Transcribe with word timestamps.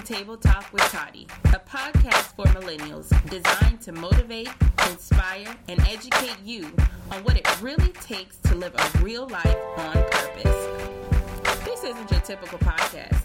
to 0.00 0.14
Table 0.14 0.36
Talk 0.36 0.70
with 0.72 0.82
Toddy, 0.82 1.26
a 1.44 1.60
podcast 1.60 2.34
for 2.34 2.44
millennials 2.46 3.08
designed 3.30 3.80
to 3.80 3.92
motivate, 3.92 4.50
inspire, 4.90 5.54
and 5.68 5.80
educate 5.88 6.36
you 6.44 6.70
on 7.10 7.24
what 7.24 7.36
it 7.36 7.62
really 7.62 7.92
takes 7.92 8.36
to 8.38 8.54
live 8.56 8.74
a 8.74 8.98
real 8.98 9.26
life 9.28 9.56
on 9.78 9.94
purpose. 9.94 11.64
This 11.64 11.84
isn't 11.84 12.10
your 12.10 12.20
typical 12.20 12.58
podcast. 12.58 13.22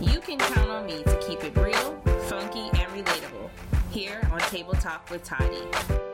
You 0.00 0.20
can 0.20 0.38
count 0.38 0.70
on 0.70 0.86
me 0.86 1.02
to 1.02 1.18
keep 1.26 1.44
it 1.44 1.54
real, 1.58 1.94
funky, 2.28 2.70
and 2.80 2.90
relatable 2.92 3.50
here 3.90 4.26
on 4.32 4.40
Table 4.40 4.74
Talk 4.74 5.10
with 5.10 5.24
Toddy. 5.24 6.13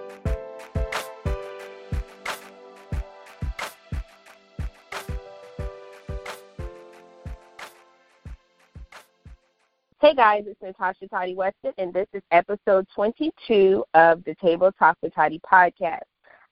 Hey 10.01 10.15
guys, 10.15 10.45
it's 10.47 10.63
Natasha 10.63 11.07
Toddy 11.09 11.35
Weston, 11.35 11.75
and 11.77 11.93
this 11.93 12.07
is 12.15 12.23
episode 12.31 12.87
22 12.95 13.85
of 13.93 14.25
the 14.25 14.35
Table 14.37 14.73
Talk 14.79 14.97
with 15.03 15.15
Toddy 15.15 15.39
podcast. 15.41 16.05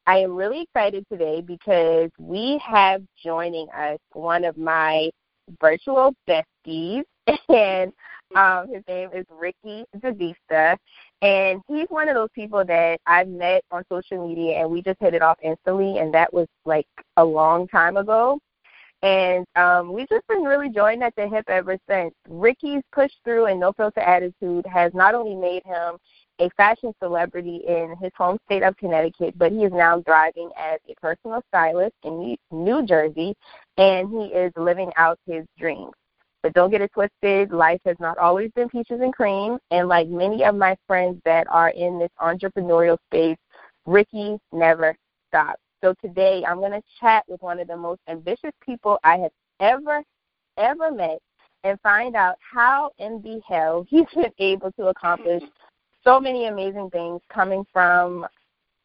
I 0.07 0.19
am 0.19 0.37
really 0.37 0.61
excited 0.61 1.07
today 1.11 1.41
because 1.41 2.11
we 2.19 2.61
have 2.63 3.03
joining 3.25 3.67
us 3.71 3.97
one 4.13 4.45
of 4.45 4.59
my 4.59 5.09
virtual 5.63 6.15
besties, 6.29 7.05
and 7.49 7.91
um, 8.37 8.69
his 8.71 8.83
name 8.87 9.09
is 9.15 9.25
Ricky 9.31 9.87
Zavista, 9.97 10.77
and 11.23 11.63
he's 11.69 11.87
one 11.89 12.11
of 12.11 12.17
those 12.17 12.29
people 12.35 12.67
that 12.67 13.01
I've 13.07 13.29
met 13.29 13.63
on 13.71 13.83
social 13.91 14.29
media, 14.29 14.59
and 14.59 14.71
we 14.71 14.83
just 14.83 15.01
hit 15.01 15.15
it 15.15 15.23
off 15.23 15.39
instantly, 15.43 16.01
and 16.01 16.13
that 16.13 16.35
was 16.35 16.49
like 16.67 16.87
a 17.17 17.25
long 17.25 17.67
time 17.69 17.97
ago. 17.97 18.39
And 19.03 19.47
um, 19.55 19.93
we've 19.93 20.09
just 20.09 20.27
been 20.27 20.43
really 20.43 20.71
joined 20.71 21.05
at 21.05 21.15
the 21.17 21.29
hip 21.29 21.45
ever 21.49 21.79
since. 21.89 22.13
Ricky's 22.29 22.83
push 22.93 23.13
through 23.25 23.47
and 23.47 23.61
no 23.61 23.73
filter 23.73 24.01
attitude 24.01 24.67
has 24.67 24.93
not 24.93 25.15
only 25.15 25.37
made 25.37 25.63
him 25.65 25.99
a 26.41 26.51
fashion 26.57 26.93
celebrity 27.03 27.63
in 27.67 27.95
his 28.01 28.13
home 28.17 28.39
state 28.47 28.63
of 28.63 28.77
Connecticut, 28.77 29.39
but 29.39 29.53
he 29.53 29.65
is 29.65 29.73
now 29.73 30.03
thriving 30.03 30.51
as 30.57 30.81
a 30.89 30.95
personal 31.01 31.43
stylist 31.49 31.95
in 32.05 32.37
New 32.51 32.87
Jersey, 32.87 33.35
and 33.77 34.09
he 34.11 34.27
is 34.35 34.53
living 34.57 34.93
out 34.97 35.19
his 35.27 35.45
dreams. 35.59 35.93
But 36.43 36.53
don't 36.53 36.71
get 36.71 36.81
it 36.81 36.93
twisted, 36.93 37.53
life 37.53 37.81
has 37.85 37.97
not 37.99 38.19
always 38.19 38.51
been 38.53 38.69
peaches 38.69 39.01
and 39.01 39.13
cream, 39.13 39.59
and 39.71 39.89
like 39.89 40.09
many 40.09 40.45
of 40.45 40.55
my 40.55 40.77
friends 40.87 41.21
that 41.25 41.47
are 41.51 41.71
in 41.71 41.99
this 41.99 42.11
entrepreneurial 42.21 42.99
space, 43.11 43.39
Ricky 43.87 44.39
never 44.53 44.95
stops. 45.29 45.61
So 45.83 45.95
today 46.03 46.45
I'm 46.47 46.59
going 46.59 46.73
to 46.73 46.83
chat 47.01 47.25
with 47.29 47.41
one 47.41 47.61
of 47.61 47.69
the 47.69 47.77
most 47.77 48.01
ambitious 48.09 48.53
people 48.65 48.99
I 49.05 49.19
have 49.19 49.33
ever, 49.61 50.03
ever 50.57 50.91
met 50.91 51.19
and 51.65 51.81
find 51.81 52.17
out 52.17 52.37
how 52.41 52.91
in 52.99 53.23
the 53.23 53.41
hell 53.47 53.87
he's 53.89 54.07
been 54.15 54.33
able 54.39 54.73
to 54.73 54.89
accomplish 54.89 55.43
so 56.05 56.21
many 56.21 56.47
amazing 56.47 56.91
things 56.91 57.21
coming 57.33 57.65
from 57.73 58.27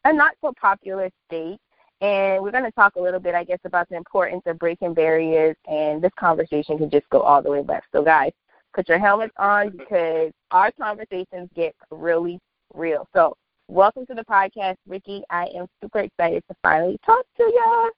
a 0.04 0.12
not 0.12 0.34
so 0.40 0.52
popular 0.60 1.10
state. 1.26 1.58
And 2.00 2.42
we're 2.42 2.50
going 2.50 2.64
to 2.64 2.72
talk 2.72 2.96
a 2.96 3.00
little 3.00 3.20
bit, 3.20 3.34
I 3.34 3.44
guess, 3.44 3.60
about 3.64 3.88
the 3.88 3.96
importance 3.96 4.42
of 4.46 4.58
breaking 4.58 4.94
barriers, 4.94 5.56
and 5.66 6.02
this 6.02 6.12
conversation 6.18 6.76
can 6.76 6.90
just 6.90 7.08
go 7.08 7.20
all 7.20 7.40
the 7.40 7.50
way 7.50 7.62
left. 7.62 7.86
So, 7.92 8.02
guys, 8.02 8.32
put 8.74 8.88
your 8.88 8.98
helmets 8.98 9.32
on 9.38 9.70
because 9.70 10.32
our 10.50 10.70
conversations 10.72 11.48
get 11.54 11.74
really 11.90 12.40
real. 12.74 13.08
So, 13.14 13.36
Welcome 13.68 14.04
to 14.06 14.14
the 14.14 14.24
podcast, 14.24 14.76
Ricky. 14.86 15.22
I 15.30 15.46
am 15.56 15.66
super 15.82 16.00
excited 16.00 16.44
to 16.48 16.56
finally 16.62 16.98
talk 17.04 17.24
to 17.38 17.42
you. 17.44 17.92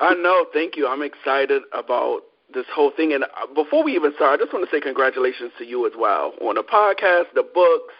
I 0.00 0.14
know. 0.22 0.46
Thank 0.52 0.76
you. 0.76 0.86
I'm 0.86 1.02
excited 1.02 1.62
about 1.72 2.20
this 2.52 2.66
whole 2.74 2.92
thing. 2.94 3.14
And 3.14 3.24
uh, 3.24 3.46
before 3.54 3.82
we 3.82 3.94
even 3.94 4.12
start, 4.16 4.38
I 4.38 4.44
just 4.44 4.52
want 4.52 4.68
to 4.68 4.76
say 4.76 4.80
congratulations 4.80 5.52
to 5.58 5.64
you 5.64 5.86
as 5.86 5.92
well 5.98 6.34
on 6.42 6.56
the 6.56 6.62
podcast, 6.62 7.32
the 7.34 7.42
books, 7.42 7.94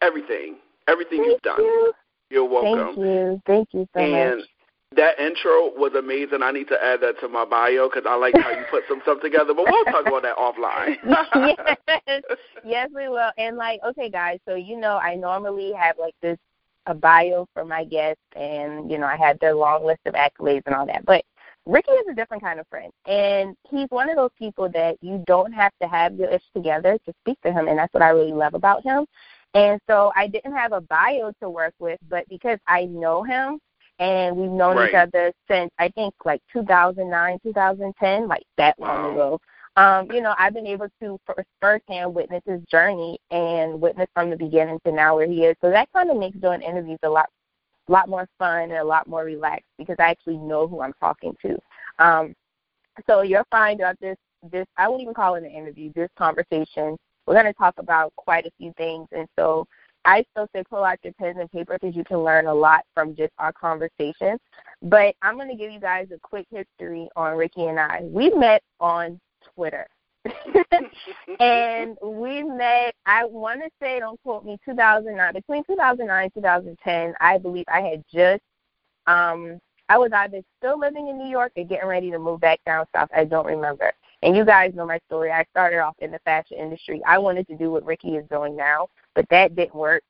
everything, 0.00 0.56
everything 0.88 1.18
Thank 1.18 1.32
you've 1.32 1.42
done. 1.42 1.60
You. 1.60 1.92
You're 2.30 2.48
welcome. 2.48 2.96
Thank 2.96 2.98
you. 2.98 3.42
Thank 3.46 3.68
you 3.72 3.86
so 3.94 4.00
and 4.00 4.38
much. 4.38 4.48
That 4.96 5.18
intro 5.18 5.70
was 5.76 5.92
amazing. 5.98 6.42
I 6.42 6.52
need 6.52 6.68
to 6.68 6.82
add 6.82 7.00
that 7.02 7.20
to 7.20 7.28
my 7.28 7.44
bio 7.44 7.90
because 7.90 8.04
I 8.08 8.16
like 8.16 8.34
how 8.40 8.50
you 8.50 8.64
put 8.70 8.84
some 8.88 9.00
stuff 9.02 9.20
together. 9.20 9.52
But 9.52 9.66
we'll 9.68 9.84
talk 9.86 10.06
about 10.06 10.22
that 10.22 10.36
offline. 10.36 10.96
yes, 12.06 12.22
yes, 12.64 12.88
we 12.94 13.08
will. 13.08 13.32
And 13.36 13.56
like, 13.56 13.80
okay, 13.86 14.08
guys. 14.08 14.38
So 14.48 14.54
you 14.54 14.78
know, 14.78 14.96
I 14.96 15.16
normally 15.16 15.72
have 15.72 15.96
like 15.98 16.14
this 16.22 16.38
a 16.86 16.94
bio 16.94 17.46
for 17.54 17.64
my 17.64 17.84
guest, 17.84 18.18
and 18.36 18.90
you 18.90 18.98
know 18.98 19.06
I 19.06 19.16
had 19.16 19.38
their 19.40 19.54
long 19.54 19.84
list 19.84 20.00
of 20.06 20.14
accolades 20.14 20.62
and 20.66 20.74
all 20.74 20.86
that. 20.86 21.04
But 21.04 21.24
Ricky 21.66 21.92
is 21.92 22.06
a 22.10 22.14
different 22.14 22.42
kind 22.42 22.60
of 22.60 22.66
friend, 22.68 22.92
and 23.06 23.56
he's 23.70 23.88
one 23.90 24.10
of 24.10 24.16
those 24.16 24.32
people 24.38 24.68
that 24.70 24.96
you 25.00 25.22
don't 25.26 25.52
have 25.52 25.72
to 25.80 25.88
have 25.88 26.14
your 26.14 26.28
ish 26.30 26.42
together 26.54 26.98
to 27.06 27.12
speak 27.22 27.40
to 27.42 27.52
him, 27.52 27.68
and 27.68 27.78
that's 27.78 27.94
what 27.94 28.02
I 28.02 28.10
really 28.10 28.32
love 28.32 28.54
about 28.54 28.82
him. 28.82 29.06
And 29.54 29.80
so 29.88 30.12
I 30.16 30.26
didn't 30.26 30.54
have 30.54 30.72
a 30.72 30.80
bio 30.80 31.32
to 31.40 31.48
work 31.48 31.74
with, 31.78 32.00
but 32.08 32.28
because 32.28 32.58
I 32.66 32.86
know 32.86 33.22
him 33.22 33.60
and 34.00 34.36
we've 34.36 34.50
known 34.50 34.76
right. 34.76 34.88
each 34.88 34.94
other 34.94 35.32
since 35.48 35.70
I 35.78 35.88
think 35.90 36.14
like 36.24 36.42
2009, 36.52 37.38
2010, 37.44 38.28
like 38.28 38.42
that 38.56 38.78
long 38.80 39.12
ago 39.12 39.40
um, 39.76 40.10
you 40.12 40.20
know, 40.20 40.34
I've 40.38 40.54
been 40.54 40.66
able 40.66 40.88
to 41.00 41.18
first 41.26 41.48
firsthand 41.60 42.14
witness 42.14 42.42
his 42.46 42.60
journey 42.70 43.18
and 43.30 43.80
witness 43.80 44.08
from 44.14 44.30
the 44.30 44.36
beginning 44.36 44.78
to 44.86 44.92
now 44.92 45.16
where 45.16 45.26
he 45.26 45.44
is. 45.44 45.56
So 45.60 45.70
that 45.70 45.88
kind 45.92 46.10
of 46.10 46.16
makes 46.16 46.38
doing 46.38 46.62
interviews 46.62 47.00
a 47.02 47.08
lot, 47.08 47.28
lot 47.88 48.08
more 48.08 48.28
fun 48.38 48.62
and 48.62 48.74
a 48.74 48.84
lot 48.84 49.08
more 49.08 49.24
relaxed 49.24 49.70
because 49.76 49.96
I 49.98 50.10
actually 50.10 50.38
know 50.38 50.68
who 50.68 50.80
I'm 50.80 50.94
talking 51.00 51.36
to. 51.42 51.58
Um, 51.98 52.34
so 53.08 53.22
you'll 53.22 53.46
find 53.50 53.80
out 53.80 53.98
this, 54.00 54.16
this 54.52 54.66
I 54.76 54.88
won't 54.88 55.02
even 55.02 55.14
call 55.14 55.34
it 55.34 55.42
an 55.42 55.50
interview. 55.50 55.92
This 55.94 56.10
conversation, 56.16 56.96
we're 57.26 57.34
going 57.34 57.46
to 57.46 57.52
talk 57.54 57.74
about 57.78 58.14
quite 58.16 58.46
a 58.46 58.50
few 58.58 58.72
things, 58.76 59.08
and 59.10 59.26
so 59.36 59.66
I 60.04 60.24
still 60.32 60.46
say 60.54 60.62
pull 60.68 60.84
out 60.84 60.98
your 61.02 61.14
pens 61.14 61.38
and 61.40 61.50
paper 61.50 61.78
because 61.80 61.96
you 61.96 62.04
can 62.04 62.18
learn 62.18 62.46
a 62.46 62.54
lot 62.54 62.84
from 62.94 63.16
just 63.16 63.32
our 63.38 63.52
conversation. 63.52 64.38
But 64.82 65.14
I'm 65.22 65.36
going 65.36 65.48
to 65.48 65.56
give 65.56 65.72
you 65.72 65.80
guys 65.80 66.08
a 66.14 66.18
quick 66.20 66.46
history 66.50 67.08
on 67.16 67.36
Ricky 67.36 67.64
and 67.64 67.80
I. 67.80 68.02
We 68.02 68.30
met 68.30 68.62
on 68.80 69.18
Twitter. 69.54 69.86
and 71.40 71.96
we 72.02 72.42
met, 72.42 72.94
I 73.04 73.24
want 73.24 73.60
to 73.62 73.70
say, 73.80 74.00
don't 74.00 74.20
quote 74.22 74.44
me, 74.44 74.58
2009, 74.64 75.32
between 75.34 75.64
2009 75.64 76.24
and 76.24 76.34
2010, 76.34 77.14
I 77.20 77.38
believe 77.38 77.66
I 77.68 77.82
had 77.82 78.02
just, 78.12 78.42
um, 79.06 79.58
I 79.88 79.98
was 79.98 80.10
either 80.14 80.40
still 80.58 80.78
living 80.78 81.08
in 81.08 81.18
New 81.18 81.28
York 81.28 81.52
or 81.56 81.64
getting 81.64 81.88
ready 81.88 82.10
to 82.10 82.18
move 82.18 82.40
back 82.40 82.60
down 82.64 82.86
south. 82.94 83.10
I 83.14 83.24
don't 83.24 83.46
remember. 83.46 83.92
And 84.22 84.34
you 84.34 84.44
guys 84.44 84.72
know 84.74 84.86
my 84.86 84.98
story. 85.06 85.30
I 85.30 85.44
started 85.50 85.80
off 85.80 85.96
in 85.98 86.10
the 86.10 86.18
fashion 86.20 86.56
industry. 86.56 87.02
I 87.06 87.18
wanted 87.18 87.46
to 87.48 87.56
do 87.56 87.70
what 87.70 87.84
Ricky 87.84 88.16
is 88.16 88.24
doing 88.30 88.56
now, 88.56 88.88
but 89.14 89.26
that 89.28 89.54
didn't 89.54 89.74
work. 89.74 90.02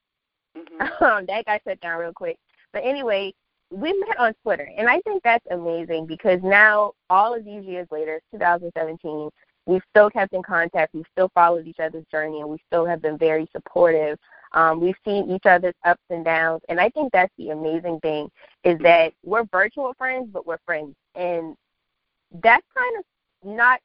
Mm-hmm. 0.56 1.04
Um, 1.04 1.26
that 1.26 1.44
got 1.46 1.60
shut 1.64 1.80
down 1.80 1.98
real 1.98 2.12
quick. 2.12 2.38
But 2.72 2.84
anyway, 2.84 3.34
we 3.70 3.92
met 3.92 4.18
on 4.18 4.34
Twitter, 4.42 4.68
and 4.76 4.88
I 4.88 5.00
think 5.00 5.22
that's 5.22 5.44
amazing 5.50 6.06
because 6.06 6.40
now, 6.42 6.92
all 7.10 7.34
of 7.34 7.44
these 7.44 7.64
years 7.64 7.88
later, 7.90 8.20
2017, 8.32 9.30
we've 9.66 9.82
still 9.90 10.10
kept 10.10 10.32
in 10.32 10.42
contact. 10.42 10.94
We've 10.94 11.04
still 11.12 11.30
followed 11.34 11.66
each 11.66 11.80
other's 11.80 12.04
journey, 12.10 12.40
and 12.40 12.48
we 12.48 12.58
still 12.66 12.86
have 12.86 13.02
been 13.02 13.18
very 13.18 13.48
supportive. 13.52 14.18
Um, 14.52 14.80
we've 14.80 14.96
seen 15.04 15.30
each 15.30 15.46
other's 15.46 15.74
ups 15.84 16.02
and 16.10 16.24
downs, 16.24 16.62
and 16.68 16.80
I 16.80 16.88
think 16.90 17.12
that's 17.12 17.32
the 17.38 17.50
amazing 17.50 18.00
thing 18.00 18.30
is 18.62 18.78
that 18.80 19.12
we're 19.24 19.44
virtual 19.44 19.94
friends, 19.98 20.28
but 20.32 20.46
we're 20.46 20.58
friends, 20.64 20.94
and 21.14 21.56
that's 22.42 22.66
kind 22.76 22.98
of 22.98 23.56
not 23.56 23.80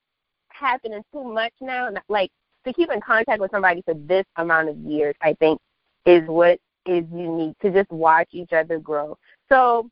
happening 0.50 1.04
too 1.12 1.24
much 1.24 1.54
now. 1.62 1.90
Like 2.08 2.32
to 2.66 2.74
keep 2.74 2.92
in 2.92 3.02
contact 3.02 3.40
with 3.40 3.52
somebody 3.52 3.82
for 3.82 3.94
this 3.94 4.26
amount 4.36 4.70
of 4.70 4.78
years, 4.78 5.16
I 5.22 5.34
think 5.34 5.60
is 6.06 6.28
what 6.28 6.60
is 6.90 7.06
unique 7.14 7.58
to 7.60 7.72
just 7.72 7.92
watch 7.92 8.30
each 8.32 8.52
other 8.52 8.80
grow. 8.80 9.18
So, 9.48 9.90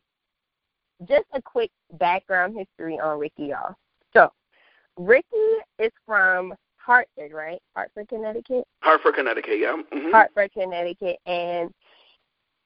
just 1.07 1.25
a 1.33 1.41
quick 1.41 1.71
background 1.93 2.57
history 2.57 2.99
on 2.99 3.19
Ricky, 3.19 3.47
y'all. 3.47 3.75
So, 4.13 4.31
Ricky 4.97 5.25
is 5.77 5.91
from 6.05 6.55
Hartford, 6.77 7.33
right? 7.33 7.61
Hartford, 7.75 8.07
Connecticut. 8.07 8.65
Hartford, 8.81 9.15
Connecticut, 9.15 9.59
yeah. 9.59 9.75
Mm-hmm. 9.93 10.11
Hartford, 10.11 10.51
Connecticut, 10.53 11.17
and 11.25 11.69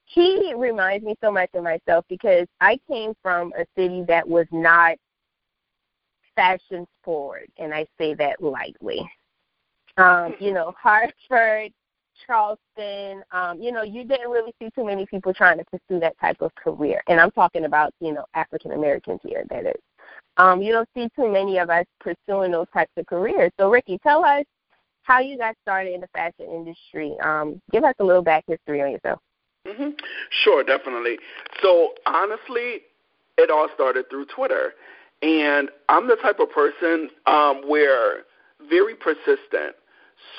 he 0.06 0.54
reminds 0.56 1.04
me 1.04 1.14
so 1.22 1.30
much 1.30 1.50
of 1.54 1.62
myself 1.62 2.04
because 2.08 2.46
I 2.60 2.78
came 2.88 3.14
from 3.22 3.52
a 3.58 3.64
city 3.76 4.04
that 4.08 4.26
was 4.26 4.46
not 4.50 4.96
fashion 6.34 6.86
forward, 7.02 7.48
and 7.58 7.74
I 7.74 7.86
say 7.98 8.14
that 8.14 8.42
lightly. 8.42 9.10
Um, 9.96 10.34
you 10.40 10.52
know, 10.52 10.74
Hartford, 10.80 11.72
Charleston, 12.26 13.22
um, 13.32 13.60
you 13.60 13.72
know, 13.72 13.82
you 13.82 14.04
didn't 14.04 14.30
really 14.30 14.52
see 14.60 14.70
too 14.74 14.84
many 14.84 15.06
people 15.06 15.32
trying 15.32 15.58
to 15.58 15.64
pursue 15.64 16.00
that 16.00 16.18
type 16.20 16.40
of 16.40 16.54
career. 16.54 17.02
And 17.08 17.20
I'm 17.20 17.30
talking 17.30 17.64
about, 17.64 17.92
you 18.00 18.12
know, 18.12 18.24
African 18.34 18.72
Americans 18.72 19.20
here, 19.22 19.44
that 19.50 19.66
is. 19.66 19.80
Um, 20.36 20.62
you 20.62 20.72
don't 20.72 20.88
see 20.94 21.08
too 21.14 21.30
many 21.30 21.58
of 21.58 21.70
us 21.70 21.84
pursuing 22.00 22.52
those 22.52 22.66
types 22.72 22.92
of 22.96 23.06
careers. 23.06 23.52
So, 23.58 23.70
Ricky, 23.70 23.98
tell 24.02 24.24
us 24.24 24.44
how 25.02 25.20
you 25.20 25.36
got 25.36 25.56
started 25.62 25.94
in 25.94 26.00
the 26.00 26.08
fashion 26.08 26.46
industry. 26.50 27.14
Um, 27.22 27.60
give 27.70 27.84
us 27.84 27.94
a 27.98 28.04
little 28.04 28.22
back 28.22 28.44
history 28.46 28.82
on 28.82 28.92
yourself. 28.92 29.20
Mm-hmm. 29.66 29.90
Sure, 30.42 30.64
definitely. 30.64 31.18
So, 31.62 31.94
honestly, 32.06 32.82
it 33.38 33.50
all 33.50 33.68
started 33.74 34.08
through 34.10 34.26
Twitter. 34.26 34.72
And 35.22 35.70
I'm 35.88 36.08
the 36.08 36.16
type 36.16 36.40
of 36.40 36.50
person 36.50 37.10
um, 37.26 37.62
where 37.68 38.24
very 38.68 38.94
persistent. 38.94 39.76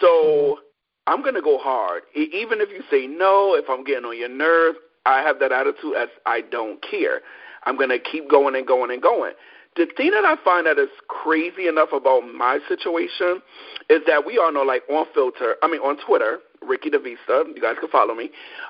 So, 0.01 0.59
I'm 1.07 1.21
going 1.21 1.35
to 1.35 1.41
go 1.41 1.57
hard. 1.57 2.03
Even 2.15 2.61
if 2.61 2.69
you 2.69 2.81
say 2.89 3.07
no, 3.07 3.55
if 3.55 3.65
I'm 3.69 3.83
getting 3.83 4.05
on 4.05 4.17
your 4.17 4.29
nerves, 4.29 4.77
I 5.05 5.21
have 5.21 5.39
that 5.39 5.51
attitude 5.51 5.95
as 5.97 6.09
I 6.25 6.41
don't 6.41 6.81
care. 6.81 7.21
I'm 7.65 7.77
going 7.77 7.89
to 7.89 8.00
keep 8.00 8.29
going 8.29 8.55
and 8.55 8.65
going 8.65 8.91
and 8.91 9.01
going. 9.01 9.33
The 9.75 9.88
thing 9.97 10.11
that 10.11 10.23
I 10.23 10.35
find 10.44 10.67
that 10.67 10.77
is 10.77 10.89
crazy 11.07 11.67
enough 11.67 11.89
about 11.94 12.21
my 12.21 12.59
situation 12.67 13.41
is 13.89 14.01
that 14.05 14.25
we 14.25 14.38
all 14.38 14.53
know, 14.53 14.61
like 14.61 14.83
on 14.89 15.05
filter, 15.13 15.55
I 15.63 15.67
mean 15.67 15.81
on 15.81 15.97
Twitter, 16.05 16.39
Ricky 16.61 16.89
DeVista, 16.89 17.47
you 17.55 17.61
guys 17.61 17.75
can 17.79 17.89
follow 17.89 18.13
me. 18.13 18.25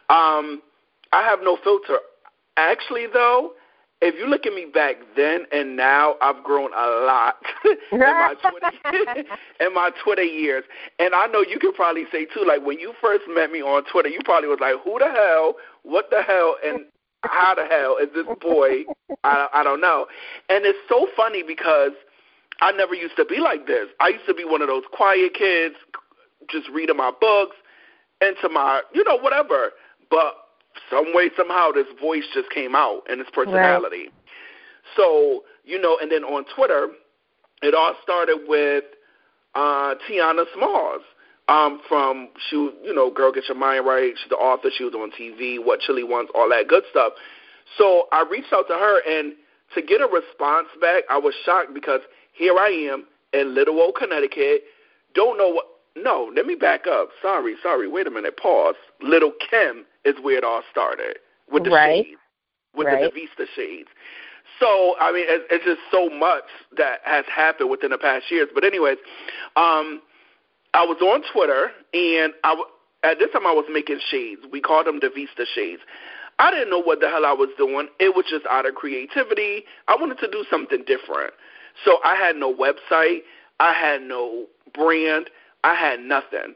Um, 0.09 0.61
I 1.11 1.21
have 1.23 1.39
no 1.43 1.57
filter. 1.63 1.97
Actually, 2.55 3.07
though, 3.11 3.51
if 4.03 4.15
you 4.19 4.27
look 4.27 4.45
at 4.45 4.53
me 4.53 4.65
back 4.65 4.97
then 5.15 5.45
and 5.53 5.77
now, 5.77 6.15
I've 6.21 6.43
grown 6.43 6.71
a 6.73 6.87
lot 7.07 7.35
in 7.91 7.99
my 7.99 8.35
Twitter 8.41 9.23
in 9.61 9.73
my 9.73 9.91
Twitter 10.03 10.23
years. 10.23 10.65
And 10.99 11.15
I 11.15 11.27
know 11.27 11.41
you 11.41 11.57
can 11.57 11.73
probably 11.73 12.03
say 12.11 12.25
too, 12.25 12.43
like 12.45 12.65
when 12.65 12.79
you 12.79 12.93
first 13.01 13.23
met 13.29 13.49
me 13.49 13.61
on 13.61 13.83
Twitter, 13.89 14.09
you 14.09 14.19
probably 14.25 14.49
was 14.49 14.59
like, 14.59 14.75
"Who 14.83 14.99
the 14.99 15.09
hell? 15.09 15.55
What 15.83 16.09
the 16.11 16.21
hell?" 16.21 16.57
And 16.65 16.85
how 17.21 17.55
the 17.55 17.65
hell 17.65 17.95
is 17.95 18.09
this 18.13 18.27
boy? 18.41 18.83
I 19.23 19.47
I 19.53 19.63
don't 19.63 19.79
know. 19.79 20.07
And 20.49 20.65
it's 20.65 20.79
so 20.89 21.07
funny 21.15 21.41
because 21.41 21.91
I 22.59 22.73
never 22.73 22.93
used 22.93 23.15
to 23.15 23.25
be 23.25 23.39
like 23.39 23.67
this. 23.67 23.87
I 24.01 24.09
used 24.09 24.25
to 24.27 24.33
be 24.33 24.43
one 24.43 24.61
of 24.61 24.67
those 24.67 24.83
quiet 24.91 25.33
kids, 25.33 25.75
just 26.51 26.67
reading 26.69 26.97
my 26.97 27.11
books, 27.21 27.55
into 28.19 28.49
my 28.49 28.81
you 28.93 29.05
know 29.05 29.17
whatever. 29.17 29.71
But 30.11 30.42
some 30.89 31.13
way 31.13 31.29
somehow 31.37 31.71
this 31.71 31.87
voice 32.01 32.23
just 32.33 32.49
came 32.49 32.75
out 32.75 33.03
and 33.09 33.19
this 33.19 33.27
personality. 33.33 34.03
Right. 34.03 34.13
So 34.97 35.43
you 35.63 35.79
know, 35.79 35.97
and 36.01 36.11
then 36.11 36.23
on 36.23 36.45
Twitter, 36.55 36.89
it 37.61 37.73
all 37.73 37.95
started 38.03 38.39
with 38.47 38.83
uh, 39.55 39.95
Tionna 40.09 40.45
Smalls. 40.55 41.01
Um, 41.49 41.81
from 41.89 42.29
she, 42.49 42.55
you 42.55 42.95
know, 42.95 43.11
girl, 43.11 43.33
get 43.33 43.49
your 43.49 43.57
mind 43.57 43.85
right. 43.85 44.13
She's 44.15 44.29
the 44.29 44.37
author. 44.37 44.69
She 44.77 44.85
was 44.85 44.93
on 44.93 45.11
TV. 45.11 45.63
What 45.63 45.81
Chilli 45.81 46.07
wants, 46.07 46.31
all 46.33 46.47
that 46.49 46.69
good 46.69 46.83
stuff. 46.89 47.13
So 47.77 48.07
I 48.13 48.23
reached 48.29 48.53
out 48.53 48.65
to 48.69 48.73
her, 48.73 49.01
and 49.05 49.33
to 49.75 49.81
get 49.81 49.99
a 49.99 50.07
response 50.07 50.67
back, 50.79 51.03
I 51.09 51.17
was 51.17 51.33
shocked 51.45 51.73
because 51.73 51.99
here 52.31 52.55
I 52.57 52.69
am 52.91 53.05
in 53.33 53.53
Little 53.53 53.81
Old 53.81 53.95
Connecticut. 53.95 54.63
Don't 55.15 55.37
know 55.37 55.49
what. 55.49 55.65
No, 55.95 56.31
let 56.33 56.45
me 56.45 56.55
back 56.55 56.87
up. 56.87 57.09
Sorry, 57.21 57.55
sorry. 57.61 57.89
Wait 57.89 58.07
a 58.07 58.11
minute. 58.11 58.37
Pause. 58.37 58.75
Lil 59.01 59.33
Kim 59.49 59.85
is 60.05 60.15
where 60.21 60.37
it 60.37 60.43
all 60.43 60.61
started 60.71 61.17
with 61.51 61.65
the 61.65 61.71
right. 61.71 62.05
shades, 62.05 62.19
with 62.75 62.87
right. 62.87 63.11
the 63.13 63.19
DeVista 63.19 63.47
shades. 63.55 63.89
So 64.59 64.95
I 64.99 65.11
mean, 65.11 65.25
it's, 65.27 65.45
it's 65.49 65.65
just 65.65 65.81
so 65.91 66.09
much 66.09 66.45
that 66.77 66.99
has 67.03 67.25
happened 67.33 67.69
within 67.69 67.91
the 67.91 67.97
past 67.97 68.25
years. 68.29 68.49
But 68.53 68.63
anyways, 68.63 68.97
um, 69.55 70.01
I 70.73 70.85
was 70.85 70.97
on 71.01 71.23
Twitter, 71.31 71.71
and 71.93 72.33
I 72.43 72.49
w- 72.49 72.69
at 73.03 73.19
this 73.19 73.29
time 73.31 73.47
I 73.47 73.51
was 73.51 73.65
making 73.71 73.99
shades. 74.09 74.41
We 74.51 74.61
called 74.61 74.87
them 74.87 74.99
DeVista 74.99 75.45
shades. 75.53 75.81
I 76.39 76.51
didn't 76.51 76.69
know 76.69 76.81
what 76.81 76.99
the 76.99 77.09
hell 77.09 77.25
I 77.25 77.33
was 77.33 77.49
doing. 77.57 77.87
It 77.99 78.15
was 78.15 78.25
just 78.29 78.45
out 78.49 78.67
of 78.67 78.75
creativity. 78.75 79.63
I 79.87 79.95
wanted 79.95 80.17
to 80.19 80.31
do 80.31 80.45
something 80.49 80.83
different. 80.87 81.33
So 81.85 81.99
I 82.03 82.15
had 82.15 82.35
no 82.35 82.53
website. 82.53 83.19
I 83.59 83.73
had 83.73 84.01
no 84.01 84.45
brand. 84.73 85.29
I 85.63 85.75
had 85.75 85.99
nothing. 85.99 86.55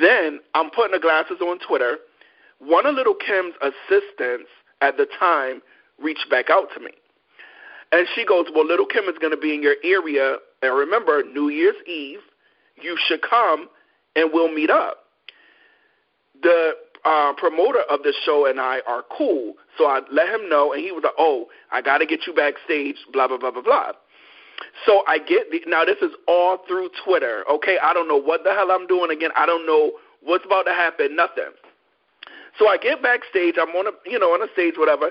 Then 0.00 0.40
I'm 0.54 0.70
putting 0.70 0.92
the 0.92 0.98
glasses 0.98 1.38
on 1.40 1.58
Twitter. 1.60 1.98
One 2.58 2.86
of 2.86 2.94
Lil 2.94 3.14
Kim's 3.14 3.54
assistants 3.60 4.48
at 4.80 4.96
the 4.96 5.06
time 5.18 5.62
reached 6.02 6.28
back 6.30 6.50
out 6.50 6.68
to 6.74 6.80
me. 6.80 6.90
And 7.92 8.06
she 8.14 8.24
goes, 8.26 8.46
Well, 8.54 8.66
Little 8.66 8.86
Kim 8.86 9.04
is 9.04 9.16
going 9.20 9.32
to 9.32 9.40
be 9.40 9.54
in 9.54 9.62
your 9.62 9.76
area. 9.84 10.36
And 10.62 10.74
remember, 10.74 11.22
New 11.22 11.48
Year's 11.48 11.76
Eve, 11.86 12.20
you 12.82 12.96
should 13.06 13.22
come 13.22 13.68
and 14.14 14.30
we'll 14.32 14.52
meet 14.52 14.70
up. 14.70 15.04
The 16.42 16.72
uh, 17.04 17.32
promoter 17.34 17.80
of 17.88 18.02
the 18.02 18.12
show 18.24 18.46
and 18.46 18.60
I 18.60 18.80
are 18.86 19.04
cool. 19.16 19.54
So 19.78 19.84
I 19.86 20.00
let 20.10 20.28
him 20.28 20.48
know, 20.48 20.72
and 20.72 20.82
he 20.82 20.90
was 20.92 21.02
like, 21.04 21.14
Oh, 21.18 21.46
I 21.70 21.82
got 21.82 21.98
to 21.98 22.06
get 22.06 22.26
you 22.26 22.34
backstage, 22.34 22.96
blah, 23.12 23.28
blah, 23.28 23.38
blah, 23.38 23.50
blah, 23.50 23.62
blah. 23.62 23.92
So 24.86 25.02
I 25.06 25.18
get 25.18 25.50
the, 25.50 25.60
now 25.66 25.84
this 25.84 25.98
is 26.00 26.12
all 26.26 26.58
through 26.66 26.90
Twitter. 27.04 27.44
Okay, 27.50 27.76
I 27.82 27.92
don't 27.92 28.08
know 28.08 28.20
what 28.20 28.42
the 28.42 28.52
hell 28.52 28.70
I'm 28.70 28.86
doing 28.86 29.10
again. 29.10 29.30
I 29.36 29.46
don't 29.46 29.66
know 29.66 29.92
what's 30.22 30.44
about 30.44 30.64
to 30.64 30.72
happen. 30.72 31.14
Nothing. 31.14 31.52
So 32.58 32.68
I 32.68 32.76
get 32.78 33.02
backstage. 33.02 33.54
I'm 33.60 33.70
on 33.70 33.86
a 33.86 33.90
you 34.08 34.18
know 34.18 34.32
on 34.32 34.42
a 34.42 34.52
stage, 34.52 34.74
whatever. 34.76 35.10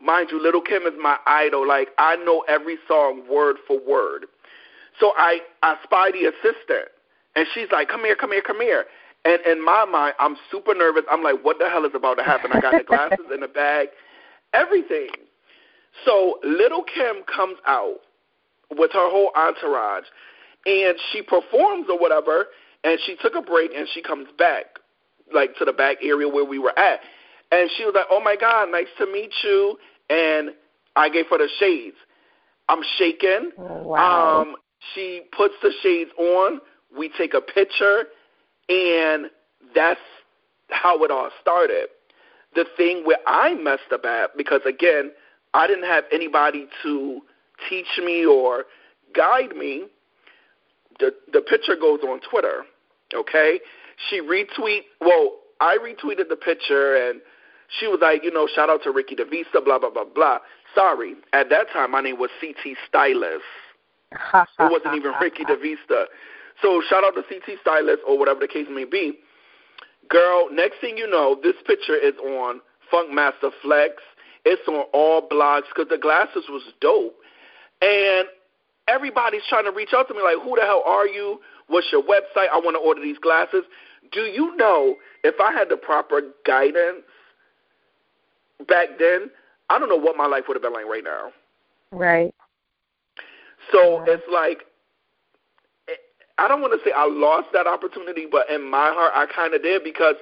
Mind 0.00 0.28
you, 0.30 0.42
Lil 0.42 0.60
Kim 0.60 0.82
is 0.82 0.94
my 1.00 1.18
idol. 1.26 1.66
Like 1.66 1.88
I 1.98 2.16
know 2.16 2.44
every 2.48 2.76
song 2.88 3.22
word 3.30 3.56
for 3.66 3.78
word. 3.86 4.26
So 5.00 5.12
I 5.16 5.40
I 5.62 5.76
spy 5.82 6.10
the 6.10 6.26
assistant, 6.26 6.88
and 7.34 7.46
she's 7.54 7.68
like, 7.70 7.88
"Come 7.88 8.04
here, 8.04 8.16
come 8.16 8.32
here, 8.32 8.42
come 8.42 8.60
here." 8.60 8.86
And 9.24 9.40
in 9.44 9.64
my 9.64 9.84
mind, 9.84 10.14
I'm 10.18 10.36
super 10.50 10.74
nervous. 10.74 11.02
I'm 11.10 11.22
like, 11.22 11.44
"What 11.44 11.58
the 11.58 11.68
hell 11.68 11.84
is 11.84 11.92
about 11.94 12.18
to 12.18 12.24
happen?" 12.24 12.50
I 12.52 12.60
got 12.60 12.72
the 12.78 12.84
glasses 12.84 13.26
in 13.32 13.40
the 13.40 13.48
bag, 13.48 13.88
everything. 14.52 15.10
So 16.04 16.38
Little 16.44 16.82
Kim 16.82 17.22
comes 17.24 17.56
out 17.66 18.00
with 18.76 18.92
her 18.92 19.10
whole 19.10 19.32
entourage, 19.36 20.04
and 20.66 20.96
she 21.12 21.22
performs 21.22 21.86
or 21.90 21.98
whatever. 21.98 22.46
And 22.84 23.00
she 23.04 23.16
took 23.16 23.34
a 23.34 23.42
break, 23.42 23.72
and 23.74 23.88
she 23.92 24.00
comes 24.00 24.28
back, 24.38 24.78
like 25.32 25.56
to 25.56 25.64
the 25.64 25.72
back 25.72 25.98
area 26.02 26.28
where 26.28 26.44
we 26.44 26.58
were 26.58 26.76
at. 26.78 27.00
And 27.52 27.70
she 27.76 27.84
was 27.84 27.94
like, 27.94 28.06
"Oh 28.10 28.20
my 28.20 28.36
God, 28.36 28.70
nice 28.70 28.88
to 28.98 29.06
meet 29.06 29.32
you." 29.42 29.78
And 30.10 30.50
I 30.96 31.08
gave 31.08 31.26
her 31.28 31.38
the 31.38 31.48
shades. 31.58 31.96
I'm 32.68 32.82
shaking. 32.98 33.52
Oh, 33.58 33.82
wow. 33.82 34.40
Um, 34.40 34.56
she 34.94 35.22
puts 35.36 35.54
the 35.62 35.72
shades 35.82 36.10
on. 36.18 36.60
We 36.96 37.10
take 37.16 37.34
a 37.34 37.40
picture, 37.40 38.04
and 38.68 39.26
that's 39.74 40.00
how 40.70 41.02
it 41.04 41.10
all 41.10 41.30
started. 41.40 41.88
The 42.54 42.64
thing 42.76 43.02
where 43.04 43.18
I 43.26 43.54
messed 43.54 43.92
up 43.92 44.04
at, 44.04 44.36
because 44.36 44.62
again, 44.66 45.12
I 45.54 45.66
didn't 45.66 45.84
have 45.84 46.04
anybody 46.12 46.66
to 46.82 47.20
teach 47.68 47.86
me 47.98 48.24
or 48.24 48.64
guide 49.14 49.54
me. 49.56 49.84
The 50.98 51.12
the 51.32 51.40
picture 51.42 51.76
goes 51.76 52.00
on 52.00 52.20
Twitter. 52.28 52.64
Okay, 53.14 53.60
she 54.08 54.20
retweet. 54.20 54.82
Well, 55.00 55.36
I 55.60 55.78
retweeted 55.78 56.28
the 56.28 56.36
picture, 56.36 56.96
and 56.96 57.20
she 57.78 57.86
was 57.86 57.98
like, 58.02 58.22
you 58.24 58.32
know, 58.32 58.48
shout 58.54 58.70
out 58.70 58.82
to 58.84 58.90
Ricky 58.90 59.16
DeVista, 59.16 59.64
blah 59.64 59.78
blah 59.78 59.90
blah 59.90 60.04
blah. 60.04 60.38
Sorry, 60.74 61.14
at 61.32 61.48
that 61.50 61.66
time 61.72 61.92
my 61.92 62.00
name 62.00 62.18
was 62.18 62.30
CT 62.40 62.76
Stylist. 62.88 63.42
it 64.12 64.46
wasn't 64.58 64.94
even 64.94 65.12
Ricky 65.20 65.44
DeVista. 65.44 66.04
So 66.62 66.82
shout 66.88 67.04
out 67.04 67.14
to 67.14 67.22
CT 67.22 67.58
Stylist 67.60 68.02
or 68.06 68.18
whatever 68.18 68.40
the 68.40 68.48
case 68.48 68.66
may 68.70 68.84
be. 68.84 69.18
Girl, 70.08 70.48
next 70.50 70.80
thing 70.80 70.96
you 70.96 71.08
know, 71.08 71.38
this 71.42 71.56
picture 71.66 71.96
is 71.96 72.14
on 72.18 72.60
Funkmaster 72.92 73.50
Flex. 73.62 73.94
It's 74.44 74.62
on 74.68 74.84
all 74.92 75.28
blogs 75.28 75.64
because 75.74 75.90
the 75.90 75.98
glasses 75.98 76.44
was 76.48 76.62
dope. 76.80 77.16
And 77.82 78.28
everybody's 78.88 79.42
trying 79.48 79.64
to 79.64 79.72
reach 79.72 79.90
out 79.94 80.08
to 80.08 80.14
me 80.14 80.22
like, 80.22 80.38
who 80.42 80.54
the 80.56 80.62
hell 80.62 80.82
are 80.86 81.06
you? 81.06 81.40
What's 81.68 81.88
your 81.90 82.02
website? 82.02 82.48
I 82.52 82.58
want 82.58 82.76
to 82.76 82.80
order 82.80 83.00
these 83.00 83.18
glasses. 83.18 83.64
Do 84.12 84.20
you 84.20 84.56
know 84.56 84.96
if 85.24 85.34
I 85.40 85.52
had 85.52 85.68
the 85.68 85.76
proper 85.76 86.22
guidance 86.46 87.02
back 88.68 88.98
then, 88.98 89.30
I 89.68 89.78
don't 89.78 89.88
know 89.88 89.96
what 89.96 90.16
my 90.16 90.26
life 90.26 90.44
would 90.48 90.54
have 90.54 90.62
been 90.62 90.72
like 90.72 90.86
right 90.86 91.04
now. 91.04 91.32
Right. 91.90 92.34
So 93.72 94.04
Yeah. 94.06 94.14
it's 94.14 94.28
like 94.30 94.64
I 96.38 96.48
don't 96.48 96.60
want 96.60 96.78
to 96.78 96.84
say 96.84 96.92
I 96.92 97.06
lost 97.06 97.48
that 97.52 97.66
opportunity, 97.66 98.26
but 98.30 98.50
in 98.50 98.62
my 98.62 98.92
heart 98.92 99.12
I 99.14 99.24
kind 99.26 99.54
of 99.54 99.62
did 99.62 99.82
because 99.82 100.16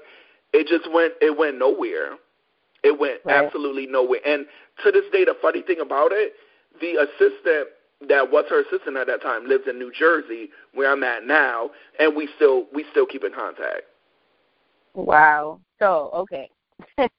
it 0.53 0.67
just 0.69 0.91
went 0.93 1.15
it 1.21 1.37
went 1.37 1.59
nowhere. 1.59 2.17
It 2.83 2.99
went 2.99 3.21
Right. 3.25 3.45
absolutely 3.45 3.87
nowhere. 3.87 4.21
And 4.25 4.47
to 4.85 4.93
this 4.93 5.05
day, 5.11 5.25
the 5.25 5.35
funny 5.43 5.63
thing 5.63 5.81
about 5.81 6.13
it, 6.13 6.35
the 6.81 6.97
assistant 6.97 7.69
that 8.09 8.31
was 8.31 8.45
her 8.51 8.61
assistant 8.61 8.97
at 8.97 9.07
that 9.07 9.23
time 9.23 9.47
lives 9.47 9.65
in 9.69 9.79
New 9.79 9.93
Jersey, 9.93 10.51
where 10.73 10.91
I'm 10.91 11.03
at 11.05 11.27
now, 11.27 11.71
and 11.99 12.15
we 12.15 12.29
still 12.37 12.67
we 12.73 12.85
still 12.91 13.07
keep 13.07 13.25
in 13.25 13.33
contact. 13.33 13.83
Wow. 14.95 15.61
So 15.79 16.11
okay. 16.15 16.51
okay, 16.99 17.11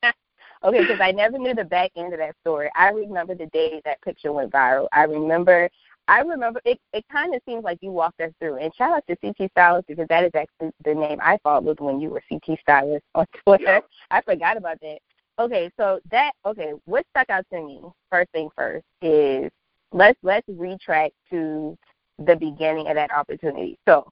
because 0.63 0.99
I 1.01 1.11
never 1.11 1.37
knew 1.37 1.53
the 1.53 1.63
back 1.63 1.91
end 1.95 2.13
of 2.13 2.19
that 2.19 2.35
story. 2.41 2.69
I 2.75 2.89
remember 2.89 3.35
the 3.35 3.47
day 3.47 3.81
that 3.85 4.01
picture 4.01 4.31
went 4.31 4.51
viral. 4.51 4.87
I 4.93 5.03
remember. 5.03 5.69
I 6.07 6.19
remember 6.19 6.61
it. 6.65 6.79
It 6.93 7.03
kind 7.11 7.33
of 7.33 7.41
seems 7.47 7.63
like 7.63 7.79
you 7.81 7.89
walked 7.89 8.21
us 8.21 8.31
through. 8.39 8.57
And 8.57 8.71
shout 8.75 8.91
out 8.91 9.03
to 9.07 9.15
CT 9.15 9.49
Stylist 9.51 9.87
because 9.87 10.07
that 10.09 10.23
is 10.23 10.31
actually 10.35 10.71
the 10.83 10.93
name 10.93 11.17
I 11.19 11.37
thought 11.41 11.63
was 11.63 11.77
when 11.79 11.99
you 11.99 12.11
were 12.11 12.21
CT 12.29 12.59
Stylist 12.61 13.03
on 13.15 13.25
Twitter. 13.43 13.63
Yeah. 13.63 13.79
I 14.11 14.21
forgot 14.21 14.55
about 14.55 14.79
that. 14.81 14.99
Okay, 15.37 15.69
so 15.77 15.99
that 16.11 16.31
okay. 16.45 16.73
What 16.85 17.05
stuck 17.09 17.29
out 17.29 17.45
to 17.51 17.61
me 17.61 17.81
first 18.09 18.31
thing 18.31 18.49
first 18.55 18.85
is 19.01 19.51
let's 19.95 20.19
let's 20.23 20.45
retract 20.49 21.13
to 21.31 21.77
the 22.19 22.35
beginning 22.35 22.87
of 22.87 22.95
that 22.95 23.11
opportunity. 23.11 23.77
So 23.87 24.07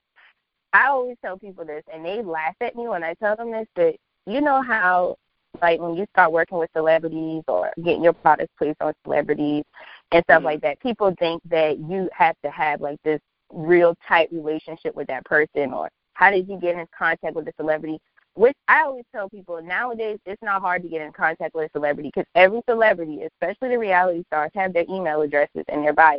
I 0.71 0.87
always 0.87 1.17
tell 1.23 1.37
people 1.37 1.65
this, 1.65 1.83
and 1.93 2.03
they 2.03 2.23
laugh 2.23 2.55
at 2.61 2.75
me 2.75 2.87
when 2.87 3.03
I 3.03 3.13
tell 3.15 3.35
them 3.35 3.51
this. 3.51 3.67
But 3.75 3.95
you 4.25 4.41
know 4.41 4.61
how, 4.61 5.17
like, 5.61 5.79
when 5.79 5.95
you 5.95 6.05
start 6.11 6.31
working 6.31 6.57
with 6.57 6.71
celebrities 6.75 7.43
or 7.47 7.71
getting 7.83 8.03
your 8.03 8.13
products 8.13 8.51
placed 8.57 8.81
on 8.81 8.93
celebrities 9.03 9.65
and 10.11 10.23
stuff 10.23 10.41
Mhm. 10.41 10.45
like 10.45 10.61
that, 10.61 10.79
people 10.79 11.13
think 11.19 11.41
that 11.45 11.77
you 11.77 12.09
have 12.13 12.35
to 12.43 12.49
have 12.49 12.81
like 12.81 12.99
this 13.03 13.21
real 13.51 13.93
tight 14.07 14.31
relationship 14.31 14.95
with 14.95 15.07
that 15.07 15.25
person, 15.25 15.73
or 15.73 15.89
How 16.15 16.29
did 16.29 16.47
you 16.47 16.57
get 16.57 16.75
in 16.77 16.85
contact 16.95 17.35
with 17.35 17.45
the 17.45 17.53
celebrity? 17.57 17.99
Which 18.35 18.57
I 18.67 18.81
always 18.81 19.05
tell 19.13 19.29
people 19.29 19.61
nowadays, 19.61 20.17
it's 20.25 20.41
not 20.41 20.61
hard 20.61 20.81
to 20.81 20.89
get 20.89 21.01
in 21.01 21.11
contact 21.11 21.53
with 21.53 21.69
a 21.69 21.77
celebrity 21.77 22.11
because 22.13 22.27
every 22.33 22.61
celebrity, 22.67 23.21
especially 23.23 23.69
the 23.69 23.77
reality 23.77 24.23
stars, 24.27 24.51
have 24.55 24.73
their 24.73 24.85
email 24.89 25.21
addresses 25.21 25.63
in 25.67 25.83
their 25.83 25.93
bio. 25.93 26.17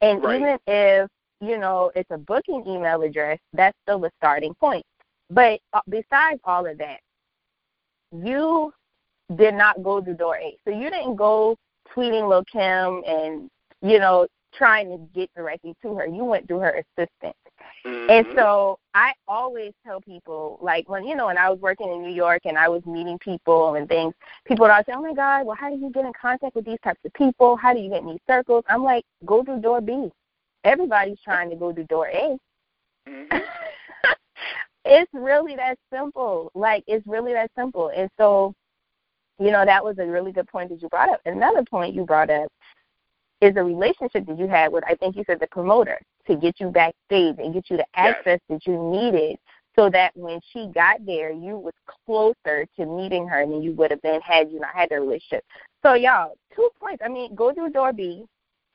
And 0.00 0.22
right. 0.22 0.40
even 0.40 0.58
if 0.66 1.08
you 1.42 1.58
know 1.58 1.90
it's 1.94 2.10
a 2.10 2.18
booking 2.18 2.64
email 2.66 3.02
address, 3.02 3.38
that's 3.52 3.76
still 3.82 4.02
a 4.06 4.10
starting 4.16 4.54
point. 4.54 4.84
But 5.28 5.60
uh, 5.74 5.80
besides 5.88 6.40
all 6.44 6.66
of 6.66 6.78
that, 6.78 7.00
you 8.12 8.72
did 9.36 9.54
not 9.54 9.82
go 9.82 10.00
to 10.00 10.14
door 10.14 10.36
eight. 10.38 10.58
So 10.64 10.70
you 10.70 10.90
didn't 10.90 11.16
go 11.16 11.56
tweeting 11.94 12.28
Lil 12.28 12.44
Kim 12.50 13.02
and, 13.06 13.50
you 13.82 13.98
know, 13.98 14.26
trying 14.54 14.90
to 14.90 14.98
get 15.14 15.30
directly 15.36 15.74
to 15.82 15.94
her. 15.94 16.06
You 16.06 16.24
went 16.24 16.48
through 16.48 16.60
her 16.60 16.82
assistant. 16.98 17.36
Mm-hmm. 17.84 18.10
And 18.10 18.26
so 18.36 18.78
I 18.94 19.12
always 19.26 19.72
tell 19.84 20.00
people, 20.00 20.58
like 20.60 20.88
when 20.88 21.04
you 21.04 21.16
know, 21.16 21.26
when 21.26 21.38
I 21.38 21.48
was 21.48 21.58
working 21.60 21.90
in 21.90 22.02
New 22.02 22.12
York 22.12 22.42
and 22.44 22.58
I 22.58 22.68
was 22.68 22.84
meeting 22.84 23.18
people 23.18 23.74
and 23.74 23.88
things, 23.88 24.12
people 24.44 24.64
would 24.64 24.70
always 24.70 24.86
say, 24.86 24.92
"Oh 24.94 25.02
my 25.02 25.14
God, 25.14 25.46
well, 25.46 25.56
how 25.58 25.70
do 25.70 25.76
you 25.76 25.90
get 25.90 26.04
in 26.04 26.12
contact 26.20 26.54
with 26.54 26.66
these 26.66 26.78
types 26.84 27.00
of 27.04 27.12
people? 27.14 27.56
How 27.56 27.72
do 27.72 27.80
you 27.80 27.88
get 27.88 28.02
in 28.02 28.08
these 28.08 28.20
circles?" 28.28 28.64
I'm 28.68 28.82
like, 28.82 29.04
"Go 29.24 29.42
through 29.42 29.60
door 29.60 29.80
B. 29.80 30.10
Everybody's 30.64 31.20
trying 31.24 31.48
to 31.50 31.56
go 31.56 31.72
through 31.72 31.84
door 31.84 32.08
A." 32.08 32.36
Mm-hmm. 33.08 33.38
it's 34.84 35.10
really 35.14 35.56
that 35.56 35.78
simple. 35.92 36.50
Like 36.54 36.84
it's 36.86 37.06
really 37.06 37.32
that 37.32 37.50
simple. 37.56 37.90
And 37.96 38.10
so, 38.18 38.54
you 39.38 39.50
know, 39.50 39.64
that 39.64 39.82
was 39.82 39.98
a 39.98 40.06
really 40.06 40.32
good 40.32 40.48
point 40.48 40.68
that 40.68 40.82
you 40.82 40.88
brought 40.88 41.08
up. 41.08 41.20
Another 41.24 41.64
point 41.64 41.94
you 41.94 42.04
brought 42.04 42.30
up 42.30 42.50
is 43.40 43.56
a 43.56 43.64
relationship 43.64 44.26
that 44.26 44.38
you 44.38 44.46
had 44.46 44.70
with 44.70 44.84
I 44.86 44.94
think 44.94 45.16
you 45.16 45.24
said 45.26 45.40
the 45.40 45.46
promoter 45.46 45.98
to 46.30 46.36
get 46.36 46.60
you 46.60 46.68
backstage 46.68 47.36
and 47.38 47.52
get 47.52 47.68
you 47.70 47.76
the 47.76 47.86
access 47.94 48.40
yes. 48.48 48.60
that 48.60 48.66
you 48.66 48.78
needed 48.90 49.36
so 49.76 49.88
that 49.90 50.12
when 50.16 50.40
she 50.52 50.68
got 50.74 51.04
there 51.06 51.30
you 51.30 51.56
was 51.56 51.74
closer 52.06 52.66
to 52.76 52.86
meeting 52.86 53.26
her 53.26 53.46
than 53.46 53.62
you 53.62 53.72
would 53.72 53.90
have 53.90 54.02
been 54.02 54.20
had 54.20 54.50
you 54.50 54.60
not 54.60 54.74
had 54.74 54.88
the 54.90 55.00
relationship. 55.00 55.44
So 55.82 55.94
y'all, 55.94 56.34
two 56.54 56.68
points. 56.80 57.02
I 57.04 57.08
mean, 57.08 57.34
go 57.34 57.52
through 57.54 57.70
door 57.70 57.92
B 57.92 58.24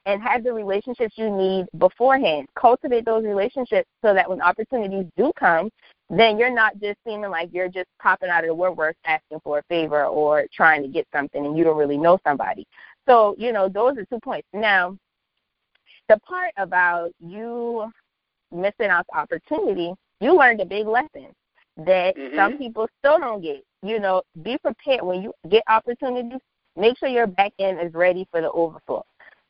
and 0.05 0.21
have 0.21 0.43
the 0.43 0.53
relationships 0.53 1.15
you 1.17 1.29
need 1.29 1.65
beforehand. 1.77 2.47
Cultivate 2.55 3.05
those 3.05 3.24
relationships 3.24 3.89
so 4.03 4.13
that 4.13 4.29
when 4.29 4.41
opportunities 4.41 5.05
do 5.17 5.31
come, 5.38 5.69
then 6.09 6.38
you're 6.38 6.53
not 6.53 6.79
just 6.79 7.00
seeming 7.05 7.31
like 7.31 7.50
you're 7.51 7.67
just 7.67 7.88
popping 8.00 8.29
out 8.29 8.43
of 8.43 8.50
the 8.50 8.53
woodwork 8.53 8.95
asking 9.05 9.39
for 9.43 9.59
a 9.59 9.63
favor 9.63 10.05
or 10.05 10.45
trying 10.53 10.83
to 10.83 10.88
get 10.88 11.07
something 11.12 11.45
and 11.45 11.57
you 11.57 11.63
don't 11.63 11.77
really 11.77 11.97
know 11.97 12.19
somebody. 12.25 12.65
So, 13.07 13.35
you 13.38 13.51
know, 13.51 13.67
those 13.67 13.97
are 13.97 14.05
two 14.05 14.19
points. 14.19 14.47
Now, 14.53 14.97
the 16.09 16.19
part 16.19 16.51
about 16.57 17.12
you 17.19 17.89
missing 18.51 18.89
out 18.89 19.05
the 19.12 19.17
opportunity, 19.17 19.93
you 20.21 20.38
learned 20.38 20.62
a 20.62 20.65
big 20.65 20.88
lesson 20.88 21.27
that 21.77 22.15
mm-hmm. 22.15 22.35
some 22.35 22.57
people 22.57 22.88
still 23.00 23.19
don't 23.19 23.41
get. 23.41 23.63
You 23.83 24.00
know, 24.00 24.24
be 24.41 24.57
prepared 24.57 25.03
when 25.03 25.21
you 25.21 25.33
get 25.50 25.63
opportunities, 25.67 26.39
make 26.75 26.97
sure 26.97 27.09
your 27.09 27.27
back 27.27 27.53
end 27.59 27.79
is 27.79 27.93
ready 27.93 28.27
for 28.31 28.41
the 28.41 28.51
overflow. 28.51 29.03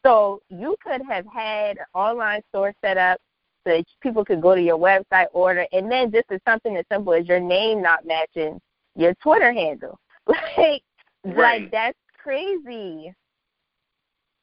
So 0.05 0.41
you 0.49 0.75
could 0.83 1.01
have 1.09 1.25
had 1.33 1.77
an 1.77 1.85
online 1.93 2.41
store 2.49 2.73
set 2.83 2.97
up 2.97 3.17
so 3.65 3.73
that 3.73 3.85
people 4.01 4.25
could 4.25 4.41
go 4.41 4.53
to 4.53 4.61
your 4.61 4.77
website, 4.77 5.27
order, 5.33 5.65
and 5.71 5.89
then 5.91 6.11
just 6.11 6.25
as 6.31 6.39
something 6.47 6.75
as 6.77 6.85
simple 6.91 7.13
as 7.13 7.27
your 7.27 7.39
name 7.39 7.81
not 7.81 8.05
matching 8.05 8.59
your 8.95 9.13
Twitter 9.15 9.51
handle. 9.53 9.99
Like, 10.57 10.81
right. 11.23 11.61
like 11.61 11.71
that's 11.71 11.97
crazy. 12.21 13.13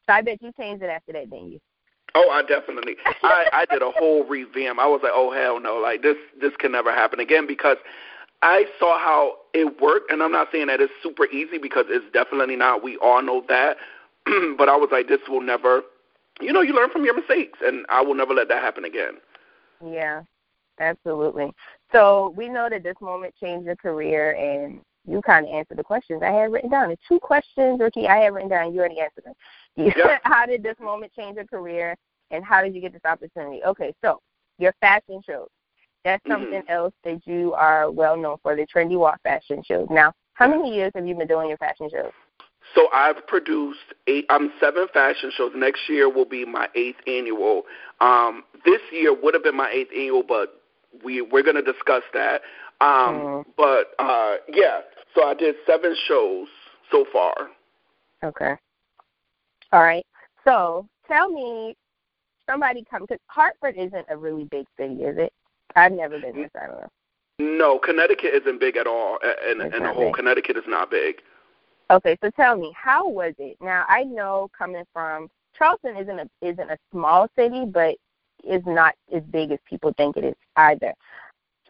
So 0.07 0.13
I 0.13 0.23
bet 0.23 0.43
you 0.43 0.53
changed 0.59 0.83
it 0.83 0.91
after 0.91 1.13
that, 1.13 1.31
didn't 1.31 1.53
you? 1.53 1.59
Oh, 2.15 2.29
I 2.31 2.43
definitely. 2.43 2.97
I 3.23 3.47
I 3.53 3.65
did 3.67 3.83
a 3.83 3.91
whole 3.91 4.25
revamp. 4.25 4.79
I 4.79 4.87
was 4.87 5.01
like, 5.03 5.13
oh 5.15 5.33
hell 5.33 5.61
no, 5.61 5.77
like 5.77 6.03
this 6.03 6.17
this 6.41 6.53
can 6.59 6.73
never 6.73 6.93
happen 6.93 7.21
again 7.21 7.47
because 7.47 7.79
I 8.43 8.65
saw 8.79 8.99
how 8.99 9.37
it 9.55 9.81
worked, 9.81 10.11
and 10.11 10.23
I'm 10.23 10.33
not 10.33 10.49
saying 10.51 10.67
that 10.67 10.81
it's 10.81 10.93
super 11.03 11.27
easy 11.27 11.59
because 11.59 11.87
it's 11.89 12.05
definitely 12.13 12.57
not. 12.57 12.83
We 12.83 12.97
all 12.99 13.23
know 13.23 13.45
that, 13.49 13.77
but 14.59 14.69
I 14.69 14.77
was 14.77 14.89
like, 14.91 15.09
this 15.09 15.21
will 15.29 15.41
never. 15.41 15.83
You 16.41 16.53
know, 16.53 16.61
you 16.61 16.75
learn 16.75 16.91
from 16.91 17.05
your 17.05 17.15
mistakes, 17.15 17.61
and 17.65 17.87
I 17.89 18.01
will 18.01 18.15
never 18.15 18.35
let 18.35 18.49
that 18.49 18.63
happen 18.63 18.85
again. 18.85 19.19
Yeah, 19.85 20.23
absolutely. 20.81 21.53
So 21.93 22.35
we 22.37 22.49
know 22.49 22.69
that 22.69 22.83
this 22.83 22.97
moment 23.01 23.35
changed 23.39 23.67
your 23.67 23.77
career, 23.77 24.33
and 24.33 24.81
you 25.07 25.21
kind 25.23 25.47
of 25.47 25.53
answered 25.53 25.79
the 25.79 25.85
questions 25.85 26.23
I 26.23 26.31
had 26.31 26.53
written 26.53 26.71
down. 26.71 26.91
The 26.91 26.99
two 27.09 27.19
questions, 27.19 27.81
Ricky, 27.81 28.07
I 28.07 28.19
had 28.19 28.35
written 28.35 28.49
down. 28.51 28.73
You 28.73 28.81
already 28.81 29.01
answered 29.01 29.25
them. 29.25 29.35
Yeah. 29.77 30.19
how 30.23 30.45
did 30.45 30.63
this 30.63 30.77
moment 30.81 31.13
change 31.17 31.37
your 31.37 31.47
career, 31.47 31.97
and 32.31 32.45
how 32.45 32.63
did 32.63 32.75
you 32.75 32.81
get 32.83 32.93
this 32.93 33.05
opportunity? 33.07 33.63
Okay, 33.65 33.95
so 34.05 34.21
your 34.59 34.75
fashion 34.81 35.21
shows. 35.27 35.49
That's 36.05 36.23
Mm-hmm. 36.25 36.43
something 36.43 36.63
else 36.69 36.93
that 37.05 37.27
you 37.27 37.55
are 37.55 37.91
well 37.91 38.17
known 38.17 38.37
for, 38.43 38.55
the 38.57 38.67
Trendy 38.67 38.99
Walk 38.99 39.23
fashion 39.23 39.63
shows. 39.67 39.87
Now, 39.91 40.13
how 40.35 40.49
many 40.49 40.75
years 40.75 40.93
have 40.95 41.07
you 41.07 41.15
been 41.15 41.29
doing 41.29 41.49
your 41.49 41.59
fashion 41.59 41.89
shows? 41.91 42.11
So 42.75 42.89
I've 42.93 43.27
produced 43.27 43.79
eight. 44.07 44.27
I'm 44.31 44.53
seven 44.61 44.87
fashion 44.93 45.31
shows. 45.37 45.53
Next 45.55 45.89
year 45.89 46.09
will 46.09 46.25
be 46.25 46.45
my 46.45 46.69
eighth 46.75 46.99
annual. 47.07 47.63
Um, 48.01 48.45
this 48.65 48.81
year 48.93 49.15
would 49.15 49.35
have 49.35 49.43
been 49.43 49.57
my 49.57 49.71
eighth 49.71 49.91
annual, 49.97 50.23
but 50.23 50.61
we 51.05 51.23
we're 51.23 51.43
going 51.43 51.57
to 51.57 51.63
discuss 51.63 52.03
that. 52.15 52.43
Um, 52.83 53.15
Mhm. 53.15 53.45
But 53.57 53.95
uh, 53.99 54.37
yeah, 54.49 54.81
so 55.15 55.25
I 55.25 55.35
did 55.35 55.55
seven 55.67 55.95
shows 56.07 56.49
so 56.91 57.05
far. 57.13 57.51
Okay. 58.25 58.57
All 59.73 59.83
right. 59.83 60.07
So 60.45 60.89
tell 61.07 61.29
me, 61.31 61.77
somebody 62.49 62.85
come 62.91 63.03
because 63.03 63.21
Hartford 63.29 63.77
isn't 63.77 64.07
a 64.09 64.17
really 64.17 64.45
big 64.45 64.67
city, 64.77 65.05
is 65.05 65.17
it? 65.17 65.33
I've 65.77 65.93
never 65.93 66.19
been 66.19 66.35
there. 66.37 66.51
So 66.55 66.61
I 66.61 66.67
don't 66.67 66.81
know. 66.81 66.89
No, 67.39 67.79
Connecticut 67.79 68.35
isn't 68.35 68.61
big 68.61 68.77
at 68.77 68.87
all, 68.87 69.19
and 69.23 69.63
It's 69.63 69.75
and 69.75 69.85
the 69.85 69.93
whole 69.93 70.07
big. 70.07 70.15
Connecticut 70.15 70.57
is 70.57 70.65
not 70.67 70.91
big. 70.91 71.23
Okay, 71.91 72.17
so 72.23 72.31
tell 72.31 72.57
me, 72.57 72.73
how 72.77 73.09
was 73.09 73.35
it? 73.39 73.57
Now 73.61 73.85
I 73.89 74.05
know 74.05 74.51
coming 74.57 74.85
from 74.93 75.31
Charleston 75.57 75.97
isn't 75.97 76.19
a 76.19 76.29
isn't 76.41 76.71
a 76.71 76.79
small 76.91 77.29
city, 77.37 77.65
but 77.65 77.97
is 78.45 78.63
not 78.67 78.95
as 79.15 79.23
big 79.25 79.53
as 79.53 79.59
people 79.69 79.93
think 79.97 80.17
it 80.17 80.25
is 80.25 80.35
either. 80.57 80.93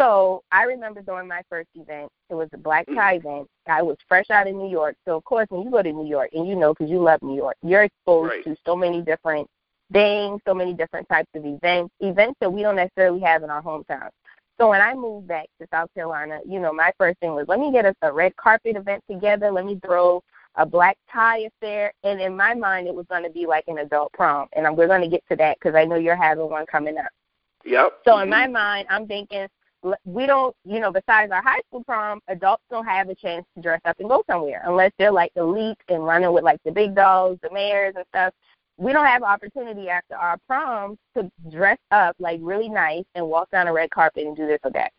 So 0.02 0.42
I 0.50 0.64
remember 0.64 1.00
doing 1.00 1.28
my 1.28 1.42
first 1.48 1.68
event. 1.76 2.10
It 2.28 2.34
was 2.34 2.48
a 2.52 2.58
black 2.58 2.86
tie 2.92 3.14
event. 3.14 3.46
I 3.68 3.82
was 3.82 3.96
fresh 4.08 4.30
out 4.30 4.48
of 4.48 4.54
New 4.56 4.68
York, 4.68 4.96
so 5.06 5.16
of 5.16 5.22
course 5.24 5.46
when 5.50 5.62
you 5.62 5.70
go 5.70 5.80
to 5.80 5.92
New 5.92 6.08
York, 6.08 6.30
and 6.32 6.44
you 6.48 6.56
know 6.56 6.74
because 6.74 6.90
you 6.90 7.00
love 7.00 7.22
New 7.22 7.36
York, 7.36 7.56
you're 7.62 7.84
exposed 7.84 8.30
Right. 8.32 8.44
to 8.44 8.56
so 8.66 8.74
many 8.74 9.00
different 9.00 9.48
things, 9.92 10.40
so 10.44 10.54
many 10.54 10.74
different 10.74 11.08
types 11.08 11.28
of 11.36 11.46
events, 11.46 11.94
events 12.00 12.36
that 12.40 12.52
we 12.52 12.62
don't 12.62 12.74
necessarily 12.74 13.20
have 13.20 13.44
in 13.44 13.50
our 13.50 13.62
hometown. 13.62 14.08
So 14.58 14.68
when 14.70 14.80
I 14.80 14.92
moved 14.92 15.28
back 15.28 15.46
to 15.60 15.68
South 15.72 15.88
Carolina, 15.94 16.40
you 16.44 16.58
know, 16.58 16.72
my 16.72 16.90
first 16.98 17.20
thing 17.20 17.34
was 17.34 17.46
let 17.46 17.60
me 17.60 17.70
get 17.70 17.84
a, 17.86 17.94
a 18.02 18.12
red 18.12 18.34
carpet 18.36 18.74
event 18.76 19.04
together. 19.08 19.52
Let 19.52 19.66
me 19.66 19.78
throw 19.86 20.20
a 20.56 20.66
black 20.66 20.96
tie 21.12 21.46
affair. 21.46 21.92
And 22.02 22.20
in 22.20 22.36
my 22.36 22.54
mind, 22.54 22.88
it 22.88 22.94
was 22.94 23.06
going 23.08 23.22
to 23.22 23.30
be 23.30 23.46
like 23.46 23.64
an 23.68 23.78
adult 23.78 24.12
prom. 24.14 24.48
And 24.54 24.66
I'm, 24.66 24.74
we're 24.74 24.88
going 24.88 25.02
to 25.02 25.08
get 25.08 25.22
to 25.30 25.36
that 25.36 25.58
because 25.60 25.76
I 25.76 25.84
know 25.84 25.94
you're 25.96 26.16
having 26.16 26.50
one 26.50 26.66
coming 26.66 26.98
up. 26.98 27.10
Yep. 27.64 27.92
So 28.04 28.18
in 28.18 28.26
Mhm. 28.26 28.30
my 28.30 28.46
mind, 28.48 28.86
I'm 28.90 29.06
thinking 29.06 29.46
we 30.04 30.26
don't, 30.26 30.54
you 30.64 30.80
know, 30.80 30.92
besides 30.92 31.32
our 31.32 31.42
high 31.42 31.60
school 31.68 31.82
prom, 31.84 32.20
adults 32.28 32.62
don't 32.70 32.86
have 32.86 33.08
a 33.08 33.14
chance 33.14 33.44
to 33.56 33.62
dress 33.62 33.80
up 33.84 33.98
and 33.98 34.08
go 34.08 34.22
somewhere 34.28 34.62
unless 34.66 34.92
they're 34.98 35.12
like 35.12 35.32
elite 35.36 35.78
and 35.88 36.04
running 36.04 36.32
with 36.32 36.44
like 36.44 36.60
the 36.64 36.70
big 36.70 36.94
dogs, 36.94 37.38
the 37.42 37.50
mayors 37.52 37.94
and 37.96 38.04
stuff. 38.10 38.32
We 38.78 38.92
don't 38.92 39.06
have 39.06 39.22
opportunity 39.22 39.88
after 39.88 40.16
our 40.16 40.38
prom 40.46 40.96
to 41.16 41.30
dress 41.50 41.78
up 41.90 42.16
like 42.18 42.40
really 42.42 42.68
nice 42.68 43.04
and 43.14 43.26
walk 43.26 43.50
down 43.50 43.66
a 43.66 43.72
red 43.72 43.90
carpet 43.90 44.26
and 44.26 44.36
do 44.36 44.46
this 44.46 44.60
or 44.64 44.70
that. 44.72 44.92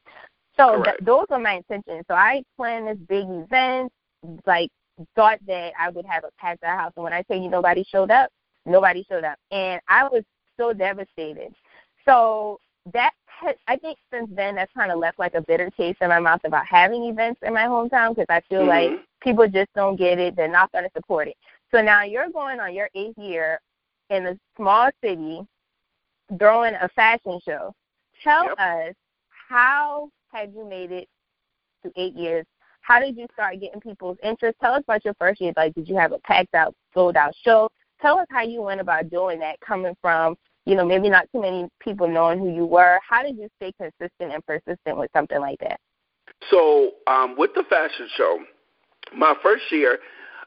So 0.58 0.84
th- 0.84 0.98
those 1.02 1.26
are 1.30 1.40
my 1.40 1.54
intentions. 1.54 2.04
So 2.08 2.14
I 2.14 2.44
planned 2.58 2.88
this 2.88 2.98
big 3.08 3.26
event, 3.28 3.92
like 4.46 4.70
thought 5.16 5.40
that 5.48 5.74
I 5.80 5.90
would 5.90 6.06
have 6.06 6.24
a 6.24 6.30
packed 6.40 6.64
out 6.64 6.80
house. 6.80 6.94
And 6.96 7.04
when 7.04 7.14
I 7.14 7.24
tell 7.24 7.38
you 7.38 7.50
nobody 7.50 7.84
showed 7.84 8.12
up, 8.12 8.30
nobody 8.66 9.06
showed 9.10 9.24
up, 9.24 9.38
and 9.52 9.82
I 9.88 10.08
was 10.08 10.24
so 10.58 10.74
devastated. 10.74 11.54
So 12.06 12.60
that 12.92 13.14
had, 13.26 13.56
I 13.68 13.78
think 13.78 13.98
since 14.12 14.30
then 14.34 14.56
that's 14.56 14.72
kind 14.74 14.92
of 14.92 15.00
left 15.00 15.20
like 15.20 15.34
a 15.36 15.42
bitter 15.42 15.70
taste 15.72 16.02
in 16.02 16.10
my 16.10 16.20
mouth 16.20 16.42
about 16.44 16.66
having 16.66 17.04
events 17.06 17.42
in 17.44 17.54
my 17.54 17.64
hometown 17.64 18.10
because 18.10 18.26
I 18.30 18.42
feel 18.42 18.66
like 18.66 18.92
Mhm. 18.92 19.04
people 19.22 19.48
just 19.48 19.74
don't 19.74 19.96
get 19.96 20.20
it. 20.20 20.36
They're 20.36 20.48
not 20.48 20.72
going 20.72 20.84
to 20.84 20.92
support 20.92 21.28
it. 21.28 21.38
So 21.72 21.82
now 21.82 22.04
you're 22.04 22.30
going 22.30 22.60
on 22.60 22.74
your 22.74 22.90
eighth 22.94 23.18
year 23.18 23.60
in 24.10 24.28
a 24.28 24.40
small 24.56 24.90
city, 25.02 25.48
throwing 26.38 26.76
a 26.76 26.90
fashion 26.90 27.40
show. 27.40 27.74
Tell 28.22 28.46
Yep. 28.46 28.60
us 28.60 28.96
how 29.50 30.10
have 30.32 30.54
you 30.54 30.66
made 30.66 30.92
it 30.92 31.08
to 31.84 31.92
eight 31.96 32.14
years? 32.14 32.46
How 32.82 33.00
did 33.00 33.18
you 33.18 33.28
start 33.34 33.60
getting 33.60 33.80
people's 33.80 34.18
interest? 34.22 34.60
Tell 34.60 34.74
us 34.74 34.84
about 34.84 35.06
your 35.06 35.14
first 35.16 35.40
year. 35.40 35.54
Like, 35.56 35.74
did 35.74 35.88
you 35.88 35.96
have 35.96 36.12
a 36.12 36.20
packed 36.20 36.54
out, 36.54 36.76
sold 36.94 37.16
out 37.16 37.34
show? 37.36 37.70
Tell 38.02 38.20
us 38.20 38.28
how 38.30 38.42
you 38.42 38.62
went 38.62 38.82
about 38.82 39.10
doing 39.10 39.40
that, 39.40 39.60
coming 39.62 39.96
from 40.02 40.38
you 40.66 40.76
know 40.76 40.86
maybe 40.86 41.10
not 41.10 41.28
too 41.34 41.42
many 41.42 41.68
people 41.80 42.08
knowing 42.08 42.40
who 42.40 42.54
you 42.54 42.66
were. 42.66 43.00
How 43.08 43.24
did 43.24 43.38
you 43.38 43.48
stay 43.58 43.74
consistent 43.80 44.34
and 44.34 44.46
persistent 44.46 44.98
with 44.98 45.10
something 45.16 45.40
like 45.40 45.60
that? 45.60 45.80
So 46.50 46.92
um, 47.08 47.36
with 47.38 47.52
the 47.56 47.64
fashion 47.70 48.08
show, 48.16 48.40
my 49.16 49.34
first 49.42 49.64
year, 49.72 50.00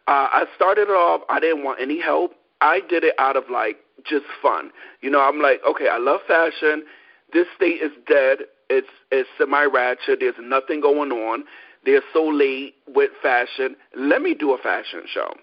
uh, 0.09 0.29
I 0.31 0.45
started 0.55 0.83
it 0.83 0.91
off. 0.91 1.23
I 1.29 1.41
didn't 1.41 1.65
want 1.65 1.81
any 1.81 2.01
help. 2.01 2.33
I 2.61 2.81
did 2.89 3.05
it 3.05 3.15
out 3.19 3.37
of 3.37 3.45
like 3.51 3.79
just 4.09 4.27
fun. 4.41 4.71
You 5.01 5.11
know, 5.11 5.21
I'm 5.21 5.41
like, 5.41 5.61
okay, 5.69 5.89
I 5.89 5.99
love 5.99 6.21
fashion. 6.27 6.85
This 7.33 7.47
state 7.57 7.83
is 7.83 7.91
dead. 8.09 8.39
It's 8.71 8.89
it's 9.11 9.29
semi 9.39 9.65
ratchet. 9.65 10.21
There's 10.21 10.35
nothing 10.41 10.81
going 10.81 11.13
on. 11.13 11.45
They're 11.85 12.03
so 12.13 12.27
late 12.27 12.75
with 12.89 13.11
fashion. 13.23 13.77
Let 13.97 14.23
me 14.23 14.35
do 14.35 14.53
a 14.53 14.59
fashion 14.59 15.03
show. 15.13 15.35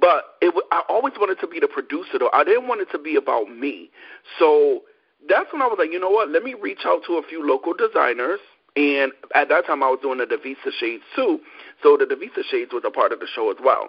But 0.00 0.36
it, 0.40 0.54
I 0.70 0.82
always 0.88 1.14
wanted 1.18 1.40
to 1.40 1.46
be 1.46 1.60
the 1.60 1.68
producer, 1.68 2.18
though. 2.18 2.30
I 2.32 2.44
didn't 2.44 2.68
want 2.68 2.80
it 2.80 2.88
to 2.92 2.98
be 2.98 3.16
about 3.16 3.48
me. 3.48 3.90
So 4.38 4.82
that's 5.28 5.52
when 5.52 5.62
I 5.62 5.66
was 5.66 5.76
like, 5.78 5.92
you 5.92 6.00
know 6.00 6.10
what? 6.10 6.30
Let 6.30 6.42
me 6.42 6.54
reach 6.54 6.80
out 6.84 7.02
to 7.06 7.14
a 7.14 7.22
few 7.22 7.46
local 7.46 7.74
designers. 7.74 8.40
And 8.76 9.12
at 9.34 9.48
that 9.48 9.66
time, 9.66 9.82
I 9.82 9.88
was 9.88 9.98
doing 10.02 10.18
the 10.18 10.26
DeVista 10.26 10.70
Shades 10.78 11.02
too. 11.14 11.40
So 11.82 11.96
the 11.96 12.04
DeVista 12.04 12.44
Shades 12.50 12.72
was 12.72 12.82
a 12.86 12.90
part 12.90 13.12
of 13.12 13.20
the 13.20 13.26
show 13.34 13.50
as 13.50 13.56
well. 13.62 13.88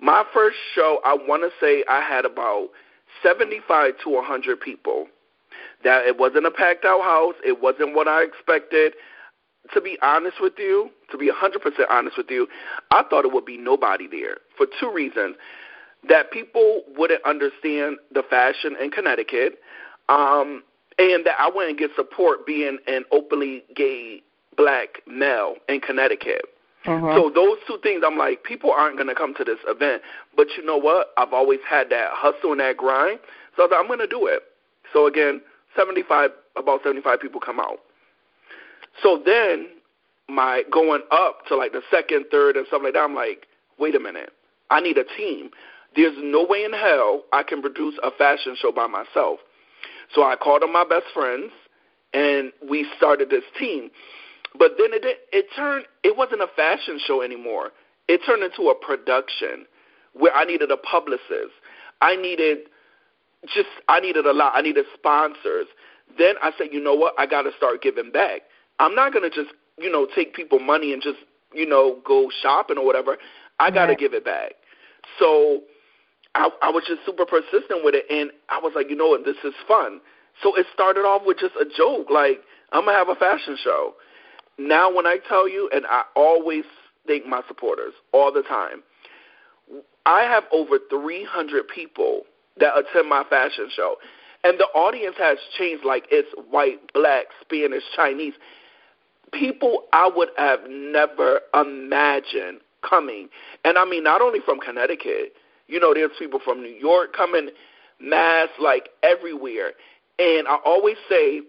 My 0.00 0.24
first 0.34 0.56
show, 0.74 1.00
I 1.04 1.14
want 1.14 1.42
to 1.44 1.50
say 1.64 1.84
I 1.88 2.00
had 2.00 2.24
about 2.24 2.70
75 3.22 3.94
to 4.02 4.10
100 4.10 4.60
people. 4.60 5.06
That 5.84 6.06
it 6.06 6.18
wasn't 6.18 6.46
a 6.46 6.50
packed 6.50 6.84
out 6.84 7.02
house. 7.02 7.34
It 7.44 7.62
wasn't 7.62 7.94
what 7.94 8.08
I 8.08 8.22
expected. 8.22 8.94
To 9.74 9.80
be 9.80 9.96
honest 10.02 10.36
with 10.40 10.54
you, 10.58 10.90
to 11.10 11.18
be 11.18 11.30
100% 11.30 11.56
honest 11.88 12.16
with 12.16 12.30
you, 12.30 12.48
I 12.90 13.04
thought 13.08 13.24
it 13.24 13.32
would 13.32 13.46
be 13.46 13.56
nobody 13.56 14.08
there 14.08 14.38
for 14.56 14.66
two 14.80 14.92
reasons. 14.92 15.36
That 16.08 16.32
people 16.32 16.82
wouldn't 16.96 17.24
understand 17.24 17.98
the 18.12 18.24
fashion 18.28 18.74
in 18.82 18.90
Connecticut, 18.90 19.60
um, 20.08 20.64
and 20.98 21.24
that 21.24 21.36
I 21.38 21.48
wouldn't 21.48 21.78
get 21.78 21.90
support 21.94 22.44
being 22.44 22.78
an 22.88 23.04
openly 23.12 23.62
gay 23.76 24.22
black 24.56 25.00
male 25.06 25.54
in 25.68 25.80
Connecticut. 25.80 26.42
Uh-huh. 26.84 27.14
So 27.14 27.30
those 27.32 27.58
two 27.66 27.78
things, 27.82 28.02
I'm 28.04 28.18
like, 28.18 28.42
people 28.42 28.72
aren't 28.72 28.96
going 28.96 29.08
to 29.08 29.14
come 29.14 29.34
to 29.34 29.44
this 29.44 29.58
event. 29.66 30.02
But 30.36 30.48
you 30.56 30.64
know 30.64 30.76
what? 30.76 31.08
I've 31.16 31.32
always 31.32 31.60
had 31.68 31.90
that 31.90 32.10
hustle 32.12 32.52
and 32.52 32.60
that 32.60 32.76
grind. 32.76 33.20
So 33.56 33.64
I 33.64 33.68
thought, 33.68 33.80
I'm 33.80 33.86
going 33.86 34.00
to 34.00 34.06
do 34.06 34.26
it. 34.26 34.42
So 34.92 35.06
again, 35.06 35.40
75, 35.76 36.30
about 36.56 36.80
75 36.82 37.20
people 37.20 37.40
come 37.40 37.60
out. 37.60 37.78
So 39.02 39.22
then 39.24 39.68
my 40.28 40.62
going 40.70 41.02
up 41.10 41.46
to 41.48 41.56
like 41.56 41.72
the 41.72 41.82
second, 41.90 42.26
third, 42.30 42.56
and 42.56 42.66
stuff 42.66 42.82
like 42.84 42.94
that, 42.94 43.00
I'm 43.00 43.14
like, 43.14 43.46
wait 43.78 43.94
a 43.94 44.00
minute. 44.00 44.30
I 44.70 44.80
need 44.80 44.96
a 44.98 45.04
team. 45.16 45.50
There's 45.94 46.16
no 46.18 46.46
way 46.46 46.64
in 46.64 46.72
hell 46.72 47.24
I 47.32 47.42
can 47.42 47.60
produce 47.60 47.94
a 48.02 48.10
fashion 48.10 48.56
show 48.60 48.72
by 48.72 48.86
myself. 48.86 49.40
So 50.14 50.22
I 50.22 50.36
called 50.36 50.62
on 50.62 50.72
my 50.72 50.84
best 50.88 51.04
friends, 51.12 51.52
and 52.14 52.52
we 52.68 52.86
started 52.96 53.30
this 53.30 53.44
team. 53.58 53.90
But 54.58 54.72
then 54.78 54.88
it 54.92 55.04
it 55.32 55.46
turned 55.56 55.86
it 56.02 56.16
wasn't 56.16 56.42
a 56.42 56.48
fashion 56.56 56.98
show 57.06 57.22
anymore. 57.22 57.70
It 58.08 58.20
turned 58.26 58.42
into 58.42 58.68
a 58.68 58.74
production 58.74 59.66
where 60.14 60.34
I 60.34 60.44
needed 60.44 60.70
a 60.70 60.76
publicist. 60.76 61.52
I 62.00 62.16
needed 62.16 62.58
just 63.54 63.68
I 63.88 64.00
needed 64.00 64.26
a 64.26 64.32
lot. 64.32 64.52
I 64.54 64.60
needed 64.60 64.84
sponsors. 64.94 65.66
Then 66.18 66.34
I 66.42 66.52
said, 66.58 66.68
you 66.72 66.82
know 66.82 66.94
what? 66.94 67.14
I 67.18 67.26
got 67.26 67.42
to 67.42 67.50
start 67.56 67.82
giving 67.82 68.10
back. 68.10 68.42
I'm 68.78 68.94
not 68.94 69.12
going 69.12 69.28
to 69.28 69.34
just, 69.34 69.54
you 69.78 69.90
know, 69.90 70.06
take 70.14 70.34
people 70.34 70.58
money 70.58 70.92
and 70.92 71.02
just, 71.02 71.18
you 71.52 71.66
know, 71.66 72.00
go 72.04 72.30
shopping 72.42 72.78
or 72.78 72.84
whatever. 72.84 73.18
I 73.60 73.70
got 73.70 73.86
to 73.86 73.92
Right. 73.92 73.98
give 73.98 74.14
it 74.14 74.24
back. 74.24 74.52
So 75.18 75.62
I, 76.34 76.48
I 76.62 76.70
was 76.70 76.84
just 76.86 77.04
super 77.04 77.26
persistent 77.26 77.84
with 77.84 77.94
it, 77.94 78.06
and 78.10 78.30
I 78.48 78.58
was 78.58 78.72
like, 78.74 78.88
you 78.88 78.96
know 78.96 79.08
what? 79.08 79.24
This 79.24 79.36
is 79.44 79.54
fun. 79.68 80.00
So 80.42 80.54
it 80.56 80.66
started 80.72 81.00
off 81.00 81.22
with 81.26 81.38
just 81.38 81.54
a 81.56 81.66
joke, 81.76 82.08
like 82.10 82.40
I'm 82.72 82.86
gonna 82.86 82.96
have 82.96 83.08
a 83.08 83.14
fashion 83.14 83.56
show. 83.62 83.94
Now, 84.58 84.94
when 84.94 85.06
I 85.06 85.18
tell 85.28 85.48
you, 85.48 85.68
and 85.74 85.84
I 85.86 86.04
always 86.16 86.64
thank 87.06 87.26
my 87.26 87.42
supporters 87.48 87.92
all 88.12 88.32
the 88.32 88.42
time, 88.42 88.82
I 90.06 90.22
have 90.22 90.44
over 90.52 90.78
300 90.90 91.68
people 91.68 92.22
that 92.58 92.72
attend 92.76 93.08
my 93.08 93.24
fashion 93.28 93.68
show. 93.74 93.96
And 94.44 94.58
the 94.58 94.66
audience 94.74 95.16
has 95.18 95.38
changed 95.56 95.84
like 95.84 96.06
it's 96.10 96.28
white, 96.50 96.92
black, 96.92 97.26
Spanish, 97.40 97.84
Chinese. 97.94 98.34
People 99.32 99.84
I 99.92 100.10
would 100.14 100.28
have 100.36 100.60
never 100.68 101.40
imagined 101.54 102.60
coming. 102.88 103.28
And 103.64 103.78
I 103.78 103.84
mean, 103.84 104.04
not 104.04 104.20
only 104.20 104.40
from 104.44 104.58
Connecticut, 104.58 105.34
you 105.68 105.80
know, 105.80 105.94
there's 105.94 106.10
people 106.18 106.40
from 106.44 106.62
New 106.62 106.74
York 106.74 107.14
coming, 107.16 107.50
Mass, 108.00 108.48
like 108.60 108.90
everywhere. 109.02 109.72
And 110.18 110.46
I 110.48 110.56
always 110.64 110.96
say, 111.08 111.40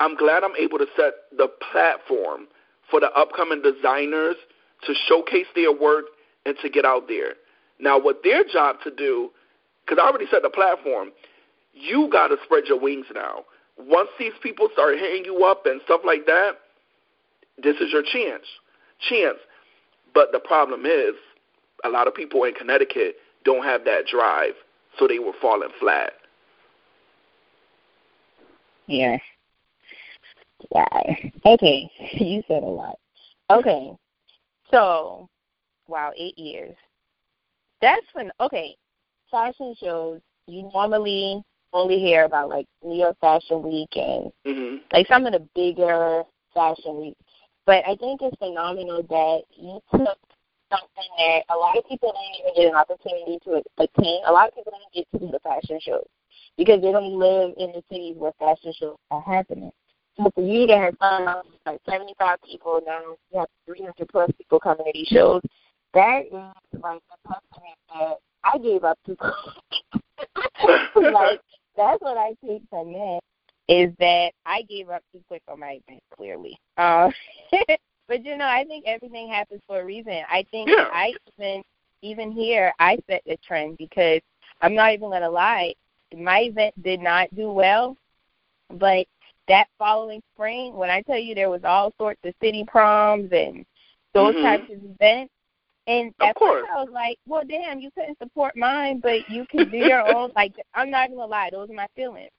I'm 0.00 0.16
glad 0.16 0.44
I'm 0.44 0.56
able 0.58 0.78
to 0.78 0.86
set 0.96 1.14
the 1.36 1.48
platform 1.72 2.48
for 2.90 3.00
the 3.00 3.10
upcoming 3.12 3.62
designers 3.62 4.36
to 4.86 4.94
showcase 5.08 5.46
their 5.54 5.72
work 5.72 6.06
and 6.44 6.56
to 6.62 6.68
get 6.68 6.84
out 6.84 7.08
there. 7.08 7.34
Now, 7.78 7.98
what 7.98 8.22
their 8.22 8.44
job 8.44 8.76
to 8.84 8.90
do, 8.90 9.30
because 9.84 9.98
I 10.02 10.06
already 10.06 10.26
set 10.30 10.42
the 10.42 10.50
platform, 10.50 11.12
you 11.72 12.08
got 12.10 12.28
to 12.28 12.36
spread 12.44 12.64
your 12.66 12.78
wings 12.78 13.06
now. 13.14 13.44
Once 13.78 14.10
these 14.18 14.32
people 14.42 14.68
start 14.72 14.98
hitting 14.98 15.24
you 15.24 15.44
up 15.44 15.66
and 15.66 15.80
stuff 15.84 16.02
like 16.04 16.26
that, 16.26 16.52
this 17.62 17.76
is 17.76 17.92
your 17.92 18.02
chance. 18.02 18.44
Chance. 19.08 19.38
But 20.14 20.32
the 20.32 20.40
problem 20.40 20.86
is, 20.86 21.14
a 21.84 21.88
lot 21.88 22.06
of 22.06 22.14
people 22.14 22.44
in 22.44 22.54
Connecticut 22.54 23.16
don't 23.44 23.64
have 23.64 23.84
that 23.84 24.06
drive, 24.06 24.54
so 24.98 25.06
they 25.06 25.18
were 25.18 25.32
falling 25.40 25.70
flat. 25.80 26.12
Yeah. 28.86 29.18
Yeah. 30.74 30.86
Okay. 31.46 31.90
You 32.12 32.42
said 32.48 32.62
a 32.62 32.66
lot. 32.66 32.96
Okay. 33.50 33.92
So, 34.70 35.28
wow, 35.88 36.12
eight 36.16 36.38
years. 36.38 36.74
That's 37.80 38.06
when, 38.14 38.30
okay, 38.40 38.76
fashion 39.30 39.74
shows, 39.78 40.20
you 40.46 40.70
normally 40.72 41.42
only 41.72 41.98
hear 41.98 42.24
about 42.24 42.48
like 42.48 42.66
New 42.82 42.96
York 42.96 43.16
Fashion 43.20 43.62
Week 43.62 43.88
and 43.96 44.32
hmm 44.44 44.76
like 44.92 45.08
some 45.08 45.26
of 45.26 45.32
the 45.32 45.46
bigger 45.54 46.22
fashion 46.54 47.00
weeks. 47.00 47.23
But 47.66 47.84
I 47.86 47.96
think 47.96 48.20
it's 48.22 48.36
phenomenal 48.38 49.02
that 49.02 49.42
you 49.56 49.80
took 49.90 50.18
something 50.70 51.10
that 51.18 51.44
a 51.50 51.56
lot 51.56 51.78
of 51.78 51.88
people 51.88 52.12
don't 52.12 52.40
even 52.40 52.54
get 52.56 52.70
an 52.70 52.76
opportunity 52.76 53.38
to 53.44 53.62
attend. 53.78 54.24
A 54.26 54.32
lot 54.32 54.48
of 54.48 54.54
people 54.54 54.72
don't 54.72 54.92
get 54.92 55.06
to 55.12 55.18
do 55.18 55.32
the 55.32 55.38
fashion 55.40 55.78
shows 55.80 56.06
because 56.58 56.82
they 56.82 56.92
don't 56.92 57.18
live 57.18 57.54
in 57.56 57.72
the 57.72 57.82
cities 57.90 58.16
where 58.18 58.32
fashion 58.38 58.72
shows 58.78 58.96
are 59.10 59.22
happening. 59.22 59.72
So 60.16 60.30
for 60.34 60.42
you 60.42 60.66
to 60.66 60.76
have 60.76 60.98
done 60.98 61.42
like 61.66 61.80
75 61.88 62.38
people 62.42 62.80
now, 62.86 63.16
you 63.32 63.38
have 63.40 63.48
300 63.66 64.08
plus 64.08 64.30
people 64.38 64.60
coming 64.60 64.84
to 64.86 64.92
these 64.92 65.08
shows. 65.08 65.42
That 65.94 66.26
is 66.26 66.80
like 66.82 67.02
a 67.10 67.28
testament 67.28 67.78
that 67.92 68.16
I 68.44 68.58
gave 68.58 68.84
up 68.84 68.98
quick. 69.04 69.18
like 71.12 71.40
that's 71.76 72.00
what 72.00 72.16
I 72.16 72.34
take 72.44 72.62
from 72.70 72.92
that 72.92 73.20
is 73.68 73.92
that 73.98 74.32
I 74.44 74.62
gave 74.62 74.90
up 74.90 75.02
too 75.12 75.22
quick 75.28 75.42
on 75.48 75.60
my 75.60 75.80
event. 75.86 76.02
Clearly, 76.16 76.58
uh, 76.76 77.10
but 78.08 78.24
you 78.24 78.36
know, 78.36 78.46
I 78.46 78.64
think 78.64 78.84
everything 78.86 79.28
happens 79.28 79.60
for 79.66 79.80
a 79.80 79.84
reason. 79.84 80.20
I 80.30 80.44
think 80.50 80.68
Yeah. 80.68 80.88
I 80.92 81.14
even 81.38 81.62
even 82.02 82.32
here 82.32 82.72
I 82.78 82.98
set 83.08 83.22
the 83.26 83.36
trend 83.46 83.76
because 83.78 84.20
I'm 84.60 84.74
not 84.74 84.92
even 84.92 85.10
gonna 85.10 85.30
lie, 85.30 85.74
my 86.16 86.40
event 86.42 86.80
did 86.82 87.00
not 87.00 87.34
do 87.34 87.50
well, 87.50 87.96
but 88.70 89.06
that 89.48 89.66
following 89.78 90.22
spring, 90.34 90.74
when 90.74 90.90
I 90.90 91.02
tell 91.02 91.18
you 91.18 91.34
there 91.34 91.50
was 91.50 91.64
all 91.64 91.92
sorts 91.98 92.20
of 92.24 92.34
city 92.42 92.64
proms 92.64 93.30
and 93.32 93.64
those 94.12 94.34
Mhm. 94.36 94.42
types 94.42 94.70
of 94.70 94.84
events. 94.84 95.32
And 95.86 96.14
Of 96.20 96.28
at 96.28 96.36
course. 96.36 96.62
first 96.62 96.72
I 96.72 96.82
was 96.82 96.90
like, 96.90 97.18
well, 97.26 97.44
damn, 97.44 97.78
you 97.78 97.90
couldn't 97.90 98.18
support 98.18 98.56
mine, 98.56 99.00
but 99.00 99.28
you 99.28 99.44
can 99.46 99.68
do 99.68 99.76
your 99.76 100.00
own. 100.00 100.32
Like, 100.34 100.54
I'm 100.72 100.90
not 100.90 101.10
gonna 101.10 101.26
lie, 101.26 101.50
those 101.50 101.68
are 101.68 101.74
my 101.74 101.88
feelings. 101.94 102.30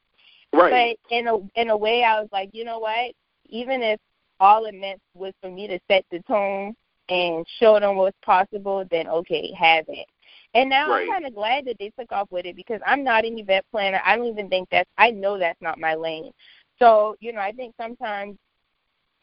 Right. 0.55 0.97
But 1.09 1.15
in 1.15 1.27
a 1.27 1.37
in 1.59 1.69
a 1.69 1.77
way, 1.77 2.03
I 2.03 2.19
was 2.19 2.29
like, 2.31 2.49
you 2.53 2.63
know 2.63 2.79
what? 2.79 3.11
Even 3.49 3.81
if 3.81 3.99
all 4.39 4.65
it 4.65 4.75
meant 4.75 4.99
was 5.13 5.33
for 5.41 5.49
me 5.49 5.67
to 5.67 5.79
set 5.89 6.05
the 6.11 6.19
tone 6.23 6.75
and 7.09 7.45
show 7.59 7.79
them 7.79 7.95
what's 7.95 8.17
possible, 8.23 8.83
then 8.89 9.07
okay, 9.07 9.51
have 9.53 9.85
it. 9.87 10.07
And 10.53 10.69
now 10.69 10.89
Right. 10.89 11.03
I'm 11.03 11.11
kind 11.11 11.25
of 11.25 11.35
glad 11.35 11.65
that 11.65 11.77
they 11.79 11.91
took 11.99 12.11
off 12.11 12.31
with 12.31 12.45
it 12.45 12.55
because 12.55 12.81
I'm 12.85 13.03
not 13.03 13.25
an 13.25 13.37
event 13.37 13.65
planner. 13.71 14.01
I 14.05 14.15
don't 14.15 14.27
even 14.27 14.49
think 14.49 14.69
that's. 14.71 14.89
I 14.97 15.11
know 15.11 15.37
that's 15.37 15.61
not 15.61 15.79
my 15.79 15.95
lane. 15.95 16.31
So 16.79 17.15
you 17.19 17.33
know, 17.33 17.41
I 17.41 17.51
think 17.51 17.73
sometimes 17.79 18.37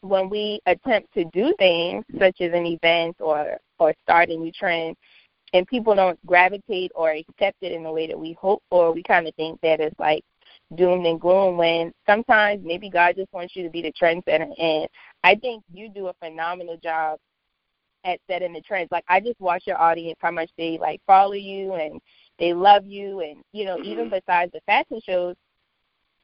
when 0.01 0.29
we 0.29 0.59
attempt 0.65 1.13
to 1.13 1.25
do 1.25 1.53
things 1.57 2.03
such 2.19 2.41
as 2.41 2.51
an 2.53 2.65
event 2.65 3.15
or 3.19 3.57
or 3.79 3.93
start 4.03 4.29
a 4.29 4.35
new 4.35 4.51
trend, 4.51 4.95
and 5.53 5.67
people 5.67 5.95
don't 5.95 6.23
gravitate 6.25 6.91
or 6.95 7.11
accept 7.11 7.57
it 7.61 7.71
in 7.71 7.83
the 7.83 7.91
way 7.91 8.07
that 8.07 8.19
we 8.19 8.33
hope 8.33 8.61
for, 8.69 8.91
we 8.91 9.03
kind 9.03 9.27
of 9.27 9.35
think 9.35 9.59
that 9.61 9.79
it's 9.79 9.97
like 9.99 10.23
doomed 10.75 11.05
and 11.05 11.19
gloom 11.19 11.57
when 11.57 11.91
sometimes 12.05 12.61
maybe 12.63 12.89
God 12.89 13.15
just 13.15 13.31
wants 13.33 13.55
you 13.55 13.63
to 13.63 13.69
be 13.69 13.81
the 13.81 13.91
trendsetter. 13.93 14.49
And 14.59 14.87
I 15.23 15.35
think 15.35 15.63
you 15.73 15.89
do 15.89 16.07
a 16.07 16.13
phenomenal 16.15 16.77
job 16.77 17.19
at 18.05 18.19
setting 18.29 18.53
the 18.53 18.61
trends. 18.61 18.91
Like 18.91 19.05
I 19.07 19.19
just 19.19 19.39
watch 19.39 19.63
your 19.65 19.79
audience, 19.81 20.17
how 20.21 20.31
much 20.31 20.49
they 20.57 20.77
like 20.79 21.01
follow 21.07 21.33
you 21.33 21.73
and 21.73 21.99
they 22.39 22.53
love 22.53 22.85
you 22.85 23.21
and 23.21 23.41
you 23.53 23.65
know, 23.65 23.77
even 23.83 24.07
Mhm. 24.09 24.11
besides 24.19 24.51
the 24.51 24.61
fashion 24.61 24.99
shows, 25.01 25.35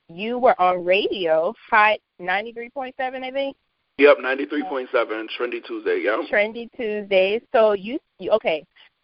you 0.09 0.39
were 0.39 0.59
on 0.59 0.83
radio, 0.83 1.53
Hot 1.69 1.99
ninety 2.17 2.51
three 2.51 2.69
point 2.69 2.95
seven, 2.97 3.23
I 3.23 3.31
think. 3.31 3.55
Yep, 3.97 4.19
93.7, 4.19 5.27
Trendy 5.37 5.61
Tuesday, 5.61 5.99
yep. 5.99 6.21
Trendy 6.31 6.69
Tuesdays. 6.77 7.41
So 7.51 7.73
you, 7.73 7.99
you 8.17 8.31
okay? 8.31 8.63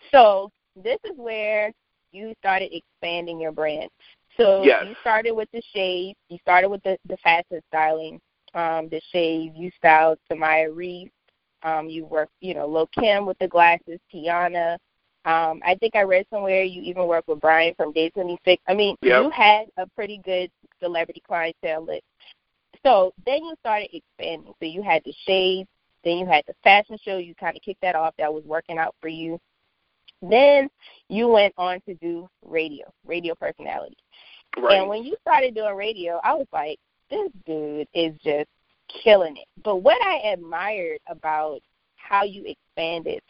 So 0.09 0.49
this 0.81 0.97
is 1.03 1.17
where 1.17 1.73
you 2.13 2.33
started 2.39 2.73
expanding 2.73 3.37
your 3.37 3.51
brand. 3.51 3.89
So 4.37 4.63
Yes. 4.63 4.85
you 4.85 4.95
started 5.01 5.31
with 5.31 5.49
the 5.51 5.61
shades, 5.73 6.17
you 6.29 6.37
started 6.39 6.69
with 6.69 6.83
the 6.83 6.97
the 7.05 7.17
fashion 7.17 7.61
styling, 7.67 8.19
um, 8.53 8.89
the 8.89 9.01
shades. 9.11 9.55
You 9.57 9.71
styled 9.77 10.19
Tamaya 10.29 10.75
Reese. 10.75 11.11
Um, 11.63 11.89
you 11.89 12.05
work, 12.05 12.29
you 12.41 12.53
know, 12.53 12.67
Lil 12.67 12.87
Kim 12.87 13.25
with 13.25 13.39
the 13.39 13.47
glasses, 13.47 13.99
Tionna. 14.13 14.77
Um, 15.25 15.59
I 15.65 15.75
think 15.79 15.95
I 15.95 16.03
read 16.03 16.27
somewhere 16.29 16.61
you 16.63 16.81
even 16.83 17.07
work 17.07 17.27
with 17.27 17.41
Brian 17.41 17.73
from 17.73 17.91
Day 17.91 18.11
26. 18.11 18.61
I 18.67 18.75
mean, 18.75 18.95
yep. 19.01 19.23
you 19.23 19.29
had 19.31 19.65
a 19.77 19.87
pretty 19.87 20.19
good 20.23 20.51
celebrity 20.79 21.23
clientele 21.25 21.83
list. 21.83 22.03
So 22.83 23.13
then 23.25 23.43
you 23.43 23.55
started 23.59 23.89
expanding. 23.91 24.53
So 24.59 24.65
you 24.65 24.83
had 24.83 25.01
the 25.03 25.13
shades, 25.25 25.67
then 26.03 26.17
you 26.17 26.27
had 26.27 26.43
the 26.45 26.53
fashion 26.63 26.99
show. 27.03 27.17
You 27.17 27.33
kind 27.33 27.57
of 27.57 27.63
kicked 27.63 27.81
that 27.81 27.95
off. 27.95 28.13
That 28.19 28.31
was 28.31 28.43
working 28.45 28.77
out 28.77 28.95
for 29.01 29.07
you. 29.07 29.39
Then 30.21 30.69
you 31.09 31.27
went 31.27 31.53
on 31.57 31.81
to 31.87 31.95
do 31.95 32.29
radio, 32.45 32.85
radio 33.05 33.33
personality. 33.33 33.97
Right. 34.57 34.79
And 34.79 34.89
when 34.89 35.03
you 35.03 35.15
started 35.21 35.55
doing 35.55 35.75
radio, 35.75 36.19
I 36.23 36.33
was 36.33 36.47
like, 36.51 36.77
this 37.09 37.29
dude 37.45 37.87
is 37.93 38.13
just 38.23 38.49
killing 39.03 39.37
it. 39.37 39.47
But 39.63 39.77
what 39.77 40.01
I 40.01 40.31
admired 40.31 40.99
about 41.07 41.59
how 41.97 42.23
you 42.23 42.43
expanded 42.45 43.21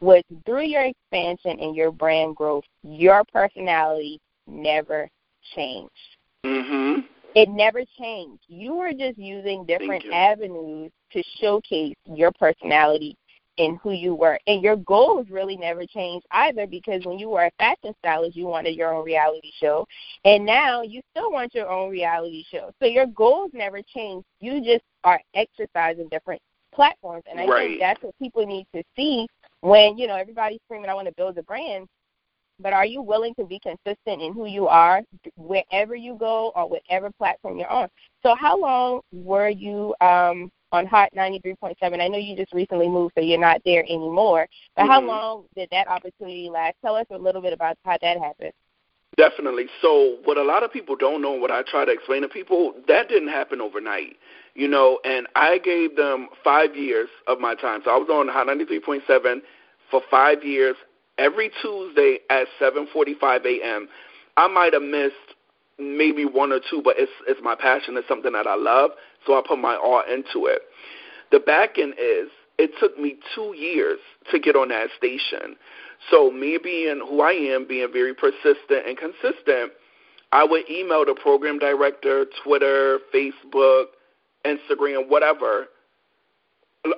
was 0.00 0.22
through 0.46 0.64
your 0.64 0.84
expansion 0.84 1.58
and 1.60 1.76
your 1.76 1.90
brand 1.92 2.36
growth, 2.36 2.64
your 2.82 3.22
personality 3.32 4.18
never 4.46 5.08
changed. 5.54 5.92
Mhm. 6.44 7.06
It 7.34 7.48
never 7.48 7.84
changed. 7.98 8.42
You 8.48 8.74
were 8.74 8.92
just 8.92 9.18
using 9.18 9.64
different 9.64 10.04
avenues 10.12 10.90
to 11.12 11.22
showcase 11.38 11.94
your 12.06 12.32
personality 12.32 13.16
and 13.60 13.78
who 13.82 13.92
you 13.92 14.14
were. 14.14 14.38
And 14.46 14.62
your 14.62 14.76
goals 14.76 15.26
really 15.30 15.56
never 15.56 15.86
changed 15.86 16.26
either 16.30 16.66
because 16.66 17.04
when 17.04 17.18
you 17.18 17.28
were 17.28 17.44
a 17.44 17.50
fashion 17.58 17.94
stylist, 17.98 18.34
you 18.34 18.46
wanted 18.46 18.74
your 18.74 18.94
own 18.94 19.04
reality 19.04 19.52
show. 19.60 19.86
And 20.24 20.46
now 20.46 20.82
you 20.82 21.02
still 21.10 21.30
want 21.30 21.54
your 21.54 21.68
own 21.68 21.90
reality 21.90 22.42
show. 22.50 22.72
So 22.80 22.86
your 22.86 23.06
goals 23.06 23.50
never 23.52 23.82
changed. 23.82 24.26
You 24.40 24.64
just 24.64 24.84
are 25.04 25.20
exercising 25.34 26.08
different 26.08 26.40
platforms. 26.74 27.24
And 27.30 27.38
I 27.38 27.46
right. 27.46 27.68
think 27.68 27.80
that's 27.80 28.02
what 28.02 28.18
people 28.18 28.46
need 28.46 28.66
to 28.74 28.82
see 28.96 29.28
when, 29.60 29.98
you 29.98 30.06
know, 30.06 30.16
everybody's 30.16 30.60
screaming, 30.64 30.88
I 30.88 30.94
want 30.94 31.08
to 31.08 31.14
build 31.14 31.36
a 31.36 31.42
brand. 31.42 31.86
But 32.62 32.72
are 32.72 32.86
you 32.86 33.02
willing 33.02 33.34
to 33.36 33.44
be 33.44 33.58
consistent 33.58 34.22
in 34.22 34.32
who 34.32 34.46
you 34.46 34.68
are 34.68 35.02
wherever 35.36 35.94
you 35.94 36.14
go 36.14 36.52
or 36.54 36.68
whatever 36.68 37.10
platform 37.10 37.58
you're 37.58 37.70
on? 37.70 37.88
So 38.22 38.34
how 38.34 38.58
long 38.58 39.00
were 39.12 39.48
you 39.48 39.94
um, 40.00 40.50
on 40.72 40.86
Hot 40.86 41.10
93.7. 41.16 41.74
I 41.82 42.08
know 42.08 42.18
you 42.18 42.36
just 42.36 42.52
recently 42.52 42.88
moved, 42.88 43.14
so 43.16 43.22
you're 43.22 43.38
not 43.38 43.60
there 43.64 43.82
anymore. 43.84 44.46
But 44.76 44.82
mm-hmm. 44.82 44.90
how 44.90 45.00
long 45.02 45.44
did 45.56 45.68
that 45.72 45.88
opportunity 45.88 46.48
last? 46.50 46.74
Tell 46.82 46.96
us 46.96 47.06
a 47.10 47.18
little 47.18 47.42
bit 47.42 47.52
about 47.52 47.76
how 47.84 47.98
that 48.00 48.18
happened. 48.18 48.52
Definitely. 49.16 49.66
So, 49.82 50.18
what 50.24 50.38
a 50.38 50.42
lot 50.42 50.62
of 50.62 50.72
people 50.72 50.96
don't 50.96 51.20
know, 51.20 51.32
what 51.32 51.50
I 51.50 51.62
try 51.62 51.84
to 51.84 51.92
explain 51.92 52.22
to 52.22 52.28
people, 52.28 52.74
that 52.86 53.08
didn't 53.08 53.28
happen 53.28 53.60
overnight. 53.60 54.16
You 54.54 54.68
know, 54.68 55.00
and 55.04 55.26
I 55.36 55.58
gave 55.58 55.96
them 55.96 56.28
five 56.42 56.74
years 56.76 57.08
of 57.26 57.38
my 57.38 57.54
time. 57.54 57.80
So 57.84 57.90
I 57.90 57.96
was 57.96 58.08
on 58.10 58.28
Hot 58.28 58.46
93.7 58.46 59.42
for 59.90 60.00
five 60.10 60.44
years, 60.44 60.76
every 61.18 61.50
Tuesday 61.62 62.20
at 62.30 62.46
7:45 62.60 63.44
a.m. 63.44 63.88
I 64.36 64.48
might 64.48 64.72
have 64.72 64.82
missed 64.82 65.14
maybe 65.78 66.24
one 66.24 66.52
or 66.52 66.60
two, 66.70 66.82
but 66.82 66.94
it's 66.98 67.12
it's 67.26 67.40
my 67.42 67.54
passion. 67.54 67.96
It's 67.96 68.08
something 68.08 68.32
that 68.32 68.46
I 68.46 68.54
love, 68.54 68.92
so 69.26 69.38
I 69.38 69.42
put 69.46 69.58
my 69.58 69.76
all 69.76 70.02
into 70.08 70.46
it. 70.46 70.62
The 71.32 71.40
back 71.40 71.78
end 71.78 71.94
is 71.94 72.28
it 72.58 72.70
took 72.78 72.98
me 72.98 73.16
two 73.34 73.54
years 73.56 73.98
to 74.30 74.38
get 74.38 74.56
on 74.56 74.68
that 74.68 74.88
station. 74.96 75.56
So 76.10 76.30
me 76.30 76.58
being 76.62 77.00
who 77.08 77.20
I 77.20 77.32
am, 77.32 77.66
being 77.66 77.88
very 77.92 78.14
persistent 78.14 78.86
and 78.86 78.96
consistent, 78.96 79.72
I 80.32 80.44
would 80.44 80.68
email 80.70 81.04
the 81.04 81.14
program 81.20 81.58
director, 81.58 82.26
Twitter, 82.44 82.98
Facebook, 83.14 83.86
Instagram, 84.44 85.08
whatever, 85.08 85.66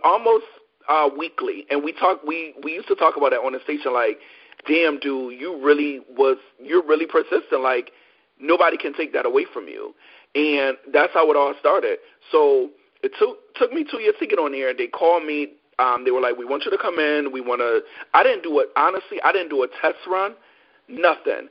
almost 0.04 0.44
uh, 0.88 1.08
weekly. 1.16 1.66
And 1.70 1.82
we 1.82 1.92
talk 1.92 2.22
we 2.24 2.54
we 2.62 2.72
used 2.72 2.88
to 2.88 2.94
talk 2.94 3.16
about 3.16 3.30
that 3.30 3.40
on 3.40 3.52
the 3.52 3.60
station 3.64 3.92
like, 3.92 4.18
damn 4.66 4.98
dude, 4.98 5.38
you 5.40 5.60
really 5.64 6.00
was 6.16 6.36
you're 6.60 6.84
really 6.84 7.06
persistent. 7.06 7.62
Like 7.62 7.92
nobody 8.40 8.76
can 8.76 8.94
take 8.94 9.12
that 9.12 9.26
away 9.26 9.46
from 9.52 9.68
you. 9.68 9.94
And 10.34 10.76
that's 10.92 11.12
how 11.12 11.30
it 11.30 11.36
all 11.36 11.54
started. 11.60 11.98
So 12.30 12.70
it 13.02 13.12
took 13.18 13.38
took 13.56 13.72
me 13.72 13.84
two 13.90 14.00
years 14.00 14.14
to 14.18 14.26
get 14.26 14.38
on 14.38 14.52
there. 14.52 14.72
They 14.74 14.86
called 14.86 15.24
me. 15.24 15.52
Um, 15.78 16.04
they 16.04 16.10
were 16.10 16.20
like, 16.20 16.36
"We 16.36 16.44
want 16.44 16.64
you 16.64 16.70
to 16.70 16.78
come 16.78 16.98
in. 16.98 17.32
We 17.32 17.40
want 17.40 17.60
to." 17.60 17.82
I 18.14 18.22
didn't 18.22 18.42
do 18.42 18.58
it 18.60 18.68
honestly. 18.76 19.20
I 19.22 19.32
didn't 19.32 19.50
do 19.50 19.62
a 19.62 19.68
test 19.80 19.98
run. 20.06 20.34
Nothing. 20.88 21.48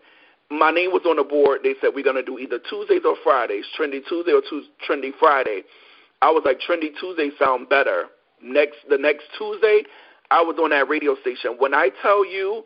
My 0.49 0.71
name 0.71 0.91
was 0.91 1.03
on 1.05 1.17
the 1.17 1.23
board. 1.23 1.59
They 1.63 1.75
said 1.79 1.91
we're 1.93 2.03
gonna 2.03 2.23
do 2.23 2.39
either 2.39 2.59
Tuesdays 2.69 3.01
or 3.05 3.15
Fridays, 3.23 3.65
Trendy 3.77 4.01
Tuesday 4.07 4.33
or 4.33 4.41
Trendy 4.87 5.11
Friday. 5.19 5.63
I 6.21 6.29
was 6.31 6.43
like, 6.45 6.59
Trendy 6.59 6.89
Tuesday 6.99 7.31
sound 7.39 7.69
better. 7.69 8.05
Next, 8.43 8.77
the 8.89 8.97
next 8.97 9.23
Tuesday, 9.37 9.83
I 10.29 10.41
was 10.41 10.57
on 10.61 10.71
that 10.71 10.89
radio 10.89 11.15
station. 11.21 11.55
When 11.57 11.73
I 11.73 11.89
tell 12.01 12.25
you, 12.25 12.63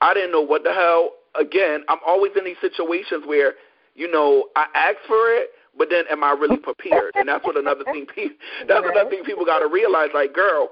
I 0.00 0.14
didn't 0.14 0.32
know 0.32 0.40
what 0.40 0.64
the 0.64 0.72
hell. 0.72 1.12
Again, 1.38 1.84
I'm 1.88 1.98
always 2.06 2.32
in 2.36 2.44
these 2.44 2.56
situations 2.60 3.24
where 3.26 3.54
you 3.96 4.10
know, 4.10 4.48
I 4.54 4.66
ask 4.74 4.98
for 5.08 5.32
it, 5.32 5.50
but 5.76 5.88
then 5.90 6.04
am 6.10 6.24
I 6.24 6.32
really 6.32 6.56
prepared? 6.62 7.12
And 7.14 7.28
that's 7.28 7.44
what 7.44 7.56
another 7.56 7.84
thing. 7.84 8.06
That's 8.16 8.30
right. 8.70 8.96
another 8.96 9.10
thing 9.10 9.24
people 9.24 9.44
got 9.44 9.60
to 9.60 9.68
realize. 9.68 10.10
Like, 10.14 10.34
girl, 10.34 10.70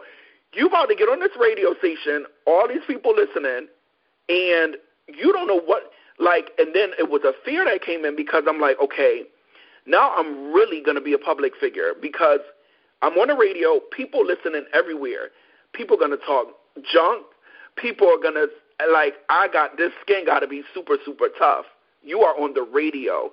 you 0.52 0.66
about 0.66 0.86
to 0.86 0.94
get 0.94 1.08
on 1.08 1.20
this 1.20 1.32
radio 1.40 1.74
station, 1.78 2.26
all 2.46 2.68
these 2.68 2.82
people 2.86 3.14
listening, 3.14 3.68
and 4.28 4.76
you 5.08 5.32
don't 5.32 5.46
know 5.46 5.60
what. 5.60 5.90
Like, 6.18 6.50
and 6.58 6.74
then 6.74 6.90
it 6.98 7.10
was 7.10 7.22
a 7.24 7.32
fear 7.44 7.64
that 7.64 7.82
came 7.82 8.04
in 8.04 8.14
because 8.14 8.44
I'm 8.48 8.60
like, 8.60 8.76
okay, 8.80 9.22
now 9.84 10.14
I'm 10.16 10.52
really 10.52 10.80
going 10.80 10.96
to 10.96 11.02
be 11.02 11.12
a 11.12 11.18
public 11.18 11.54
figure 11.60 11.92
because 12.00 12.38
I'm 13.02 13.14
on 13.14 13.28
the 13.28 13.34
radio. 13.34 13.80
People 13.90 14.24
listening 14.24 14.64
everywhere. 14.72 15.30
People 15.72 15.96
going 15.96 16.12
to 16.12 16.24
talk 16.24 16.46
junk. 16.92 17.26
People 17.76 18.08
are 18.08 18.22
going 18.22 18.34
to 18.34 18.46
like. 18.92 19.14
I 19.28 19.48
got 19.52 19.76
this 19.76 19.90
skin 20.02 20.24
got 20.24 20.40
to 20.40 20.46
be 20.46 20.62
super 20.72 20.96
super 21.04 21.26
tough 21.36 21.66
you 22.04 22.20
are 22.20 22.38
on 22.38 22.54
the 22.54 22.62
radio. 22.62 23.32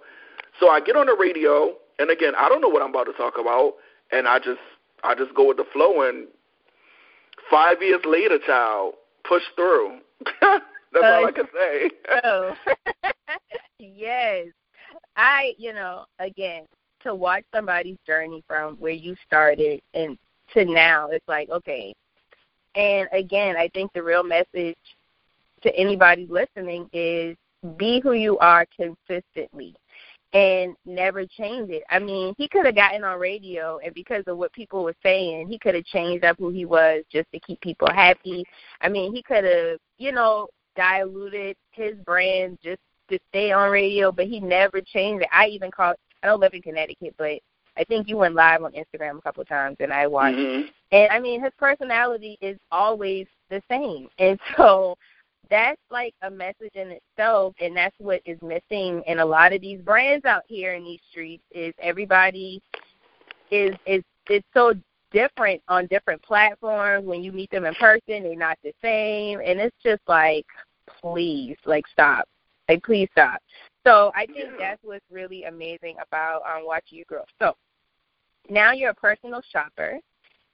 So 0.59 0.69
I 0.69 0.81
get 0.81 0.95
on 0.95 1.07
the 1.07 1.15
radio, 1.19 1.73
and 1.99 2.09
again, 2.09 2.33
I 2.37 2.49
don't 2.49 2.61
know 2.61 2.69
what 2.69 2.81
I'm 2.81 2.89
about 2.89 3.05
to 3.05 3.13
talk 3.13 3.35
about, 3.39 3.75
and 4.11 4.27
I 4.27 4.39
just 4.39 4.59
I 5.03 5.15
just 5.15 5.33
go 5.33 5.47
with 5.47 5.57
the 5.57 5.65
flow. 5.73 6.07
And 6.07 6.27
five 7.49 7.81
years 7.81 8.01
later, 8.05 8.37
child, 8.45 8.95
push 9.27 9.43
through. 9.55 9.99
That's 10.41 11.05
all 11.05 11.25
I 11.25 11.31
can 11.31 11.47
say. 11.53 11.91
oh. 12.23 12.53
yes, 13.79 14.47
I 15.15 15.53
you 15.57 15.73
know 15.73 16.05
again 16.19 16.65
to 17.03 17.15
watch 17.15 17.43
somebody's 17.53 17.97
journey 18.05 18.43
from 18.47 18.75
where 18.75 18.91
you 18.91 19.15
started 19.25 19.81
and 19.93 20.17
to 20.53 20.65
now, 20.65 21.07
it's 21.07 21.27
like 21.27 21.49
okay. 21.49 21.93
And 22.75 23.07
again, 23.11 23.57
I 23.57 23.69
think 23.73 23.91
the 23.93 24.03
real 24.03 24.23
message 24.23 24.77
to 25.63 25.75
anybody 25.75 26.27
listening 26.29 26.89
is 26.93 27.35
be 27.77 27.99
who 28.01 28.13
you 28.13 28.37
are 28.39 28.65
consistently 28.75 29.75
and 30.33 30.75
never 30.85 31.25
change 31.25 31.69
it. 31.69 31.83
I 31.89 31.99
mean, 31.99 32.33
he 32.37 32.47
could 32.47 32.65
have 32.65 32.75
gotten 32.75 33.03
on 33.03 33.19
radio 33.19 33.79
and 33.83 33.93
because 33.93 34.23
of 34.27 34.37
what 34.37 34.53
people 34.53 34.83
were 34.83 34.95
saying, 35.03 35.47
he 35.49 35.59
could 35.59 35.75
have 35.75 35.85
changed 35.85 36.23
up 36.23 36.37
who 36.39 36.49
he 36.49 36.65
was 36.65 37.03
just 37.11 37.29
to 37.33 37.39
keep 37.39 37.59
people 37.61 37.89
happy. 37.91 38.45
I 38.79 38.89
mean, 38.89 39.13
he 39.13 39.21
could 39.21 39.43
have, 39.43 39.77
you 39.97 40.11
know, 40.11 40.47
diluted 40.75 41.57
his 41.71 41.95
brand 42.05 42.59
just 42.63 42.79
to 43.09 43.19
stay 43.29 43.51
on 43.51 43.71
radio, 43.71 44.11
but 44.11 44.27
he 44.27 44.39
never 44.39 44.79
changed 44.79 45.23
it. 45.23 45.29
I 45.33 45.47
even 45.47 45.69
called 45.69 45.97
I 46.23 46.27
don't 46.27 46.39
live 46.39 46.53
in 46.53 46.61
Connecticut, 46.61 47.15
but 47.17 47.39
I 47.77 47.83
think 47.85 48.07
you 48.07 48.17
went 48.17 48.35
live 48.35 48.63
on 48.63 48.73
Instagram 48.73 49.17
a 49.17 49.21
couple 49.21 49.41
of 49.41 49.47
times 49.47 49.77
and 49.79 49.91
I 49.91 50.07
watched. 50.07 50.37
Mm-hmm. 50.37 50.67
And 50.91 51.11
I 51.11 51.19
mean, 51.19 51.41
his 51.41 51.53
personality 51.57 52.37
is 52.41 52.57
always 52.71 53.27
the 53.49 53.61
same. 53.69 54.07
And 54.19 54.39
so 54.57 54.97
that's 55.51 55.81
like 55.91 56.15
a 56.23 56.31
message 56.31 56.73
in 56.75 56.91
itself 56.91 57.53
and 57.59 57.75
that's 57.75 57.95
what 57.99 58.21
is 58.25 58.41
missing 58.41 59.03
in 59.05 59.19
a 59.19 59.25
lot 59.25 59.53
of 59.53 59.61
these 59.61 59.81
brands 59.81 60.25
out 60.25 60.43
here 60.47 60.73
in 60.73 60.83
these 60.83 61.01
streets 61.11 61.43
is 61.51 61.73
everybody 61.79 62.61
is 63.51 63.75
is 63.85 64.01
it's 64.29 64.47
so 64.53 64.73
different 65.11 65.61
on 65.67 65.87
different 65.87 66.21
platforms. 66.23 67.05
When 67.05 67.21
you 67.21 67.33
meet 67.33 67.51
them 67.51 67.65
in 67.65 67.75
person 67.75 68.23
they're 68.23 68.35
not 68.35 68.57
the 68.63 68.73
same. 68.81 69.41
And 69.45 69.59
it's 69.59 69.75
just 69.83 70.01
like 70.07 70.45
please 71.01 71.57
like 71.65 71.85
stop. 71.91 72.25
Like 72.69 72.81
please 72.83 73.09
stop. 73.11 73.39
So 73.85 74.11
i 74.15 74.25
think 74.25 74.51
that's 74.57 74.79
what's 74.83 75.05
really 75.11 75.43
amazing 75.43 75.97
about 76.01 76.43
um 76.49 76.65
watching 76.65 76.97
you 76.97 77.05
grow. 77.05 77.23
So 77.39 77.55
now 78.49 78.71
you're 78.71 78.91
a 78.91 78.95
personal 78.95 79.41
shopper 79.51 79.99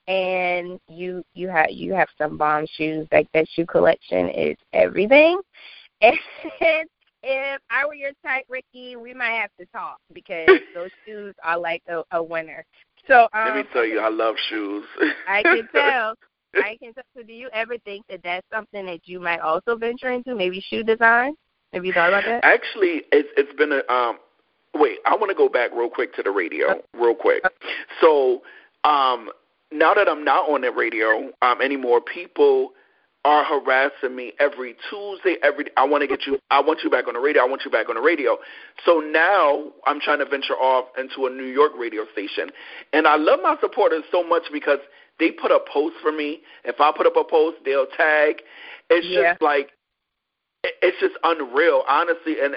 and 0.08 0.80
you 0.88 1.22
you 1.34 1.48
have 1.48 1.70
you 1.70 1.92
have 1.92 2.08
some 2.16 2.36
bomb 2.36 2.66
shoes. 2.76 3.06
Like 3.12 3.28
that 3.34 3.46
shoe 3.54 3.66
collection 3.66 4.28
is 4.30 4.56
everything. 4.72 5.40
And 7.24 7.56
if 7.56 7.60
I 7.68 7.84
were 7.84 7.94
your 7.94 8.12
type, 8.24 8.44
Ricky, 8.48 8.94
we 8.94 9.12
might 9.12 9.32
have 9.32 9.50
to 9.58 9.66
talk 9.66 9.98
because 10.12 10.46
those 10.74 10.90
shoes 11.04 11.34
are 11.42 11.58
like 11.58 11.82
a, 11.88 12.02
a 12.12 12.22
winner. 12.22 12.64
So 13.08 13.26
um, 13.32 13.48
let 13.48 13.56
me 13.56 13.64
tell 13.72 13.84
you, 13.84 13.98
I 13.98 14.08
love 14.08 14.36
shoes. 14.48 14.84
I 15.28 15.42
can 15.42 15.68
tell. 15.74 16.14
I 16.54 16.76
can 16.80 16.94
tell. 16.94 17.02
So, 17.16 17.24
do 17.24 17.32
you 17.32 17.48
ever 17.52 17.76
think 17.78 18.04
that 18.08 18.20
that's 18.22 18.46
something 18.52 18.86
that 18.86 19.00
you 19.06 19.18
might 19.18 19.40
also 19.40 19.74
venture 19.74 20.12
into? 20.12 20.36
Maybe 20.36 20.64
shoe 20.70 20.84
design. 20.84 21.34
Have 21.72 21.84
you 21.84 21.92
thought 21.92 22.10
about 22.10 22.24
that? 22.24 22.44
Actually, 22.44 23.02
it's 23.10 23.28
it's 23.36 23.52
been 23.54 23.72
a 23.72 23.92
um 23.92 24.18
wait, 24.74 24.98
I 25.04 25.16
want 25.16 25.30
to 25.30 25.34
go 25.34 25.48
back 25.48 25.72
real 25.74 25.90
quick 25.90 26.14
to 26.14 26.22
the 26.22 26.30
radio, 26.30 26.80
real 26.94 27.16
quick. 27.16 27.42
So, 28.00 28.42
um, 28.84 29.30
now 29.72 29.94
that 29.94 30.08
I'm 30.08 30.24
not 30.24 30.48
on 30.48 30.62
the 30.62 30.70
radio 30.70 31.30
um, 31.42 31.60
anymore, 31.62 32.00
people 32.00 32.72
are 33.24 33.44
harassing 33.44 34.14
me 34.14 34.32
every 34.38 34.76
Tuesday, 34.88 35.36
every 35.42 35.66
I 35.76 35.84
want 35.84 36.02
to 36.02 36.06
get 36.06 36.26
you 36.26 36.38
I 36.50 36.60
want 36.60 36.80
you 36.82 36.90
back 36.90 37.08
on 37.08 37.14
the 37.14 37.20
radio, 37.20 37.42
I 37.42 37.46
want 37.46 37.62
you 37.64 37.70
back 37.70 37.88
on 37.88 37.96
the 37.96 38.00
radio. 38.00 38.38
So 38.86 39.00
now 39.00 39.64
I'm 39.86 40.00
trying 40.00 40.20
to 40.20 40.24
venture 40.24 40.54
off 40.54 40.86
into 40.96 41.26
a 41.26 41.30
New 41.30 41.44
York 41.44 41.72
radio 41.76 42.04
station. 42.12 42.50
And 42.92 43.06
I 43.06 43.16
love 43.16 43.40
my 43.42 43.56
supporters 43.60 44.04
so 44.10 44.22
much 44.22 44.44
because 44.52 44.78
they 45.18 45.32
put 45.32 45.50
a 45.50 45.58
post 45.72 45.96
for 46.00 46.12
me. 46.12 46.40
If 46.64 46.80
I 46.80 46.92
put 46.96 47.06
up 47.06 47.16
a 47.16 47.24
post, 47.24 47.58
they'll 47.64 47.88
tag. 47.96 48.36
It's 48.88 49.06
yeah. 49.06 49.32
just 49.32 49.42
like 49.42 49.70
it's 50.64 50.98
just 51.00 51.14
unreal, 51.24 51.82
honestly, 51.88 52.36
and 52.42 52.54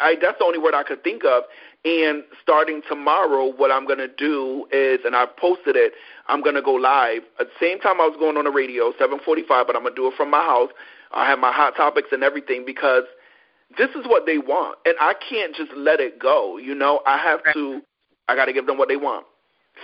I 0.00 0.16
that's 0.20 0.38
the 0.38 0.44
only 0.44 0.58
word 0.58 0.74
I 0.74 0.82
could 0.82 1.02
think 1.02 1.24
of. 1.24 1.44
And 1.84 2.24
starting 2.42 2.82
tomorrow, 2.88 3.52
what 3.56 3.70
I'm 3.70 3.86
going 3.86 3.98
to 3.98 4.08
do 4.08 4.66
is, 4.72 5.00
and 5.04 5.14
I've 5.14 5.36
posted 5.36 5.76
it, 5.76 5.92
I'm 6.26 6.42
going 6.42 6.56
to 6.56 6.62
go 6.62 6.72
live 6.72 7.22
at 7.38 7.46
the 7.46 7.52
same 7.60 7.78
time 7.78 8.00
I 8.00 8.06
was 8.06 8.16
going 8.18 8.36
on 8.36 8.44
the 8.44 8.50
radio, 8.50 8.92
7:45, 8.92 9.66
but 9.66 9.76
I'm 9.76 9.82
going 9.82 9.94
to 9.94 10.00
do 10.00 10.08
it 10.08 10.14
from 10.16 10.30
my 10.30 10.42
house. 10.42 10.70
I 11.12 11.26
have 11.26 11.38
my 11.38 11.52
hot 11.52 11.76
topics 11.76 12.08
and 12.12 12.22
everything 12.22 12.64
because 12.66 13.04
this 13.76 13.90
is 13.90 14.06
what 14.06 14.26
they 14.26 14.38
want, 14.38 14.78
and 14.84 14.94
I 15.00 15.14
can't 15.28 15.54
just 15.54 15.72
let 15.76 16.00
it 16.00 16.18
go. 16.18 16.58
You 16.58 16.74
know, 16.74 17.00
I 17.06 17.18
have 17.18 17.40
to. 17.54 17.80
I 18.28 18.34
got 18.34 18.46
to 18.46 18.52
give 18.52 18.66
them 18.66 18.76
what 18.76 18.88
they 18.88 18.96
want. 18.96 19.24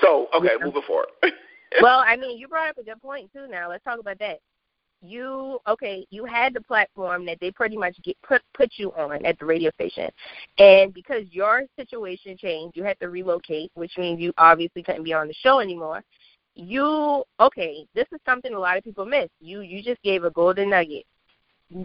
So, 0.03 0.27
okay, 0.35 0.50
yeah. 0.59 0.64
moving 0.64 0.83
forward. 0.87 1.09
well, 1.81 2.00
I 2.00 2.16
mean, 2.16 2.38
you 2.38 2.48
brought 2.48 2.70
up 2.70 2.79
a 2.79 2.83
good 2.83 3.00
point 3.00 3.33
too. 3.33 3.46
Now 3.48 3.70
let's 3.70 3.85
talk 3.85 3.98
about 4.00 4.18
that 4.18 4.40
you 5.04 5.58
okay 5.68 6.06
you 6.10 6.24
had 6.24 6.54
the 6.54 6.60
platform 6.60 7.26
that 7.26 7.38
they 7.40 7.50
pretty 7.50 7.76
much 7.76 7.96
get 8.02 8.16
put 8.22 8.42
put 8.54 8.70
you 8.76 8.90
on 8.92 9.24
at 9.24 9.38
the 9.38 9.44
radio 9.44 9.70
station. 9.72 10.10
And 10.58 10.94
because 10.94 11.24
your 11.30 11.62
situation 11.78 12.36
changed 12.36 12.76
you 12.76 12.84
had 12.84 12.98
to 13.00 13.08
relocate 13.08 13.70
which 13.74 13.92
means 13.98 14.20
you 14.20 14.32
obviously 14.38 14.82
couldn't 14.82 15.04
be 15.04 15.12
on 15.12 15.28
the 15.28 15.34
show 15.34 15.60
anymore. 15.60 16.02
You 16.54 17.24
okay 17.40 17.86
this 17.94 18.06
is 18.12 18.20
something 18.24 18.54
a 18.54 18.58
lot 18.58 18.78
of 18.78 18.84
people 18.84 19.04
miss. 19.04 19.28
You 19.40 19.60
you 19.60 19.82
just 19.82 20.02
gave 20.02 20.24
a 20.24 20.30
golden 20.30 20.70
nugget. 20.70 21.04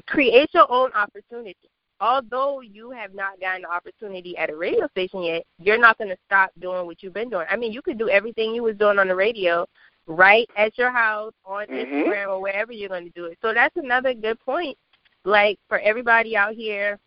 Create 0.08 0.50
your 0.54 0.72
own 0.72 0.92
opportunity. 0.94 1.70
Although 2.02 2.62
you 2.62 2.92
have 2.92 3.14
not 3.14 3.40
gotten 3.42 3.64
the 3.64 3.70
opportunity 3.70 4.38
at 4.38 4.50
a 4.50 4.56
radio 4.56 4.88
station 4.88 5.24
yet 5.24 5.44
you're 5.58 5.80
not 5.80 5.98
going 5.98 6.10
to 6.10 6.18
stop 6.26 6.52
doing 6.60 6.86
what 6.86 7.04
you've 7.04 7.14
been 7.14 7.30
doing. 7.30 7.48
I 7.50 7.58
mean 7.58 7.74
you 7.74 7.82
could 7.82 7.98
do 7.98 8.10
everything 8.10 8.56
you 8.56 8.64
was 8.64 8.78
doing 8.78 9.00
on 9.00 9.10
the 9.10 9.16
radio 9.16 9.66
right 10.10 10.50
at 10.58 10.78
your 10.78 10.92
house 10.92 11.34
on 11.46 11.68
mm-hmm. 11.68 11.94
Instagram 11.94 12.28
or 12.28 12.42
wherever 12.42 12.74
you're 12.74 12.90
going 12.90 13.06
to 13.06 13.12
do 13.12 13.26
it. 13.26 13.38
So 13.42 13.54
that's 13.54 13.78
another 13.78 14.14
good 14.14 14.40
point. 14.42 14.78
Like 15.24 15.60
for 15.70 15.80
everybody 15.80 16.36
out 16.36 16.56
here, 16.56 17.00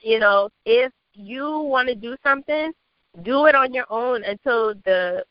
you 0.00 0.20
know, 0.20 0.50
if 0.64 0.92
you 1.14 1.60
want 1.60 1.88
to 1.88 1.94
do 1.94 2.16
something, 2.22 2.72
do 3.22 3.46
it 3.46 3.54
on 3.54 3.72
your 3.72 3.86
own 3.90 4.22
until 4.22 4.74
the 4.84 5.24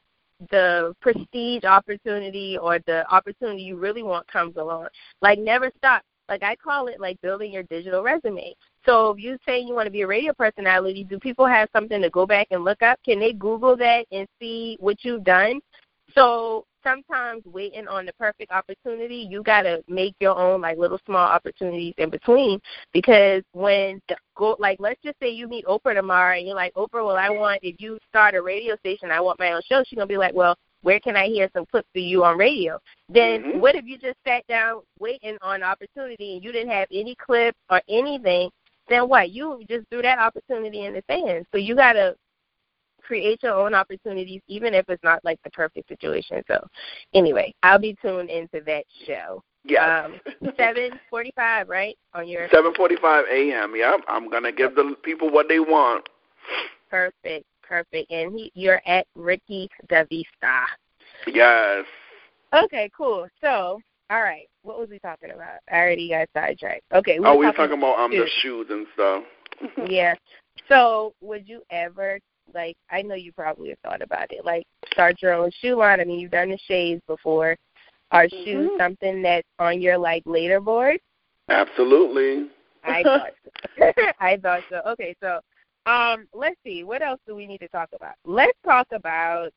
the 0.51 0.93
prestige 1.01 1.63
opportunity 1.63 2.59
or 2.59 2.77
the 2.85 3.09
opportunity 3.11 3.63
you 3.63 3.75
really 3.75 4.03
want 4.03 4.27
comes 4.27 4.55
along. 4.57 4.87
Like 5.21 5.39
never 5.39 5.71
stop. 5.77 6.03
Like 6.29 6.43
I 6.43 6.55
call 6.55 6.87
it 6.87 6.99
like 6.99 7.19
building 7.21 7.51
your 7.51 7.63
digital 7.63 8.03
resume. 8.03 8.53
So 8.85 9.11
if 9.11 9.19
you 9.19 9.37
say 9.45 9.59
you 9.59 9.73
want 9.73 9.87
to 9.87 9.91
be 9.91 10.01
a 10.01 10.07
radio 10.07 10.33
personality, 10.33 11.03
do 11.03 11.19
people 11.19 11.45
have 11.47 11.69
something 11.73 12.01
to 12.01 12.09
go 12.09 12.25
back 12.25 12.47
and 12.51 12.63
look 12.63 12.81
up? 12.81 12.99
Can 13.03 13.19
they 13.19 13.33
Google 13.33 13.75
that 13.77 14.05
and 14.11 14.27
see 14.39 14.77
what 14.79 15.03
you've 15.03 15.23
done? 15.23 15.59
So 16.13 16.65
sometimes 16.87 17.43
waiting 17.45 17.87
on 17.87 18.05
the 18.05 18.13
perfect 18.13 18.51
opportunity, 18.51 19.27
you 19.29 19.43
got 19.43 19.63
to 19.63 19.83
make 19.87 20.15
your 20.19 20.37
own 20.37 20.61
like 20.61 20.77
little 20.77 20.99
small 21.05 21.27
opportunities 21.27 21.93
in 21.97 22.09
between 22.09 22.59
because 22.93 23.43
when 23.53 24.01
the 24.07 24.15
go 24.35 24.55
like 24.59 24.79
let's 24.79 25.01
just 25.03 25.19
say 25.19 25.29
you 25.29 25.47
meet 25.47 25.65
Oprah 25.65 25.95
tomorrow 25.95 26.37
and 26.37 26.45
you're 26.45 26.55
like 26.55 26.73
Oprah, 26.75 27.05
well 27.05 27.17
I 27.17 27.29
want 27.29 27.59
if 27.63 27.75
you 27.79 27.97
start 28.09 28.35
a 28.35 28.41
radio 28.41 28.75
station, 28.77 29.11
I 29.11 29.19
want 29.19 29.39
my 29.39 29.51
own 29.51 29.61
show. 29.69 29.83
She's 29.85 29.97
gonna 29.97 30.07
be 30.07 30.17
like, 30.17 30.33
well, 30.33 30.55
where 30.81 30.99
can 30.99 31.15
I 31.15 31.27
hear 31.27 31.49
some 31.53 31.65
clips 31.65 31.89
of 31.95 32.01
you 32.01 32.23
on 32.23 32.37
radio? 32.37 32.79
Then 33.09 33.41
mm-hmm. 33.41 33.59
what 33.59 33.75
if 33.75 33.85
you 33.85 33.97
just 33.97 34.17
sat 34.25 34.45
down 34.47 34.81
waiting 34.99 35.37
on 35.41 35.63
opportunity 35.63 36.35
and 36.35 36.43
you 36.43 36.51
didn't 36.51 36.71
have 36.71 36.87
any 36.91 37.15
clips 37.15 37.57
or 37.69 37.81
anything? 37.89 38.49
Then 38.89 39.09
what? 39.09 39.31
You 39.31 39.61
just 39.69 39.85
threw 39.89 40.01
that 40.03 40.19
opportunity 40.19 40.85
in 40.85 40.93
the 40.93 41.03
sand. 41.09 41.45
So 41.51 41.57
you 41.57 41.75
gotta 41.75 42.15
create 43.07 43.41
your 43.41 43.53
own 43.53 43.73
opportunities, 43.73 44.41
even 44.47 44.73
if 44.73 44.85
it's 44.89 45.03
not 45.03 45.23
like 45.23 45.39
the 45.43 45.49
perfect 45.51 45.87
situation. 45.87 46.43
So, 46.47 46.59
anyway, 47.13 47.53
I'll 47.63 47.79
be 47.79 47.97
tuned 48.01 48.29
into 48.29 48.61
that 48.65 48.83
show. 49.05 49.41
Yeah. 49.63 50.05
Um, 50.05 50.19
seven 50.57 50.99
forty-five, 51.09 51.67
right? 51.67 51.97
On 52.13 52.27
your 52.27 52.47
seven 52.51 52.73
forty-five 52.75 53.25
a.m. 53.31 53.73
Yeah, 53.75 53.97
I'm 54.07 54.29
gonna 54.29 54.51
give 54.51 54.75
the 54.75 54.95
people 55.03 55.31
what 55.31 55.47
they 55.49 55.59
want. 55.59 56.07
Perfect, 56.89 57.45
perfect. 57.63 58.11
And 58.11 58.37
he, 58.37 58.51
you're 58.53 58.81
at 58.85 59.07
Ricky 59.15 59.69
DeVista. 59.89 60.65
Yes. 61.25 61.85
Okay, 62.53 62.89
cool. 62.95 63.27
So, 63.41 63.81
all 64.09 64.21
right, 64.21 64.47
what 64.63 64.79
was 64.79 64.89
we 64.89 64.99
talking 64.99 65.31
about? 65.31 65.59
I 65.69 65.75
already 65.75 66.09
got 66.09 66.29
sidetracked. 66.33 66.83
Okay. 66.93 67.19
We 67.19 67.25
oh, 67.25 67.35
we 67.35 67.45
were 67.45 67.51
talking, 67.51 67.77
talking 67.77 67.79
about 67.79 67.99
um 67.99 68.11
the 68.11 68.27
shoes 68.41 68.67
and 68.69 68.87
stuff. 68.93 69.23
yeah. 69.89 70.15
So, 70.69 71.13
would 71.21 71.47
you 71.47 71.61
ever 71.71 72.19
like 72.53 72.75
I 72.89 73.01
know 73.01 73.15
you 73.15 73.31
probably 73.33 73.69
have 73.69 73.79
thought 73.79 74.01
about 74.01 74.31
it. 74.31 74.45
Like 74.45 74.65
start 74.91 75.21
your 75.21 75.33
own 75.33 75.51
shoe 75.61 75.75
line. 75.75 75.99
I 75.99 76.03
mean, 76.03 76.19
you've 76.19 76.31
done 76.31 76.49
the 76.49 76.59
shades 76.67 77.01
before. 77.07 77.55
Are 78.11 78.25
mm-hmm. 78.25 78.43
shoes 78.45 78.69
something 78.77 79.21
that's 79.21 79.47
on 79.59 79.81
your 79.81 79.97
like 79.97 80.23
later 80.25 80.59
board? 80.59 80.99
Absolutely. 81.49 82.49
I 82.83 83.03
thought 83.03 83.31
so. 83.77 83.91
I 84.19 84.37
thought 84.37 84.61
so. 84.69 84.81
Okay, 84.87 85.15
so 85.21 85.39
um, 85.85 86.27
let's 86.33 86.57
see. 86.63 86.83
What 86.83 87.01
else 87.01 87.19
do 87.27 87.35
we 87.35 87.47
need 87.47 87.59
to 87.59 87.67
talk 87.69 87.89
about? 87.95 88.15
Let's 88.25 88.57
talk 88.65 88.87
about. 88.91 89.51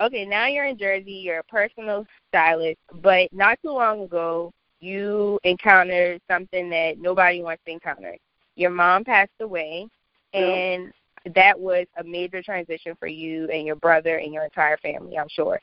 Okay, 0.00 0.24
now 0.24 0.46
you're 0.46 0.64
in 0.64 0.78
Jersey. 0.78 1.12
You're 1.12 1.40
a 1.40 1.44
personal 1.44 2.06
stylist, 2.28 2.78
but 3.02 3.28
not 3.32 3.58
too 3.62 3.72
long 3.72 4.02
ago, 4.02 4.50
you 4.80 5.38
encountered 5.44 6.20
something 6.30 6.70
that 6.70 6.98
nobody 6.98 7.42
wants 7.42 7.62
to 7.66 7.72
encounter. 7.72 8.16
Your 8.56 8.70
mom 8.70 9.04
passed 9.04 9.30
away, 9.40 9.88
and 10.32 10.92
that 11.34 11.58
was 11.58 11.86
a 11.98 12.04
major 12.04 12.42
transition 12.42 12.94
for 12.98 13.06
you 13.06 13.48
and 13.50 13.66
your 13.66 13.76
brother 13.76 14.18
and 14.18 14.32
your 14.32 14.44
entire 14.44 14.76
family, 14.78 15.18
I'm 15.18 15.28
sure. 15.28 15.60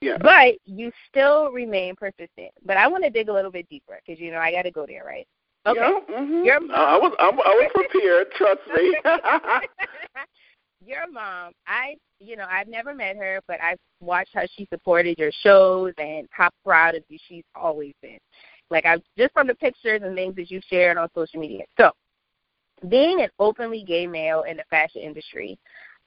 Yeah. 0.00 0.18
But 0.20 0.54
you 0.64 0.90
still 1.08 1.52
remain 1.52 1.94
persistent. 1.94 2.50
But 2.64 2.76
I 2.76 2.88
want 2.88 3.04
to 3.04 3.10
dig 3.10 3.28
a 3.28 3.32
little 3.32 3.52
bit 3.52 3.68
deeper 3.68 4.00
because 4.04 4.20
you 4.20 4.32
know 4.32 4.38
I 4.38 4.50
got 4.50 4.62
to 4.62 4.70
go 4.70 4.84
there, 4.86 5.04
right? 5.04 5.26
Okay. 5.64 5.78
Yeah, 5.78 6.16
mm-hmm. 6.16 6.44
Your 6.44 6.60
mom, 6.60 6.76
I 6.76 6.98
was 6.98 7.12
I, 7.20 7.28
I 7.28 7.30
was 7.30 7.70
prepared. 7.74 8.26
trust 8.32 8.60
me. 8.74 8.96
your 10.84 11.08
mom, 11.10 11.52
I 11.68 11.94
you 12.18 12.36
know 12.36 12.46
I've 12.50 12.66
never 12.66 12.94
met 12.94 13.16
her, 13.16 13.40
but 13.46 13.60
I've 13.62 13.78
watched 14.00 14.30
how 14.34 14.42
she 14.56 14.66
supported 14.72 15.18
your 15.18 15.30
shows 15.42 15.92
and 15.98 16.26
how 16.30 16.50
proud 16.64 16.96
of 16.96 17.04
you 17.08 17.18
she's 17.28 17.44
always 17.54 17.94
been. 18.02 18.18
Like 18.70 18.86
I 18.86 18.98
just 19.16 19.32
from 19.32 19.46
the 19.46 19.54
pictures 19.54 20.00
and 20.02 20.16
things 20.16 20.34
that 20.34 20.50
you've 20.50 20.64
shared 20.64 20.96
on 20.96 21.08
social 21.14 21.38
media. 21.38 21.64
So 21.78 21.92
being 22.88 23.20
an 23.20 23.28
openly 23.38 23.82
gay 23.82 24.06
male 24.06 24.42
in 24.42 24.56
the 24.56 24.64
fashion 24.70 25.02
industry, 25.02 25.58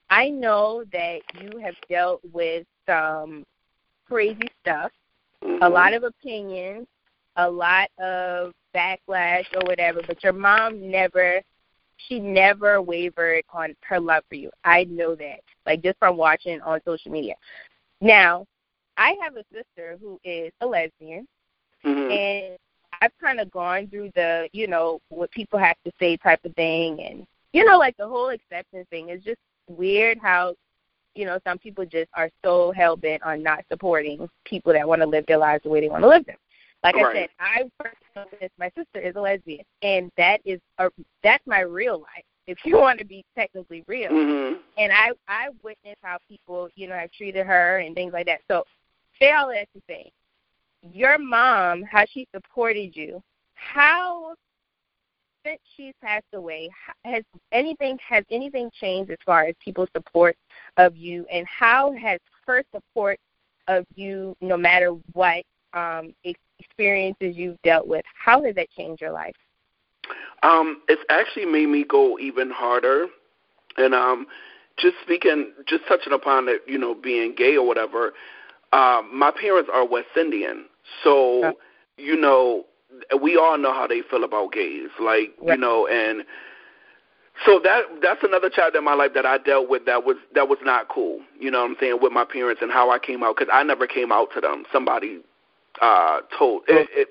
I 0.09 0.29
know 0.29 0.83
that 0.91 1.19
you 1.41 1.59
have 1.59 1.75
dealt 1.89 2.21
with 2.31 2.65
some 2.85 3.43
crazy 4.07 4.47
stuff, 4.61 4.91
mm-hmm. 5.43 5.63
a 5.63 5.69
lot 5.69 5.93
of 5.93 6.03
opinions, 6.03 6.87
a 7.37 7.49
lot 7.49 7.89
of 7.99 8.53
backlash 8.75 9.45
or 9.55 9.65
whatever, 9.65 10.01
but 10.05 10.23
your 10.23 10.33
mom 10.33 10.89
never 10.89 11.41
she 11.97 12.19
never 12.19 12.81
wavered 12.81 13.43
on 13.53 13.73
her 13.81 13.99
love 13.99 14.23
for 14.27 14.35
you. 14.35 14.51
I 14.63 14.83
know 14.85 15.15
that. 15.15 15.39
Like 15.65 15.81
just 15.81 15.97
from 15.97 16.17
watching 16.17 16.61
on 16.61 16.81
social 16.85 17.11
media. 17.11 17.35
Now, 18.01 18.45
I 18.97 19.15
have 19.21 19.35
a 19.37 19.43
sister 19.51 19.97
who 19.99 20.19
is 20.23 20.51
a 20.61 20.65
lesbian 20.65 21.27
mm-hmm. 21.85 22.11
and 22.11 22.57
I've 23.05 23.17
kind 23.21 23.39
of 23.39 23.51
gone 23.51 23.87
through 23.87 24.11
the, 24.15 24.49
you 24.51 24.65
know, 24.65 24.99
what 25.09 25.29
people 25.29 25.59
have 25.59 25.75
to 25.85 25.91
say 25.99 26.17
type 26.17 26.43
of 26.43 26.55
thing, 26.55 26.99
and 27.01 27.27
you 27.53 27.63
know, 27.63 27.77
like 27.77 27.95
the 27.97 28.07
whole 28.07 28.29
acceptance 28.29 28.87
thing 28.89 29.09
is 29.09 29.23
just 29.23 29.39
weird. 29.69 30.17
How, 30.19 30.55
you 31.13 31.25
know, 31.25 31.39
some 31.45 31.59
people 31.59 31.85
just 31.85 32.09
are 32.15 32.31
so 32.43 32.71
hell 32.71 32.97
bent 32.97 33.21
on 33.21 33.43
not 33.43 33.63
supporting 33.71 34.27
people 34.43 34.73
that 34.73 34.87
want 34.87 35.01
to 35.03 35.07
live 35.07 35.25
their 35.27 35.37
lives 35.37 35.63
the 35.63 35.69
way 35.69 35.81
they 35.81 35.87
want 35.87 36.01
to 36.01 36.09
live 36.09 36.25
them. 36.25 36.37
Like 36.83 36.95
right. 36.95 37.05
I 37.05 37.13
said, 37.13 37.29
I 37.39 37.71
personally, 37.79 38.49
my 38.57 38.71
sister 38.75 38.99
is 38.99 39.15
a 39.15 39.21
lesbian, 39.21 39.63
and 39.83 40.11
that 40.17 40.41
is 40.43 40.59
a 40.79 40.89
that's 41.21 41.45
my 41.45 41.59
real 41.59 41.99
life. 41.99 42.25
If 42.47 42.57
you 42.65 42.77
want 42.79 42.97
to 42.99 43.05
be 43.05 43.23
technically 43.37 43.83
real, 43.87 44.09
mm-hmm. 44.11 44.57
and 44.79 44.91
I 44.91 45.11
I 45.27 45.49
witnessed 45.63 45.99
how 46.01 46.17
people, 46.27 46.69
you 46.75 46.87
know, 46.87 46.95
have 46.95 47.11
treated 47.11 47.45
her 47.45 47.77
and 47.77 47.93
things 47.95 48.13
like 48.13 48.25
that. 48.25 48.41
So, 48.47 48.63
say 49.19 49.31
all 49.31 49.49
that 49.49 49.67
to 49.75 49.81
say, 49.87 50.11
your 50.93 51.17
mom, 51.17 51.83
how 51.83 52.05
she 52.11 52.27
supported 52.33 52.95
you, 52.95 53.21
how 53.55 54.35
since 55.45 55.59
she's 55.77 55.93
passed 56.01 56.25
away, 56.33 56.69
has 57.03 57.23
anything 57.51 57.97
has 58.07 58.23
anything 58.31 58.69
changed 58.79 59.11
as 59.11 59.17
far 59.25 59.43
as 59.43 59.55
people's 59.63 59.89
support 59.95 60.35
of 60.77 60.95
you, 60.95 61.25
and 61.31 61.45
how 61.47 61.93
has 61.93 62.19
her 62.47 62.63
support 62.73 63.19
of 63.67 63.85
you, 63.95 64.35
no 64.41 64.57
matter 64.57 64.91
what 65.13 65.43
um, 65.73 66.13
experiences 66.59 67.35
you've 67.35 67.61
dealt 67.63 67.87
with, 67.87 68.03
how 68.15 68.43
has 68.43 68.55
that 68.55 68.69
changed 68.71 69.01
your 69.01 69.11
life? 69.11 69.35
Um, 70.43 70.81
it's 70.87 71.01
actually 71.09 71.45
made 71.45 71.67
me 71.67 71.83
go 71.83 72.19
even 72.19 72.51
harder 72.51 73.07
And 73.77 73.93
um, 73.93 74.27
just 74.77 74.95
speaking, 75.03 75.53
just 75.67 75.83
touching 75.87 76.13
upon 76.13 76.47
it, 76.49 76.61
you 76.67 76.77
know, 76.77 76.93
being 76.93 77.33
gay 77.35 77.57
or 77.57 77.65
whatever. 77.65 78.13
Um, 78.73 79.09
my 79.13 79.31
parents 79.31 79.69
are 79.73 79.85
West 79.85 80.07
Indian, 80.15 80.65
so 81.03 81.53
you 81.97 82.15
know, 82.15 82.65
we 83.21 83.37
all 83.37 83.57
know 83.57 83.73
how 83.73 83.87
they 83.87 84.01
feel 84.09 84.23
about 84.23 84.51
gays, 84.51 84.89
like 84.99 85.33
you 85.43 85.57
know, 85.57 85.87
and 85.87 86.23
so 87.45 87.59
that 87.63 87.83
that's 88.01 88.23
another 88.23 88.49
chapter 88.53 88.77
in 88.77 88.83
my 88.83 88.93
life 88.93 89.11
that 89.13 89.25
I 89.25 89.37
dealt 89.37 89.69
with 89.69 89.85
that 89.85 90.05
was 90.05 90.15
that 90.33 90.47
was 90.47 90.59
not 90.63 90.87
cool. 90.87 91.19
You 91.39 91.51
know 91.51 91.61
what 91.61 91.71
I'm 91.71 91.77
saying 91.79 91.97
with 92.01 92.13
my 92.13 92.23
parents 92.23 92.61
and 92.61 92.71
how 92.71 92.91
I 92.91 92.99
came 92.99 93.23
out 93.23 93.35
because 93.37 93.51
I 93.51 93.63
never 93.63 93.87
came 93.87 94.11
out 94.11 94.29
to 94.35 94.41
them. 94.41 94.63
Somebody 94.71 95.19
uh 95.81 96.21
told 96.37 96.63
it, 96.67 96.87
it 96.93 97.09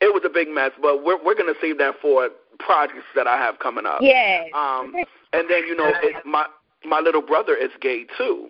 it 0.00 0.12
was 0.14 0.22
a 0.24 0.28
big 0.28 0.48
mess, 0.48 0.70
but 0.80 1.02
we're 1.02 1.22
we're 1.22 1.34
gonna 1.34 1.54
save 1.60 1.78
that 1.78 1.94
for 2.00 2.28
projects 2.58 3.06
that 3.16 3.26
I 3.26 3.36
have 3.36 3.58
coming 3.58 3.86
up. 3.86 3.98
Yeah. 4.00 4.44
Um, 4.54 4.94
and 5.32 5.50
then 5.50 5.66
you 5.66 5.76
know 5.76 5.90
it, 6.02 6.24
my 6.24 6.46
my 6.84 7.00
little 7.00 7.22
brother 7.22 7.56
is 7.56 7.70
gay 7.80 8.06
too, 8.16 8.48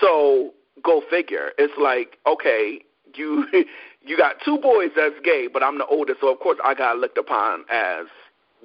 so 0.00 0.54
go 0.82 1.02
figure. 1.08 1.52
It's 1.56 1.74
like 1.80 2.18
okay, 2.26 2.80
you 3.14 3.46
you 4.08 4.16
got 4.16 4.36
two 4.44 4.58
boys 4.58 4.90
that's 4.96 5.14
gay, 5.22 5.48
but 5.52 5.62
I'm 5.62 5.78
the 5.78 5.86
oldest, 5.86 6.20
so 6.20 6.32
of 6.32 6.40
course 6.40 6.58
I 6.64 6.74
got 6.74 6.98
looked 6.98 7.18
upon 7.18 7.64
as 7.70 8.06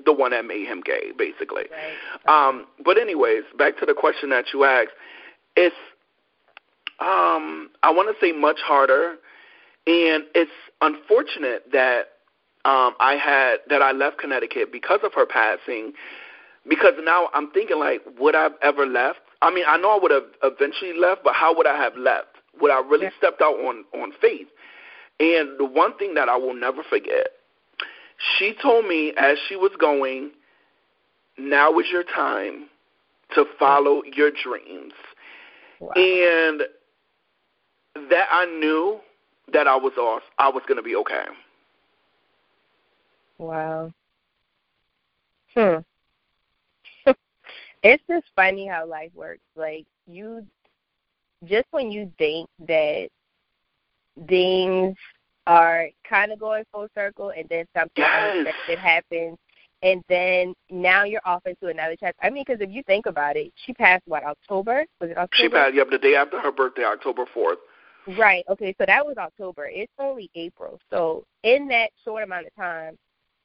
the 0.06 0.13
one 0.13 0.32
that 0.32 0.45
made 0.45 0.65
him 0.65 0.82
gay, 0.84 1.12
basically. 1.17 1.65
Right. 1.69 2.47
Um, 2.47 2.65
but 2.84 2.97
anyways, 2.97 3.43
back 3.58 3.77
to 3.79 3.86
the 3.86 3.93
question 3.93 4.29
that 4.32 4.45
you 4.53 4.63
asked, 4.63 4.93
it's 5.56 5.75
um, 6.99 7.69
I 7.84 7.91
want 7.91 8.15
to 8.15 8.25
say 8.25 8.32
much 8.32 8.60
harder, 8.63 9.15
and 9.86 10.23
it's 10.34 10.51
unfortunate 10.82 11.71
that 11.73 12.03
um, 12.65 12.95
I 12.99 13.15
had 13.21 13.58
that 13.69 13.82
I 13.82 13.91
left 13.91 14.17
Connecticut 14.17 14.71
because 14.71 14.99
of 15.03 15.13
her 15.13 15.25
passing. 15.25 15.93
Because 16.65 16.93
now 17.03 17.27
I'm 17.34 17.51
thinking 17.51 17.77
like, 17.77 18.01
would 18.17 18.36
I 18.36 18.43
have 18.43 18.53
ever 18.62 18.86
left? 18.86 19.19
I 19.41 19.53
mean, 19.53 19.65
I 19.67 19.75
know 19.75 19.97
I 19.97 19.99
would 20.01 20.12
have 20.12 20.23
eventually 20.43 20.97
left, 20.97 21.21
but 21.21 21.34
how 21.36 21.53
would 21.58 21.67
I 21.67 21.75
have 21.75 21.97
left? 21.97 22.38
Would 22.62 22.71
I 22.71 22.79
really 22.79 23.08
Yeah. 23.08 23.17
stepped 23.17 23.41
out 23.41 23.60
on 23.60 23.84
on 23.93 24.13
faith? 24.21 24.47
And 25.19 25.60
the 25.60 25.65
one 25.65 25.97
thing 25.97 26.13
that 26.15 26.30
I 26.30 26.38
will 26.38 26.56
never 26.56 26.84
forget, 26.84 27.28
she 28.38 28.56
told 28.62 28.88
me 28.88 29.13
as 29.17 29.38
she 29.47 29.56
was 29.56 29.71
going, 29.80 30.32
now 31.38 31.78
is 31.80 31.86
your 31.91 32.04
time 32.04 32.67
to 33.36 33.45
follow 33.58 34.02
your 34.15 34.32
dreams. 34.32 34.93
Wow. 35.80 35.91
And 35.95 36.62
that 38.10 38.28
I 38.32 38.45
knew 38.45 38.99
that 39.52 39.67
I 39.67 39.76
was 39.76 39.93
off, 39.97 40.23
I 40.39 40.49
was 40.49 40.63
going 40.67 40.78
to 40.78 40.84
be 40.84 40.95
okay. 40.95 41.26
Wow. 43.38 43.91
Hmm. 45.54 45.78
it's 47.84 48.04
just 48.10 48.26
funny 48.36 48.67
how 48.67 48.88
life 48.88 49.12
works. 49.13 49.41
Like 49.56 49.86
you 50.08 50.45
just 51.45 51.67
when 51.71 51.91
you 51.91 52.12
think 52.17 52.49
that 52.67 53.10
things 54.28 54.95
are 55.45 55.89
kind 56.08 56.32
of 56.32 56.39
going 56.39 56.63
full 56.71 56.88
circle 56.95 57.32
and 57.36 57.47
then 57.49 57.65
something 57.76 58.04
unexpected 58.04 58.80
happens 58.80 59.38
and 59.84 60.02
then 60.08 60.54
now 60.69 61.04
you're 61.04 61.21
off 61.26 61.45
into 61.45 61.67
another 61.67 61.95
chapter. 61.99 62.17
I 62.26 62.30
mean, 62.30 62.45
because 62.47 62.62
if 62.62 62.71
you 62.71 62.82
think 62.84 63.06
about 63.06 63.36
it, 63.36 63.52
she 63.65 63.73
passed 63.73 64.04
what 64.08 64.23
October? 64.23 64.86
Was 65.02 65.10
it 65.10 65.17
October? 65.17 65.30
She 65.34 65.49
passed 65.49 65.76
yep, 65.76 65.89
the 65.91 65.97
day 65.97 66.15
after 66.15 66.39
her 66.39 66.52
birthday, 66.54 66.86
October 66.86 67.26
4th. 67.36 67.58
Right. 68.17 68.45
Okay. 68.49 68.73
So 68.80 68.86
that 68.86 69.06
was 69.06 69.17
October. 69.17 69.67
It's 69.69 69.91
only 69.99 70.30
April. 70.36 70.80
So 70.89 71.26
in 71.43 71.67
that 71.67 71.89
short 72.04 72.23
amount 72.23 72.47
of 72.47 72.56
time, 72.56 72.97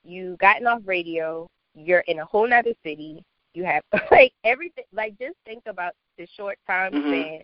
you 0.04 0.36
gotten 0.40 0.66
off 0.66 0.80
radio. 0.84 1.48
You're 1.74 2.04
in 2.06 2.20
a 2.20 2.24
whole 2.24 2.52
other 2.52 2.72
city. 2.84 3.24
You 3.54 3.64
have 3.64 3.82
like 4.12 4.32
everything. 4.44 4.84
Like 4.92 5.18
just 5.18 5.36
think 5.44 5.64
about 5.66 5.92
the 6.18 6.26
short 6.36 6.56
time 6.66 6.92
Mhm. 6.92 7.08
span, 7.08 7.40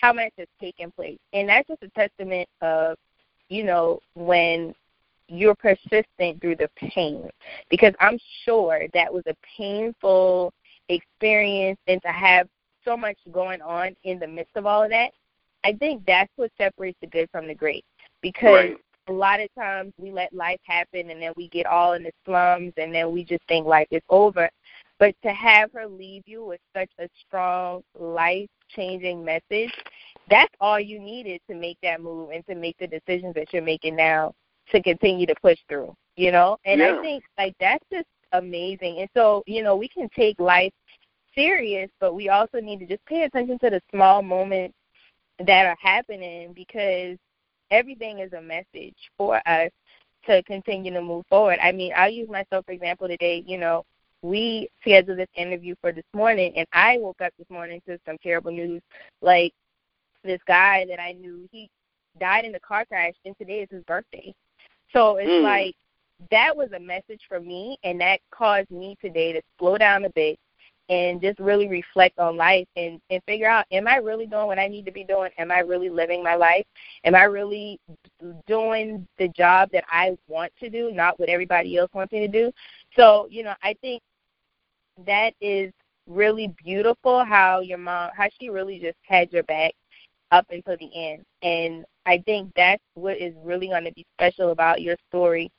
how 0.00 0.12
much 0.12 0.32
has 0.38 0.48
taken 0.60 0.90
place, 0.92 1.18
and 1.32 1.48
that's 1.48 1.68
just 1.68 1.82
a 1.82 1.88
testament 1.88 2.48
of, 2.60 2.96
you 3.48 3.64
know, 3.64 4.00
when 4.14 4.74
you're 5.28 5.54
persistent 5.54 6.40
through 6.40 6.56
the 6.56 6.68
pain. 6.76 7.28
Because 7.70 7.94
I'm 8.00 8.18
sure 8.44 8.86
that 8.92 9.12
was 9.12 9.22
a 9.26 9.34
painful 9.56 10.52
experience, 10.88 11.78
and 11.86 12.00
to 12.02 12.08
have 12.08 12.48
so 12.84 12.96
much 12.96 13.16
going 13.30 13.62
on 13.62 13.94
in 14.04 14.18
the 14.18 14.26
midst 14.26 14.56
of 14.56 14.66
all 14.66 14.82
of 14.82 14.90
that. 14.90 15.12
I 15.64 15.72
think 15.74 16.04
that's 16.06 16.32
what 16.36 16.50
separates 16.58 16.98
the 17.00 17.06
good 17.06 17.28
from 17.30 17.46
the 17.46 17.54
great. 17.54 17.84
Because 18.20 18.52
Right. 18.52 18.76
a 19.08 19.12
lot 19.12 19.40
of 19.40 19.48
times 19.54 19.92
we 19.98 20.10
let 20.10 20.32
life 20.32 20.60
happen 20.64 21.10
and 21.10 21.22
then 21.22 21.32
we 21.36 21.48
get 21.48 21.66
all 21.66 21.92
in 21.92 22.02
the 22.02 22.12
slums 22.24 22.72
and 22.76 22.94
then 22.94 23.12
we 23.12 23.24
just 23.24 23.44
think 23.46 23.66
life 23.66 23.88
is 23.90 24.02
over. 24.08 24.48
But 24.98 25.14
to 25.22 25.32
have 25.32 25.72
her 25.72 25.86
leave 25.86 26.22
you 26.26 26.44
with 26.44 26.60
such 26.74 26.90
a 26.98 27.08
strong, 27.26 27.82
life 27.98 28.48
changing 28.74 29.24
message, 29.24 29.72
that's 30.28 30.54
all 30.60 30.78
you 30.80 30.98
needed 30.98 31.40
to 31.48 31.54
make 31.54 31.78
that 31.82 32.00
move 32.00 32.30
and 32.30 32.46
to 32.46 32.54
make 32.54 32.76
the 32.78 32.86
decisions 32.86 33.34
that 33.34 33.52
you're 33.52 33.62
making 33.62 33.96
now 33.96 34.32
to 34.70 34.82
continue 34.82 35.26
to 35.26 35.34
push 35.42 35.58
through. 35.68 35.94
You 36.16 36.32
know? 36.32 36.56
And 36.64 36.80
Yeah. 36.80 36.98
I 36.98 37.02
think 37.02 37.24
like 37.38 37.54
that's 37.60 37.84
just 37.92 38.06
amazing. 38.32 38.98
And 39.00 39.08
so, 39.14 39.42
you 39.46 39.62
know, 39.62 39.76
we 39.76 39.88
can 39.88 40.08
take 40.14 40.38
life 40.40 40.72
serious, 41.34 41.90
but 42.00 42.14
we 42.14 42.28
also 42.28 42.60
need 42.60 42.78
to 42.80 42.86
just 42.86 43.04
pay 43.06 43.22
attention 43.22 43.58
to 43.60 43.70
the 43.70 43.80
small 43.90 44.22
moments 44.22 44.74
that 45.38 45.66
are 45.66 45.76
happening 45.80 46.52
because 46.52 47.16
everything 47.70 48.18
is 48.18 48.32
a 48.32 48.40
message 48.40 48.94
for 49.16 49.36
us 49.46 49.70
to 50.26 50.42
continue 50.44 50.92
to 50.92 51.02
move 51.02 51.24
forward. 51.28 51.58
I 51.62 51.72
mean, 51.72 51.92
I'll 51.96 52.10
use 52.10 52.28
myself 52.28 52.64
for 52.66 52.72
example 52.72 53.08
today, 53.08 53.42
you 53.46 53.58
know, 53.58 53.84
we 54.22 54.68
scheduled 54.80 55.18
this 55.18 55.28
interview 55.34 55.74
for 55.80 55.92
this 55.92 56.04
morning 56.14 56.52
and 56.56 56.66
I 56.72 56.98
woke 56.98 57.20
up 57.20 57.32
this 57.38 57.50
morning 57.50 57.80
to 57.88 57.98
some 58.06 58.16
terrible 58.22 58.52
news. 58.52 58.80
Like 59.20 59.52
this 60.24 60.40
guy 60.46 60.84
that 60.88 61.00
I 61.00 61.12
knew, 61.12 61.48
he 61.50 61.68
died 62.20 62.44
in 62.44 62.54
a 62.54 62.60
car 62.60 62.84
crash 62.84 63.14
and 63.24 63.36
today 63.36 63.60
is 63.60 63.68
his 63.70 63.82
birthday. 63.84 64.32
So 64.92 65.16
it's 65.16 65.30
Mm. 65.30 65.42
like 65.42 65.76
that 66.30 66.56
was 66.56 66.70
a 66.72 66.78
message 66.78 67.22
for 67.28 67.40
me 67.40 67.76
and 67.82 68.00
that 68.00 68.20
caused 68.30 68.70
me 68.70 68.96
today 69.00 69.32
to 69.32 69.42
slow 69.58 69.76
down 69.76 70.04
a 70.04 70.10
bit 70.10 70.38
and 70.88 71.20
just 71.20 71.38
really 71.38 71.68
reflect 71.68 72.18
on 72.18 72.36
life 72.36 72.66
and 72.76 73.00
and 73.10 73.22
figure 73.24 73.48
out 73.48 73.64
am 73.72 73.88
I 73.88 73.96
really 73.96 74.26
doing 74.26 74.46
what 74.46 74.58
I 74.58 74.68
need 74.68 74.84
to 74.86 74.92
be 74.92 75.04
doing? 75.04 75.30
Am 75.38 75.50
I 75.50 75.60
really 75.60 75.88
living 75.88 76.22
my 76.22 76.34
life? 76.34 76.66
Am 77.04 77.14
I 77.14 77.24
really 77.24 77.80
doing 78.46 79.06
the 79.18 79.28
job 79.28 79.70
that 79.72 79.84
I 79.90 80.16
want 80.28 80.52
to 80.60 80.68
do, 80.68 80.92
not 80.92 81.18
what 81.18 81.28
everybody 81.28 81.76
else 81.76 81.90
wants 81.94 82.12
me 82.12 82.20
to 82.20 82.28
do? 82.28 82.52
So, 82.96 83.26
you 83.30 83.42
know, 83.42 83.54
I 83.62 83.74
think 83.80 84.02
that 85.06 85.34
is 85.40 85.72
really 86.06 86.52
beautiful 86.64 87.24
how 87.24 87.60
your 87.60 87.78
mom 87.78 88.10
how 88.16 88.28
she 88.38 88.48
really 88.48 88.78
just 88.78 88.98
had 89.02 89.32
your 89.32 89.44
back 89.44 89.72
up 90.32 90.46
until 90.50 90.76
the 90.78 90.90
end. 90.94 91.24
And 91.42 91.84
I 92.06 92.18
think 92.24 92.52
that's 92.56 92.82
what 92.94 93.18
is 93.18 93.34
really 93.44 93.68
going 93.68 93.84
to 93.84 93.92
be 93.92 94.06
special 94.16 94.50
about 94.50 94.82
your 94.82 94.96
story 95.08 95.50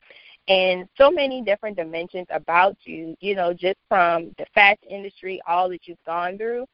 and 0.47 0.87
so 0.97 1.09
many 1.09 1.41
different 1.41 1.77
dimensions 1.77 2.27
about 2.29 2.75
you, 2.83 3.15
you 3.21 3.35
know, 3.35 3.53
just 3.53 3.77
from 3.87 4.33
the 4.37 4.45
fashion 4.53 4.89
industry, 4.89 5.41
all 5.47 5.69
that 5.69 5.87
you've 5.87 6.03
gone 6.05 6.37
through. 6.37 6.65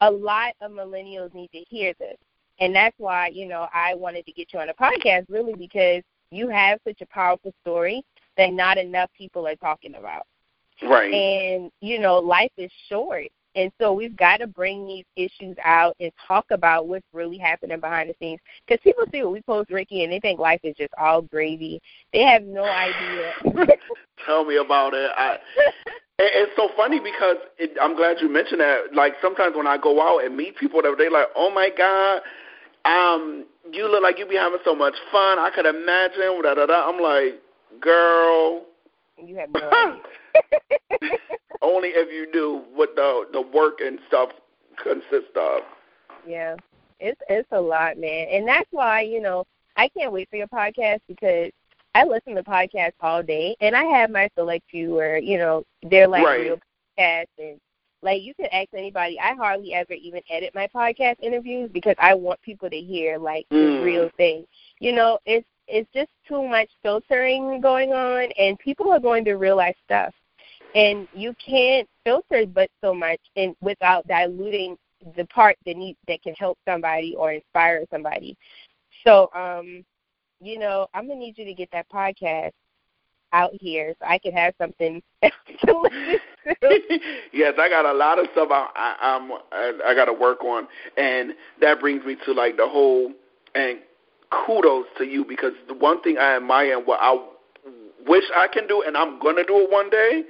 A 0.00 0.10
lot 0.10 0.54
of 0.60 0.72
millennials 0.72 1.32
need 1.32 1.50
to 1.52 1.64
hear 1.68 1.94
this. 1.98 2.16
And 2.58 2.74
that's 2.74 2.94
why, 2.98 3.28
you 3.28 3.46
know, 3.46 3.68
I 3.72 3.94
wanted 3.94 4.26
to 4.26 4.32
get 4.32 4.52
you 4.52 4.60
on 4.60 4.70
a 4.70 4.74
podcast 4.74 5.26
really 5.28 5.54
because 5.54 6.02
you 6.30 6.48
have 6.48 6.80
such 6.86 7.00
a 7.00 7.06
powerful 7.06 7.52
story 7.62 8.02
that 8.36 8.52
not 8.52 8.76
enough 8.76 9.10
people 9.16 9.46
are 9.46 9.56
talking 9.56 9.94
about. 9.94 10.26
Right. 10.82 11.12
And, 11.12 11.70
you 11.80 11.98
know, 11.98 12.18
life 12.18 12.52
is 12.56 12.70
short. 12.88 13.28
And 13.56 13.72
so 13.80 13.94
we've 13.94 14.16
got 14.16 14.36
to 14.38 14.46
bring 14.46 14.86
these 14.86 15.04
issues 15.16 15.56
out 15.64 15.96
and 15.98 16.12
talk 16.28 16.44
about 16.50 16.88
what's 16.88 17.06
really 17.14 17.38
happening 17.38 17.80
behind 17.80 18.10
the 18.10 18.14
scenes. 18.20 18.38
Because 18.66 18.82
people 18.84 19.04
see 19.10 19.22
what 19.22 19.32
we 19.32 19.40
post, 19.42 19.70
Ricky, 19.70 20.04
and 20.04 20.12
they 20.12 20.20
think 20.20 20.38
life 20.38 20.60
is 20.62 20.76
just 20.76 20.92
all 20.98 21.22
gravy. 21.22 21.80
They 22.12 22.22
have 22.22 22.42
no 22.42 22.64
idea. 22.64 23.32
Tell 24.26 24.44
me 24.44 24.56
about 24.56 24.92
it. 24.92 25.10
I, 25.16 25.38
it's 26.18 26.52
so 26.54 26.68
funny 26.76 27.00
because 27.00 27.36
it, 27.58 27.70
I'm 27.80 27.96
glad 27.96 28.18
you 28.20 28.28
mentioned 28.28 28.60
that. 28.60 28.94
Like 28.94 29.14
sometimes 29.22 29.56
when 29.56 29.66
I 29.66 29.78
go 29.78 30.02
out 30.02 30.24
and 30.24 30.36
meet 30.36 30.58
people, 30.58 30.82
that 30.82 30.94
they're 30.98 31.10
like, 31.10 31.28
"Oh 31.34 31.50
my 31.50 31.70
God, 31.76 32.20
um, 32.84 33.46
you 33.70 33.90
look 33.90 34.02
like 34.02 34.18
you 34.18 34.26
be 34.26 34.36
having 34.36 34.58
so 34.64 34.74
much 34.74 34.94
fun. 35.10 35.38
I 35.38 35.50
could 35.54 35.66
imagine." 35.66 36.42
Da 36.42 36.54
da 36.54 36.66
da. 36.66 36.88
I'm 36.88 37.00
like, 37.00 37.40
girl, 37.80 38.64
you 39.18 39.36
have 39.36 39.50
no 39.50 39.70
idea. 39.70 40.02
only 41.62 41.88
if 41.90 42.10
you 42.12 42.30
knew 42.32 42.62
what 42.74 42.94
the 42.96 43.26
the 43.32 43.40
work 43.40 43.80
and 43.80 43.98
stuff 44.08 44.30
consists 44.82 45.34
of. 45.36 45.62
Yeah, 46.26 46.56
it's 47.00 47.20
it's 47.28 47.48
a 47.52 47.60
lot, 47.60 47.98
man, 47.98 48.26
and 48.30 48.46
that's 48.46 48.68
why 48.70 49.02
you 49.02 49.20
know 49.20 49.44
I 49.76 49.88
can't 49.88 50.12
wait 50.12 50.28
for 50.30 50.36
your 50.36 50.48
podcast 50.48 51.00
because 51.08 51.50
I 51.94 52.04
listen 52.04 52.34
to 52.34 52.42
podcasts 52.42 52.92
all 53.00 53.22
day, 53.22 53.56
and 53.60 53.74
I 53.74 53.84
have 53.84 54.10
my 54.10 54.28
select 54.36 54.64
few 54.70 54.94
where 54.94 55.18
you 55.18 55.38
know 55.38 55.62
they're 55.90 56.08
like 56.08 56.24
Right. 56.24 56.40
real 56.40 56.58
podcasts, 56.98 57.26
and 57.38 57.58
like 58.02 58.22
you 58.22 58.34
can 58.34 58.46
ask 58.52 58.68
anybody. 58.74 59.18
I 59.20 59.34
hardly 59.34 59.74
ever 59.74 59.92
even 59.94 60.20
edit 60.30 60.54
my 60.54 60.68
podcast 60.74 61.16
interviews 61.20 61.70
because 61.72 61.94
I 61.98 62.14
want 62.14 62.40
people 62.42 62.68
to 62.70 62.76
hear 62.76 63.18
like 63.18 63.46
the 63.50 63.56
Mm. 63.56 63.82
real 63.82 64.10
thing. 64.16 64.44
You 64.80 64.92
know, 64.92 65.18
it's 65.26 65.46
it's 65.68 65.88
just 65.92 66.10
too 66.28 66.46
much 66.46 66.68
filtering 66.82 67.60
going 67.60 67.92
on, 67.92 68.30
and 68.38 68.58
people 68.58 68.90
are 68.92 69.00
going 69.00 69.24
to 69.24 69.34
realize 69.34 69.74
stuff, 69.84 70.14
and 70.74 71.08
you 71.14 71.34
can't 71.44 71.88
filter 72.04 72.46
but 72.46 72.70
so 72.80 72.94
much 72.94 73.20
and 73.36 73.54
without 73.60 74.06
diluting 74.06 74.76
the 75.16 75.24
part 75.26 75.56
that 75.66 75.76
need 75.76 75.96
that 76.08 76.22
can 76.22 76.34
help 76.34 76.58
somebody 76.66 77.14
or 77.16 77.32
inspire 77.32 77.84
somebody. 77.90 78.36
So, 79.04 79.30
um, 79.34 79.84
you 80.40 80.58
know, 80.58 80.86
I'm 80.94 81.08
gonna 81.08 81.20
need 81.20 81.38
you 81.38 81.44
to 81.44 81.54
get 81.54 81.70
that 81.72 81.88
podcast 81.88 82.52
out 83.32 83.50
here 83.60 83.94
so 83.98 84.06
I 84.06 84.18
can 84.18 84.32
have 84.32 84.54
something 84.58 85.02
to. 85.22 85.30
yes, 87.32 87.54
I 87.58 87.68
got 87.68 87.84
a 87.84 87.92
lot 87.92 88.18
of 88.18 88.26
stuff 88.32 88.48
I, 88.50 88.68
I, 88.74 89.16
I'm 89.16 89.32
I, 89.52 89.90
I 89.90 89.94
got 89.94 90.06
to 90.06 90.12
work 90.12 90.42
on, 90.44 90.68
and 90.96 91.34
that 91.60 91.80
brings 91.80 92.04
me 92.04 92.16
to 92.24 92.32
like 92.32 92.56
the 92.56 92.68
whole 92.68 93.12
and 93.54 93.78
kudos 94.30 94.86
to 94.98 95.04
you 95.04 95.24
because 95.24 95.52
the 95.68 95.74
one 95.74 96.02
thing 96.02 96.18
I 96.18 96.36
admire 96.36 96.78
and 96.78 96.86
what 96.86 97.00
I 97.00 97.16
wish 98.06 98.24
I 98.34 98.48
can 98.48 98.66
do, 98.66 98.82
and 98.86 98.96
I'm 98.96 99.18
gonna 99.18 99.44
do 99.44 99.58
it 99.58 99.70
one 99.70 99.90
day, 99.90 100.24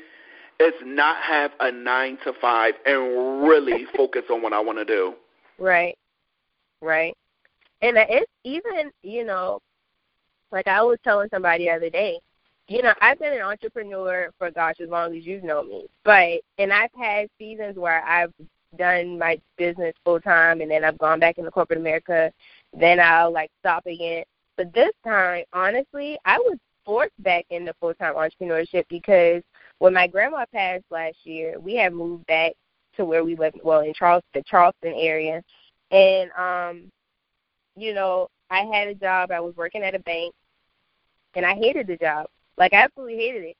is 0.60 0.74
not 0.84 1.16
have 1.22 1.52
a 1.60 1.70
nine 1.70 2.18
to 2.24 2.32
five 2.40 2.74
and 2.86 3.46
really 3.46 3.86
focus 3.96 4.22
on 4.30 4.42
what 4.42 4.52
I 4.52 4.60
want 4.60 4.78
to 4.78 4.84
do. 4.84 5.14
Right, 5.58 5.96
right, 6.80 7.16
and 7.82 7.96
it's 7.96 8.30
even 8.44 8.90
you 9.02 9.24
know, 9.24 9.60
like 10.52 10.66
I 10.66 10.82
was 10.82 10.98
telling 11.04 11.28
somebody 11.30 11.64
the 11.64 11.70
other 11.70 11.90
day, 11.90 12.20
you 12.68 12.82
know, 12.82 12.94
I've 13.00 13.18
been 13.18 13.32
an 13.32 13.42
entrepreneur 13.42 14.30
for 14.38 14.50
gosh 14.50 14.76
as 14.82 14.88
long 14.88 15.16
as 15.16 15.24
you've 15.24 15.44
known 15.44 15.68
me, 15.68 15.86
but 16.04 16.40
and 16.58 16.72
I've 16.72 16.92
had 16.98 17.28
seasons 17.38 17.76
where 17.76 18.02
I've 18.04 18.32
done 18.76 19.18
my 19.18 19.40
business 19.56 19.94
full 20.04 20.20
time 20.20 20.60
and 20.60 20.70
then 20.70 20.84
I've 20.84 20.98
gone 20.98 21.20
back 21.20 21.38
into 21.38 21.50
corporate 21.50 21.78
America, 21.78 22.32
then 22.78 23.00
I'll 23.00 23.32
like 23.32 23.50
stop 23.60 23.86
again. 23.86 24.24
But 24.56 24.72
this 24.72 24.92
time, 25.04 25.44
honestly, 25.52 26.18
I 26.24 26.38
was 26.38 26.58
forced 26.84 27.20
back 27.22 27.44
into 27.50 27.74
full 27.80 27.94
time 27.94 28.14
entrepreneurship 28.14 28.84
because 28.88 29.42
when 29.78 29.92
my 29.92 30.06
grandma 30.06 30.44
passed 30.52 30.84
last 30.90 31.16
year, 31.24 31.58
we 31.58 31.74
had 31.74 31.92
moved 31.92 32.26
back 32.26 32.52
to 32.96 33.04
where 33.04 33.24
we 33.24 33.36
live 33.36 33.54
well 33.62 33.80
in 33.80 33.92
Charleston 33.94 34.30
the 34.34 34.42
Charleston 34.46 34.94
area. 34.96 35.42
And 35.90 36.30
um, 36.32 36.90
you 37.76 37.92
know, 37.94 38.28
I 38.50 38.60
had 38.60 38.88
a 38.88 38.94
job, 38.94 39.30
I 39.30 39.40
was 39.40 39.54
working 39.56 39.82
at 39.82 39.94
a 39.94 39.98
bank 40.00 40.34
and 41.34 41.44
I 41.44 41.54
hated 41.54 41.86
the 41.86 41.96
job. 41.96 42.26
Like 42.56 42.72
I 42.72 42.84
absolutely 42.84 43.16
hated 43.16 43.44
it. 43.44 43.56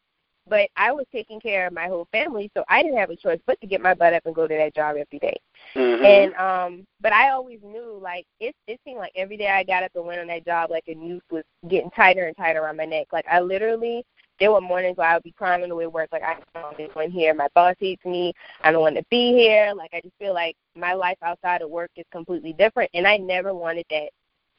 But 0.49 0.68
I 0.76 0.92
was 0.92 1.07
taking 1.12 1.40
care 1.40 1.66
of 1.66 1.72
my 1.72 1.86
whole 1.86 2.07
family, 2.12 2.51
so 2.55 2.64
I 2.68 2.82
didn't 2.82 2.99
have 2.99 3.11
a 3.11 3.16
choice 3.16 3.40
but 3.47 3.61
to 3.61 3.66
get 3.66 3.80
my 3.80 3.94
butt 3.94 4.14
up 4.14 4.26
and 4.26 4.34
go 4.34 4.47
to 4.47 4.55
that 4.55 4.74
job 4.74 4.97
every 4.97 5.18
day. 5.18 5.36
Mm-hmm. 5.74 6.05
And 6.05 6.34
um 6.34 6.86
but 7.01 7.12
I 7.12 7.30
always 7.30 7.61
knew 7.62 7.99
like 8.01 8.26
it 8.40 8.55
it 8.66 8.80
seemed 8.84 8.99
like 8.99 9.12
every 9.16 9.36
day 9.36 9.49
I 9.49 9.64
got 9.64 9.82
up 9.82 9.92
and 9.94 10.07
went 10.07 10.20
on 10.20 10.28
that 10.28 10.44
job 10.44 10.70
like 10.70 10.84
a 10.86 10.94
noose 10.94 11.22
was 11.30 11.44
getting 11.68 11.90
tighter 11.90 12.26
and 12.26 12.36
tighter 12.36 12.62
around 12.62 12.76
my 12.76 12.84
neck. 12.84 13.09
Like 13.12 13.26
I 13.30 13.40
literally 13.40 14.05
there 14.38 14.53
were 14.53 14.61
mornings 14.61 14.99
where 14.99 15.09
I 15.09 15.14
would 15.14 15.22
be 15.22 15.32
crying 15.32 15.62
on 15.62 15.70
the 15.70 15.74
way 15.74 15.84
to 15.84 15.90
work, 15.90 16.11
like 16.12 16.22
I 16.22 16.36
don't 16.55 16.62
want 16.62 16.76
to 16.78 17.11
here, 17.11 17.34
my 17.34 17.49
boss 17.55 17.74
hates 17.78 18.05
me, 18.05 18.34
I 18.62 18.70
don't 18.70 18.82
want 18.82 18.97
to 18.97 19.05
be 19.11 19.32
here. 19.32 19.72
Like 19.74 19.90
I 19.94 20.01
just 20.01 20.14
feel 20.18 20.34
like 20.34 20.57
my 20.74 20.92
life 20.92 21.16
outside 21.22 21.62
of 21.62 21.70
work 21.70 21.90
is 21.97 22.05
completely 22.12 22.53
different 22.53 22.90
and 22.94 23.07
I 23.07 23.16
never 23.16 23.55
wanted 23.55 23.86
that 23.90 24.11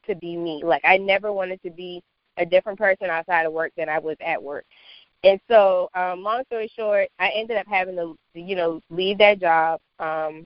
to 0.08 0.16
be 0.16 0.36
me. 0.36 0.64
Like 0.64 0.82
I 0.84 0.98
never 0.98 1.32
wanted 1.32 1.62
to 1.64 1.70
be 1.70 2.02
a 2.38 2.46
different 2.46 2.80
person 2.80 3.10
outside 3.10 3.46
of 3.46 3.54
work 3.54 3.72
than 3.78 3.90
I 3.90 4.00
was 4.00 4.16
at 4.22 4.42
work. 4.42 4.66
And 5.24 5.40
so, 5.50 5.90
um, 5.94 6.22
long 6.24 6.44
story 6.46 6.72
short, 6.76 7.10
I 7.20 7.30
ended 7.30 7.58
up 7.58 7.68
having 7.68 7.96
to, 7.96 8.16
you 8.34 8.56
know, 8.56 8.82
leave 8.90 9.18
that 9.18 9.40
job, 9.40 9.80
um, 10.00 10.46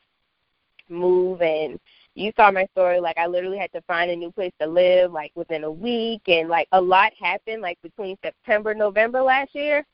move, 0.90 1.42
and 1.42 1.80
you 2.16 2.32
saw 2.36 2.52
my 2.52 2.66
story. 2.72 3.00
Like, 3.00 3.18
I 3.18 3.28
literally 3.28 3.58
had 3.58 3.72
to 3.74 3.82
find 3.82 4.10
a 4.10 4.16
new 4.16 4.32
place 4.32 4.54
to 4.62 4.68
live, 4.68 5.12
like 5.12 5.32
within 5.36 5.64
a 5.66 5.72
week, 5.72 6.22
and 6.28 6.50
like 6.50 6.68
a 6.72 6.82
lot 6.82 7.12
happened. 7.20 7.62
Like 7.62 7.78
between 7.82 8.18
September, 8.24 8.72
and 8.72 8.80
November 8.80 9.22
last 9.22 9.54
year, 9.54 9.86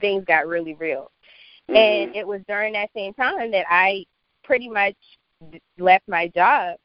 things 0.00 0.24
got 0.26 0.46
really 0.46 0.74
real. 0.74 1.10
Mm-hmm. 1.68 1.76
And 1.76 2.16
it 2.16 2.26
was 2.26 2.40
during 2.48 2.74
that 2.74 2.90
same 2.94 3.14
time 3.14 3.50
that 3.50 3.66
I 3.68 4.04
pretty 4.44 4.68
much 4.68 4.96
left 5.78 6.06
my 6.08 6.28
job. 6.28 6.76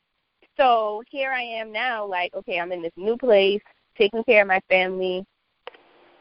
So 0.58 1.04
here 1.10 1.32
I 1.32 1.42
am 1.42 1.72
now, 1.72 2.06
like, 2.06 2.34
okay, 2.36 2.60
I'm 2.60 2.72
in 2.72 2.82
this 2.82 2.92
new 2.96 3.18
place 3.18 3.62
taking 3.98 4.24
care 4.24 4.42
of 4.42 4.48
my 4.48 4.62
family, 4.70 5.26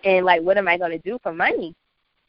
and 0.04 0.24
like, 0.24 0.42
what 0.42 0.58
am 0.58 0.68
I 0.68 0.76
going 0.78 0.90
to 0.92 0.98
do 0.98 1.18
for 1.22 1.32
money? 1.32 1.74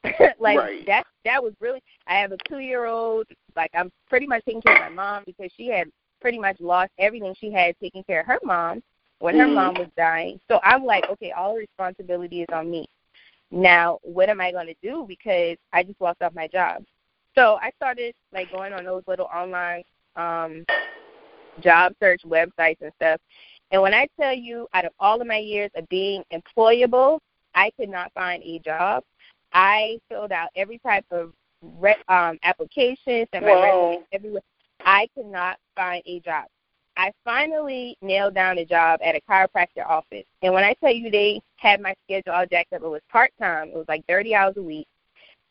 like 0.40 0.58
right. 0.58 0.86
that 0.86 1.04
that 1.24 1.42
was 1.42 1.54
really 1.62 1.82
I 2.08 2.16
have 2.16 2.32
a 2.34 2.38
two 2.50 2.60
year 2.60 2.86
old 2.86 3.26
like 3.56 3.72
I'm 3.74 3.90
pretty 4.10 4.28
much 4.28 4.44
taking 4.46 4.62
care 4.62 4.76
of 4.76 4.82
my 4.82 4.90
mom 4.90 5.24
because 5.26 5.50
she 5.56 5.68
had 5.68 5.88
pretty 6.20 6.40
much 6.40 6.60
lost 6.60 6.92
everything 7.00 7.34
she 7.40 7.52
had 7.52 7.76
taking 7.82 8.04
care 8.04 8.22
of 8.22 8.26
her 8.28 8.40
mom 8.44 8.82
when 9.20 9.36
her 9.38 9.48
Mhm. 9.48 9.54
mom 9.54 9.76
was 9.76 9.88
dying. 9.96 10.40
So 10.50 10.60
I'm 10.64 10.84
like, 10.84 11.10
okay, 11.10 11.32
all 11.32 11.54
the 11.54 11.60
responsibility 11.60 12.42
is 12.42 12.50
on 12.52 12.70
me. 12.70 12.86
Now, 13.52 14.00
what 14.02 14.30
am 14.30 14.42
I 14.42 14.52
going 14.52 14.68
to 14.68 14.76
do 14.82 15.06
because 15.08 15.58
I 15.72 15.84
just 15.84 16.02
lost 16.02 16.22
off 16.22 16.34
my 16.34 16.48
job? 16.48 16.84
So 17.36 17.58
I 17.62 17.72
started 17.78 18.14
like 18.34 18.52
going 18.52 18.74
on 18.74 18.84
those 18.84 19.04
little 19.08 19.28
online 19.34 19.84
um 20.16 20.66
job 21.60 21.94
search 22.00 22.22
websites 22.26 22.82
and 22.82 22.92
stuff. 22.96 23.20
And 23.72 23.82
when 23.82 23.94
I 23.94 24.08
tell 24.20 24.34
you, 24.34 24.68
out 24.74 24.86
of 24.86 24.92
all 25.00 25.22
of 25.22 25.28
my 25.28 25.38
years 25.38 25.72
of 25.76 25.88
being 25.90 26.24
employable, 26.32 27.20
I 27.56 27.72
could 27.78 27.90
not 27.90 28.12
find 28.14 28.42
a 28.44 28.60
job. 28.60 29.04
I 29.54 30.00
filled 30.10 30.32
out 30.32 30.50
every 30.56 30.80
type 30.80 31.06
of 31.12 31.32
re- 31.62 31.96
um, 32.08 32.40
application, 32.44 33.28
sent 33.32 33.46
my 33.46 33.54
resume 33.54 34.06
everywhere. 34.12 34.42
I 34.86 35.08
could 35.16 35.28
not 35.28 35.58
find 35.76 36.02
a 36.06 36.20
job. 36.20 36.46
I 36.96 37.12
finally 37.24 37.98
nailed 38.02 38.36
down 38.36 38.60
a 38.60 38.66
job 38.66 39.00
at 39.04 39.16
a 39.16 39.22
chiropractor 39.30 39.86
office. 39.86 40.26
And 40.42 40.54
when 40.54 40.64
I 40.64 40.74
tell 40.74 40.92
you 40.92 41.10
they 41.10 41.42
had 41.56 41.82
my 41.82 41.96
schedule 42.06 42.34
all 42.34 42.46
jacked 42.46 42.74
up, 42.74 42.84
it 42.84 42.88
was 42.88 43.02
part 43.12 43.32
time. 43.40 43.70
It 43.70 43.76
was 43.76 43.88
like 43.88 44.06
30 44.08 44.36
hours 44.36 44.58
a 44.58 44.62
week. 44.62 44.88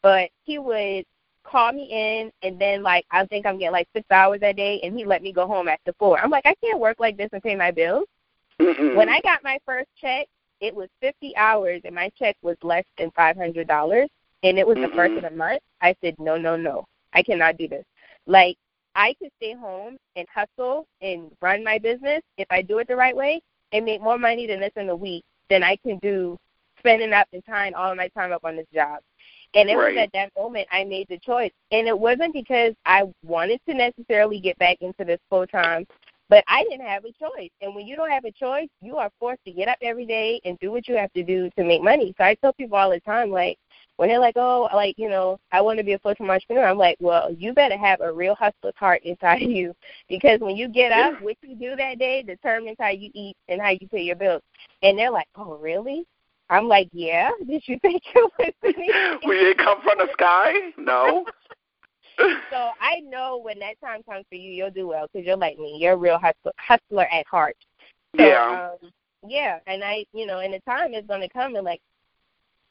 But 0.03 0.31
he 0.45 0.59
would 0.59 1.05
call 1.45 1.73
me 1.73 1.89
in, 1.91 2.31
and 2.43 2.61
then 2.61 2.83
like 2.83 3.05
I 3.11 3.25
think 3.27 3.47
I'm 3.47 3.59
getting 3.59 3.73
like 3.73 3.89
six 3.95 4.07
hours 4.11 4.41
a 4.43 4.53
day, 4.53 4.81
and 4.83 4.97
he 4.97 5.05
let 5.05 5.23
me 5.23 5.33
go 5.33 5.47
home 5.47 5.69
after 5.69 5.93
four. 5.99 6.21
I'm 6.21 6.31
like, 6.31 6.47
I 6.47 6.55
can't 6.63 6.81
work 6.81 6.99
like 7.01 7.17
this 7.17 7.29
and 7.33 7.43
pay 7.43 7.57
my 7.57 7.71
bills. 7.71 8.07
When 8.59 9.09
I 9.09 9.21
got 9.23 9.43
my 9.43 9.59
first 9.67 9.89
check, 10.01 10.29
it 10.63 10.75
was 10.75 10.89
50 11.01 11.37
hours, 11.37 11.83
and 11.85 11.95
my 11.95 12.09
check 12.19 12.37
was 12.41 12.57
less 12.63 12.85
than 12.97 13.11
$500, 13.11 14.09
and 14.45 14.59
it 14.59 14.67
was 14.67 14.77
the 14.77 14.89
first 14.95 15.13
of 15.15 15.23
the 15.23 15.31
month. 15.31 15.61
I 15.83 15.95
said, 16.01 16.15
no, 16.19 16.39
no, 16.39 16.57
no, 16.57 16.87
I 17.13 17.23
cannot 17.23 17.59
do 17.59 17.69
this. 17.69 17.85
Like, 18.27 18.57
I 18.95 19.15
could 19.15 19.31
stay 19.39 19.55
home 19.55 19.97
and 20.17 20.27
hustle 20.33 20.87
and 21.01 21.31
run 21.43 21.65
my 21.65 21.79
business 21.79 22.23
if 22.39 22.47
I 22.51 22.63
do 22.63 22.79
it 22.79 22.89
the 22.89 22.97
right 22.97 23.17
way 23.17 23.43
and 23.73 23.85
make 23.85 24.01
more 24.01 24.19
money 24.19 24.47
than 24.47 24.61
this 24.61 24.73
in 24.77 24.89
a 24.89 24.97
week 24.97 25.25
than 25.51 25.65
I 25.65 25.77
can 25.77 25.99
do 25.99 26.39
spending 26.79 27.13
up 27.13 27.27
and 27.33 27.45
tying 27.45 27.75
all 27.75 27.91
of 27.91 27.97
my 27.97 28.09
time 28.09 28.33
up 28.33 28.45
on 28.45 28.57
this 28.57 28.67
job. 28.73 29.01
And 29.55 29.69
it 29.69 29.77
Right. 29.77 29.95
was 29.95 30.03
at 30.03 30.13
that 30.13 30.31
moment 30.39 30.69
I 30.71 30.85
made 30.85 31.09
the 31.09 31.19
choice. 31.19 31.53
And 31.73 31.89
it 31.89 31.99
wasn't 31.99 32.33
because 32.35 32.75
I 32.87 33.05
wanted 33.25 33.61
to 33.69 33.75
necessarily 33.75 34.41
get 34.41 34.59
back 34.59 34.79
into 34.81 35.05
this 35.05 35.21
full 35.29 35.47
time, 35.47 35.87
but 36.33 36.45
I 36.49 36.65
didn't 36.65 36.87
have 36.87 37.05
a 37.05 37.13
choice. 37.13 37.51
And 37.61 37.75
when 37.75 37.87
you 37.87 37.95
don't 37.95 38.11
have 38.11 38.25
a 38.25 38.33
choice, 38.33 38.71
you 38.81 38.97
are 38.97 39.11
forced 39.21 39.45
to 39.45 39.53
get 39.53 39.69
up 39.69 39.77
every 39.83 40.07
day 40.07 40.41
and 40.47 40.59
do 40.61 40.73
what 40.73 40.89
you 40.89 40.97
have 40.97 41.13
to 41.13 41.23
do 41.23 41.51
to 41.59 41.63
make 41.63 41.83
money. 41.83 42.15
So 42.17 42.25
I 42.25 42.37
tell 42.37 42.55
people 42.55 42.79
all 42.79 42.89
the 42.89 43.01
time, 43.01 43.31
like, 43.31 43.59
when 43.97 44.09
they're 44.09 44.19
like, 44.19 44.39
oh, 44.39 44.67
like, 44.73 44.95
you 44.97 45.11
know, 45.11 45.39
I 45.53 45.61
want 45.61 45.79
to 45.79 45.85
be 45.85 45.93
a 45.93 45.99
full 45.99 46.15
time 46.15 46.31
entrepreneur, 46.31 46.65
I'm 46.65 46.79
like, 46.79 46.97
well, 47.01 47.31
you 47.35 47.53
better 47.53 47.77
have 47.77 48.01
a 48.01 48.11
real 48.11 48.35
hustler's 48.35 48.73
heart 48.77 49.03
inside 49.05 49.43
of 49.43 49.51
you 49.51 49.75
because 50.09 50.41
when 50.41 50.57
you 50.57 50.69
get 50.69 50.91
up, 50.91 51.21
what 51.21 51.37
you 51.43 51.55
do 51.55 51.77
that 51.77 51.99
day 51.99 52.23
determines 52.23 52.79
how 52.81 52.89
you 52.89 53.11
eat 53.13 53.37
and 53.49 53.61
how 53.61 53.69
you 53.69 53.87
pay 53.91 54.01
your 54.01 54.17
bills. 54.17 54.41
And 54.83 54.99
they're 54.99 55.11
like, 55.11 55.29
oh, 55.37 55.59
really? 55.59 56.07
I'm 56.49 56.67
like, 56.67 56.89
yeah. 56.95 57.31
Did 57.47 57.63
you 57.67 57.79
think 57.83 58.05
it 58.07 58.33
was 58.39 58.53
listening? 58.63 58.91
we 59.29 59.35
didn't 59.37 59.59
come 59.59 59.83
from 59.83 59.99
the 59.99 60.09
sky. 60.15 60.55
No. 60.79 61.27
so 62.19 62.71
I 62.81 63.01
know 63.01 63.41
when 63.43 63.59
that 63.61 63.81
time 63.81 64.03
comes 64.03 64.25
for 64.29 64.35
you, 64.35 64.51
you'll 64.51 64.71
do 64.71 64.89
well 64.89 65.09
because 65.13 65.27
you're 65.27 65.37
like 65.37 65.59
me. 65.59 65.79
You're 65.81 65.95
a 65.95 65.97
real 65.97 66.19
hustler, 66.19 66.53
hustler 66.59 67.07
at 67.13 67.27
heart. 67.27 67.57
So, 68.17 68.25
yeah. 68.25 68.71
Um, 68.83 68.91
yeah, 69.27 69.59
and 69.67 69.85
I, 69.85 70.05
you 70.13 70.27
know, 70.27 70.41
and 70.41 70.53
the 70.53 70.61
time 70.61 70.95
is 70.95 71.07
going 71.07 71.21
to 71.21 71.29
come, 71.29 71.55
and 71.55 71.65
like 71.65 71.81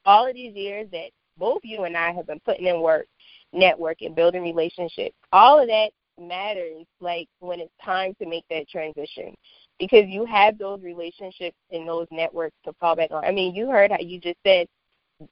all 0.05 0.27
of 0.27 0.35
these 0.35 0.53
years 0.53 0.87
that 0.91 1.09
both 1.37 1.61
you 1.63 1.83
and 1.83 1.95
I 1.95 2.11
have 2.11 2.27
been 2.27 2.41
putting 2.41 2.67
in 2.67 2.81
work, 2.81 3.07
networking, 3.55 4.15
building 4.15 4.43
relationships, 4.43 5.15
all 5.31 5.59
of 5.59 5.67
that 5.67 5.91
matters. 6.19 6.85
Like 6.99 7.27
when 7.39 7.59
it's 7.59 7.71
time 7.83 8.13
to 8.21 8.27
make 8.27 8.43
that 8.49 8.67
transition, 8.67 9.33
because 9.79 10.05
you 10.07 10.25
have 10.25 10.57
those 10.57 10.81
relationships 10.81 11.57
and 11.71 11.87
those 11.87 12.07
networks 12.11 12.55
to 12.65 12.73
fall 12.79 12.95
back 12.95 13.11
on. 13.11 13.23
I 13.23 13.31
mean, 13.31 13.55
you 13.55 13.69
heard 13.69 13.91
how 13.91 13.99
you 13.99 14.19
just 14.19 14.37
said 14.45 14.67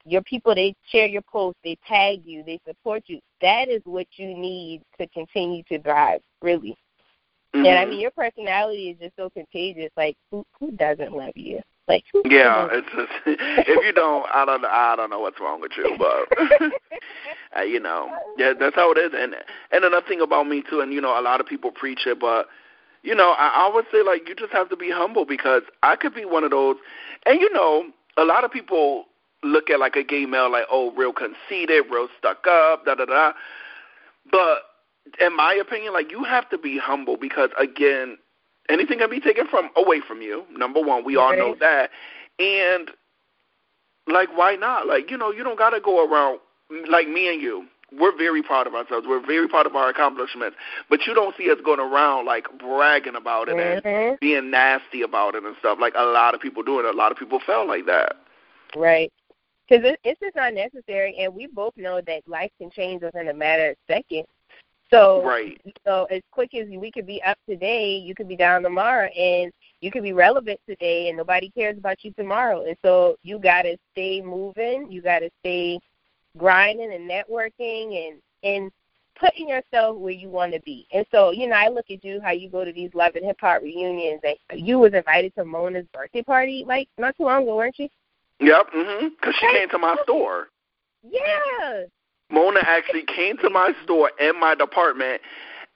your 0.04 0.22
people 0.22 0.54
they 0.54 0.74
share 0.88 1.06
your 1.06 1.22
posts, 1.22 1.60
they 1.64 1.76
tag 1.86 2.20
you, 2.24 2.42
they 2.44 2.60
support 2.66 3.04
you. 3.06 3.20
That 3.40 3.68
is 3.68 3.82
what 3.84 4.06
you 4.16 4.36
need 4.36 4.82
to 4.98 5.06
continue 5.08 5.62
to 5.64 5.78
drive, 5.78 6.20
really. 6.42 6.76
And 7.52 7.66
I 7.66 7.84
Mhm. 7.84 7.88
mean, 7.90 8.00
your 8.00 8.12
personality 8.12 8.90
is 8.90 8.98
just 8.98 9.16
so 9.16 9.28
contagious. 9.30 9.90
Like, 9.96 10.16
who 10.30 10.46
who 10.58 10.70
doesn't 10.72 11.12
love 11.12 11.36
you? 11.36 11.60
Like, 11.88 12.04
who 12.12 12.22
Yeah, 12.24 12.68
it's 12.70 12.86
just 12.94 13.12
if 13.26 13.84
you 13.84 13.92
don't, 13.92 14.26
I 14.32 14.44
don't, 14.44 14.64
I 14.64 14.94
don't 14.96 15.10
know 15.10 15.18
what's 15.18 15.40
wrong 15.40 15.60
with 15.60 15.72
you, 15.76 15.96
but 15.98 16.28
uh, 17.56 17.62
you 17.62 17.80
know, 17.80 18.08
yeah, 18.36 18.52
that's 18.58 18.76
how 18.76 18.92
it 18.92 18.98
is. 18.98 19.12
And 19.14 19.34
and 19.72 19.84
another 19.84 20.06
thing 20.06 20.20
about 20.20 20.46
me 20.46 20.62
too, 20.62 20.80
and 20.80 20.92
you 20.92 21.00
know, 21.00 21.18
a 21.18 21.22
lot 21.22 21.40
of 21.40 21.46
people 21.46 21.70
preach 21.72 22.06
it, 22.06 22.20
but 22.20 22.46
you 23.02 23.14
know, 23.14 23.30
I, 23.30 23.66
I 23.66 23.74
would 23.74 23.86
say 23.92 24.02
like 24.02 24.28
you 24.28 24.34
just 24.34 24.52
have 24.52 24.68
to 24.70 24.76
be 24.76 24.90
humble 24.90 25.24
because 25.24 25.62
I 25.82 25.96
could 25.96 26.14
be 26.14 26.24
one 26.24 26.44
of 26.44 26.52
those, 26.52 26.76
and 27.26 27.40
you 27.40 27.52
know, 27.52 27.86
a 28.16 28.24
lot 28.24 28.44
of 28.44 28.52
people 28.52 29.06
look 29.42 29.70
at 29.70 29.80
like 29.80 29.96
a 29.96 30.04
gay 30.04 30.26
male 30.26 30.50
like, 30.50 30.66
oh, 30.70 30.92
real 30.92 31.12
conceited, 31.12 31.84
real 31.90 32.08
stuck 32.18 32.46
up, 32.46 32.84
da 32.84 32.94
da 32.94 33.04
da. 33.04 33.32
but 34.30 34.62
in 35.20 35.36
my 35.36 35.54
opinion, 35.54 35.92
like 35.92 36.10
you 36.10 36.24
have 36.24 36.48
to 36.50 36.58
be 36.58 36.78
humble 36.78 37.16
because 37.16 37.50
again, 37.58 38.18
anything 38.68 38.98
can 38.98 39.10
be 39.10 39.20
taken 39.20 39.46
from 39.46 39.70
away 39.76 40.00
from 40.06 40.22
you. 40.22 40.44
Number 40.56 40.80
one, 40.80 41.04
we 41.04 41.16
all 41.16 41.36
know 41.36 41.56
that, 41.60 41.90
and 42.38 42.90
like 44.06 44.28
why 44.36 44.56
not? 44.56 44.86
Like 44.86 45.10
you 45.10 45.16
know, 45.16 45.32
you 45.32 45.42
don't 45.42 45.58
gotta 45.58 45.80
go 45.80 46.06
around 46.06 46.40
like 46.88 47.08
me 47.08 47.32
and 47.32 47.40
you. 47.40 47.66
We're 47.92 48.16
very 48.16 48.40
proud 48.40 48.68
of 48.68 48.74
ourselves. 48.74 49.04
We're 49.08 49.24
very 49.24 49.48
proud 49.48 49.66
of 49.66 49.74
our 49.74 49.88
accomplishments. 49.88 50.56
But 50.88 51.08
you 51.08 51.14
don't 51.14 51.34
see 51.36 51.50
us 51.50 51.58
going 51.64 51.80
around 51.80 52.24
like 52.24 52.46
bragging 52.56 53.16
about 53.16 53.48
it 53.48 53.56
mm-hmm. 53.56 53.88
and 53.88 54.20
being 54.20 54.48
nasty 54.48 55.02
about 55.02 55.34
it 55.34 55.42
and 55.42 55.56
stuff. 55.58 55.78
Like 55.80 55.94
a 55.96 56.04
lot 56.04 56.32
of 56.32 56.40
people 56.40 56.62
do 56.62 56.78
it. 56.78 56.84
A 56.84 56.96
lot 56.96 57.10
of 57.10 57.18
people 57.18 57.40
felt 57.44 57.66
like 57.66 57.86
that. 57.86 58.14
Right. 58.76 59.12
Because 59.70 59.84
it, 59.84 60.00
it's 60.02 60.20
just 60.20 60.34
not 60.34 60.52
necessary, 60.52 61.16
and 61.20 61.32
we 61.32 61.46
both 61.46 61.76
know 61.76 62.00
that 62.00 62.26
life 62.26 62.50
can 62.58 62.70
change 62.70 63.02
within 63.02 63.28
a 63.28 63.34
matter 63.34 63.70
of 63.70 63.76
seconds. 63.86 64.26
So, 64.92 65.24
right. 65.24 65.60
so 65.86 66.06
as 66.10 66.22
quick 66.32 66.52
as 66.56 66.66
we 66.68 66.90
could 66.90 67.06
be 67.06 67.22
up 67.22 67.38
today, 67.48 67.96
you 67.96 68.12
could 68.12 68.26
be 68.26 68.34
down 68.34 68.62
tomorrow, 68.62 69.06
and 69.06 69.52
you 69.80 69.92
could 69.92 70.02
be 70.02 70.12
relevant 70.12 70.58
today, 70.68 71.08
and 71.08 71.16
nobody 71.16 71.50
cares 71.50 71.78
about 71.78 72.02
you 72.02 72.12
tomorrow. 72.12 72.64
And 72.66 72.76
so 72.84 73.14
you 73.22 73.38
got 73.38 73.62
to 73.62 73.76
stay 73.92 74.20
moving. 74.20 74.90
You 74.90 75.00
got 75.02 75.20
to 75.20 75.30
stay 75.40 75.78
grinding 76.36 76.92
and 76.92 77.08
networking 77.08 78.08
and 78.08 78.20
and 78.42 78.72
putting 79.18 79.50
yourself 79.50 79.96
where 79.98 80.12
you 80.12 80.30
want 80.30 80.52
to 80.54 80.60
be. 80.60 80.86
And 80.92 81.04
so, 81.12 81.30
you 81.30 81.46
know, 81.46 81.54
I 81.54 81.68
look 81.68 81.90
at 81.90 82.02
you 82.02 82.20
how 82.22 82.30
you 82.30 82.48
go 82.48 82.64
to 82.64 82.72
these 82.72 82.90
love 82.94 83.14
and 83.16 83.24
hip 83.24 83.36
hop 83.38 83.62
reunions. 83.62 84.22
And 84.24 84.66
you 84.66 84.78
was 84.78 84.94
invited 84.94 85.34
to 85.34 85.44
Mona's 85.44 85.86
birthday 85.92 86.22
party 86.22 86.64
like 86.66 86.88
not 86.98 87.16
too 87.16 87.24
long 87.24 87.42
ago, 87.42 87.56
weren't 87.56 87.78
you? 87.78 87.88
Yep, 88.40 88.72
mhm. 88.74 89.10
Because 89.10 89.34
she 89.38 89.46
came 89.52 89.68
to 89.70 89.78
my 89.78 89.96
store. 90.02 90.48
Yeah. 91.02 91.84
Mona 92.30 92.60
actually 92.62 93.04
came 93.04 93.36
to 93.38 93.50
my 93.50 93.72
store 93.84 94.12
in 94.20 94.38
my 94.38 94.54
department, 94.54 95.20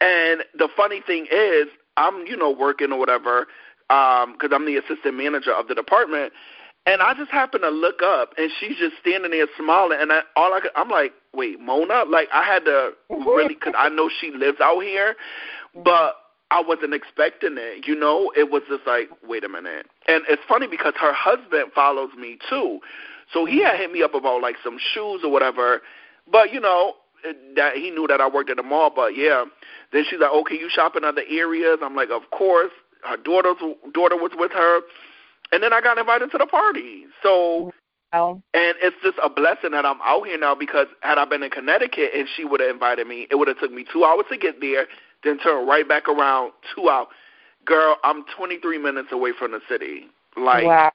and 0.00 0.44
the 0.56 0.68
funny 0.76 1.00
thing 1.06 1.26
is, 1.30 1.66
I'm 1.96 2.26
you 2.26 2.36
know 2.36 2.50
working 2.50 2.92
or 2.92 2.98
whatever, 2.98 3.46
um, 3.90 4.32
because 4.32 4.50
I'm 4.52 4.66
the 4.66 4.76
assistant 4.76 5.16
manager 5.16 5.52
of 5.52 5.68
the 5.68 5.74
department, 5.74 6.32
and 6.86 7.02
I 7.02 7.14
just 7.14 7.30
happen 7.30 7.62
to 7.62 7.70
look 7.70 8.02
up, 8.02 8.34
and 8.38 8.50
she's 8.60 8.76
just 8.76 8.94
standing 9.00 9.32
there 9.32 9.46
smiling, 9.58 9.98
and 10.00 10.12
I, 10.12 10.20
all 10.36 10.52
I 10.54 10.60
could, 10.60 10.70
I'm 10.76 10.90
like, 10.90 11.12
wait, 11.34 11.58
Mona? 11.60 12.04
Like 12.08 12.28
I 12.32 12.44
had 12.44 12.64
to 12.66 12.92
really, 13.10 13.54
because 13.54 13.74
I 13.76 13.88
know 13.88 14.08
she 14.20 14.30
lives 14.30 14.58
out 14.60 14.80
here, 14.80 15.16
but 15.82 16.14
I 16.54 16.62
wasn't 16.62 16.94
expecting 16.94 17.56
it. 17.58 17.86
You 17.86 17.94
know, 17.94 18.32
it 18.36 18.50
was 18.50 18.62
just 18.68 18.86
like, 18.86 19.10
wait 19.26 19.44
a 19.44 19.48
minute. 19.48 19.86
And 20.06 20.22
it's 20.28 20.42
funny 20.48 20.66
because 20.66 20.94
her 21.00 21.12
husband 21.12 21.72
follows 21.74 22.10
me 22.18 22.38
too, 22.48 22.78
so 23.32 23.44
he 23.44 23.62
had 23.62 23.76
hit 23.76 23.90
me 23.90 24.02
up 24.02 24.14
about 24.14 24.40
like 24.40 24.56
some 24.62 24.78
shoes 24.78 25.22
or 25.24 25.30
whatever. 25.30 25.82
But 26.30 26.52
you 26.52 26.60
know, 26.60 26.94
that 27.56 27.74
he 27.74 27.90
knew 27.90 28.06
that 28.06 28.20
I 28.20 28.28
worked 28.28 28.50
at 28.50 28.56
the 28.56 28.62
mall. 28.62 28.92
But 28.94 29.16
yeah, 29.16 29.44
then 29.92 30.04
she's 30.08 30.20
like, 30.20 30.30
okay, 30.30 30.54
you 30.54 30.70
shop 30.70 30.94
in 30.96 31.04
other 31.04 31.24
areas? 31.28 31.78
I'm 31.82 31.96
like, 31.96 32.10
of 32.10 32.30
course. 32.30 32.72
Her 33.02 33.18
daughter's 33.18 33.60
daughter 33.92 34.16
was 34.16 34.32
with 34.34 34.50
her 34.52 34.80
and 35.54 35.62
then 35.62 35.72
I 35.72 35.80
got 35.80 35.98
invited 35.98 36.30
to 36.32 36.38
the 36.38 36.46
party. 36.46 37.06
So, 37.22 37.72
oh. 38.12 38.42
and 38.54 38.74
it's 38.82 38.96
just 39.02 39.18
a 39.22 39.30
blessing 39.30 39.70
that 39.70 39.86
I'm 39.86 40.00
out 40.04 40.26
here 40.26 40.38
now 40.38 40.54
because 40.54 40.86
had 41.00 41.16
I 41.16 41.24
been 41.24 41.42
in 41.42 41.50
Connecticut 41.50 42.10
and 42.14 42.28
she 42.36 42.44
would 42.44 42.60
have 42.60 42.70
invited 42.70 43.06
me, 43.06 43.28
it 43.30 43.36
would 43.36 43.48
have 43.48 43.60
took 43.60 43.72
me 43.72 43.84
two 43.90 44.04
hours 44.04 44.24
to 44.30 44.36
get 44.36 44.60
there, 44.60 44.86
then 45.24 45.38
turn 45.38 45.66
right 45.66 45.88
back 45.88 46.08
around 46.08 46.52
two 46.74 46.88
hours. 46.88 47.08
Girl, 47.64 47.96
I'm 48.04 48.24
23 48.36 48.78
minutes 48.78 49.08
away 49.10 49.30
from 49.38 49.52
the 49.52 49.60
city. 49.68 50.08
Like, 50.36 50.64
wow. 50.64 50.92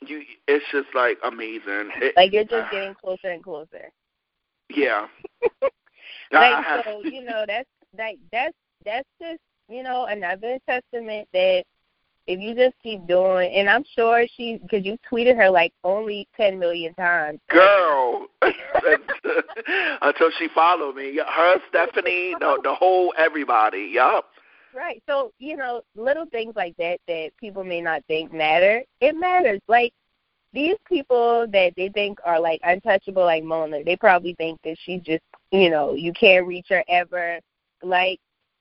you, 0.00 0.22
it's 0.48 0.64
just 0.72 0.88
like 0.94 1.18
amazing. 1.24 1.90
It, 2.00 2.14
like 2.16 2.32
you're 2.32 2.44
just 2.44 2.70
getting 2.72 2.94
closer 2.94 3.30
and 3.30 3.42
closer. 3.42 3.90
Yeah. 4.70 5.06
like 6.32 6.84
so, 6.84 7.02
you 7.04 7.24
know, 7.24 7.44
that's 7.46 7.68
like 7.96 8.18
that's 8.32 8.56
that's 8.84 9.08
just 9.20 9.40
you 9.68 9.82
know 9.82 10.06
another 10.06 10.58
testament 10.68 11.28
that 11.32 11.64
if 12.26 12.40
you 12.40 12.54
just 12.54 12.74
keep 12.82 13.06
doing, 13.06 13.52
and 13.54 13.68
I'm 13.68 13.84
sure 13.94 14.26
she, 14.36 14.58
because 14.62 14.84
you 14.84 14.98
tweeted 15.10 15.36
her 15.36 15.48
like 15.48 15.72
only 15.84 16.28
10 16.36 16.58
million 16.58 16.94
times. 16.94 17.38
Girl, 17.48 18.26
until 20.02 20.30
she 20.38 20.48
followed 20.54 20.96
me. 20.96 21.18
Her, 21.26 21.56
Stephanie, 21.68 22.34
the, 22.40 22.58
the 22.62 22.74
whole 22.74 23.14
everybody. 23.16 23.90
Yup. 23.92 24.26
Right. 24.74 25.02
So, 25.08 25.32
you 25.38 25.56
know, 25.56 25.82
little 25.94 26.26
things 26.26 26.54
like 26.54 26.76
that 26.76 26.98
that 27.08 27.30
people 27.40 27.64
may 27.64 27.80
not 27.80 28.02
think 28.08 28.32
matter, 28.32 28.82
it 29.00 29.16
matters. 29.16 29.60
Like, 29.68 29.92
these 30.52 30.76
people 30.88 31.46
that 31.52 31.74
they 31.76 31.88
think 31.90 32.18
are 32.24 32.40
like 32.40 32.60
untouchable, 32.62 33.24
like 33.24 33.44
Mona, 33.44 33.84
they 33.84 33.96
probably 33.96 34.34
think 34.34 34.58
that 34.64 34.76
she's 34.84 35.02
just, 35.02 35.22
you 35.50 35.70
know, 35.70 35.94
you 35.94 36.12
can't 36.12 36.46
reach 36.46 36.66
her 36.70 36.82
ever. 36.88 37.38
Like, 37.82 38.20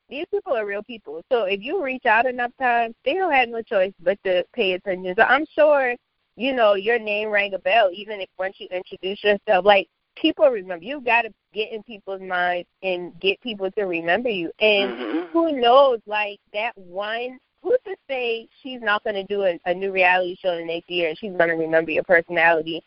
these 0.10 0.26
people 0.32 0.54
are 0.54 0.66
real 0.66 0.84
people. 0.84 1.24
So 1.32 1.44
if 1.44 1.62
you 1.62 1.84
reach 1.84 2.06
out 2.06 2.26
enough 2.26 2.52
times, 2.60 2.96
they 3.04 3.14
don't 3.14 3.32
have 3.32 3.50
no 3.50 3.62
choice 3.62 3.94
but 4.02 4.18
to 4.24 4.46
pay 4.54 4.74
attention. 4.74 5.16
So 5.18 5.24
I'm 5.24 5.46
sure, 5.56 5.96
you 6.36 6.54
know, 6.54 6.76
your 6.76 7.00
name 7.00 7.30
rang 7.30 7.54
a 7.54 7.60
bell 7.60 7.90
even 7.94 8.22
if 8.22 8.30
once 8.38 8.56
you 8.60 8.68
introduce 8.72 9.24
yourself. 9.24 9.66
Like 9.66 9.88
people 10.16 10.48
remember 10.50 10.86
you 10.86 11.02
gotta 11.02 11.34
get 11.54 11.72
in 11.72 11.84
people's 11.84 12.22
minds 12.22 12.68
and 12.84 13.20
get 13.20 13.42
people 13.42 13.72
to 13.72 13.84
remember 13.84 14.30
you. 14.30 14.52
And 14.60 14.92
mm-hmm. 14.92 15.32
who 15.32 15.60
knows, 15.60 16.00
like 16.06 16.40
that 16.54 16.78
one 16.78 17.40
who's 17.62 17.78
to 17.86 17.96
say 18.08 18.48
she's 18.62 18.82
not 18.82 19.04
gonna 19.04 19.24
do 19.24 19.44
a, 19.44 19.60
a 19.66 19.74
new 19.74 19.92
reality 19.92 20.38
show 20.40 20.56
the 20.56 20.64
next 20.64 20.90
year 20.90 21.10
and 21.10 21.18
she's 21.18 21.34
gonna 21.34 21.56
remember 21.56 21.92
your 21.92 22.04
personality 22.04 22.84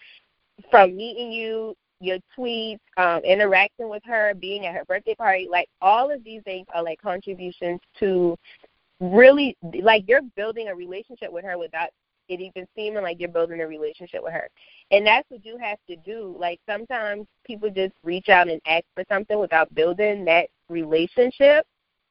from 0.70 0.96
meeting 0.96 1.32
you 1.32 1.74
your 2.00 2.18
tweets, 2.36 2.78
um, 2.96 3.22
interacting 3.24 3.88
with 3.88 4.02
her, 4.04 4.34
being 4.34 4.66
at 4.66 4.74
her 4.74 4.84
birthday 4.84 5.14
party, 5.14 5.48
like 5.50 5.68
all 5.80 6.10
of 6.10 6.22
these 6.24 6.42
things 6.42 6.66
are 6.74 6.82
like 6.82 7.00
contributions 7.00 7.80
to 7.98 8.36
really 9.00 9.56
like 9.82 10.04
you're 10.08 10.22
building 10.36 10.68
a 10.68 10.74
relationship 10.74 11.32
with 11.32 11.44
her 11.44 11.56
without 11.58 11.90
it 12.28 12.40
even 12.40 12.66
seeming 12.76 13.02
like 13.02 13.18
you're 13.18 13.28
building 13.28 13.60
a 13.60 13.66
relationship 13.66 14.22
with 14.22 14.32
her. 14.32 14.48
And 14.90 15.06
that's 15.06 15.28
what 15.30 15.44
you 15.44 15.56
have 15.58 15.78
to 15.88 15.96
do. 15.96 16.36
Like 16.38 16.60
sometimes 16.68 17.26
people 17.44 17.70
just 17.70 17.94
reach 18.04 18.28
out 18.28 18.48
and 18.48 18.60
ask 18.66 18.84
for 18.94 19.04
something 19.08 19.38
without 19.38 19.74
building 19.74 20.24
that 20.26 20.48
relationship. 20.68 21.66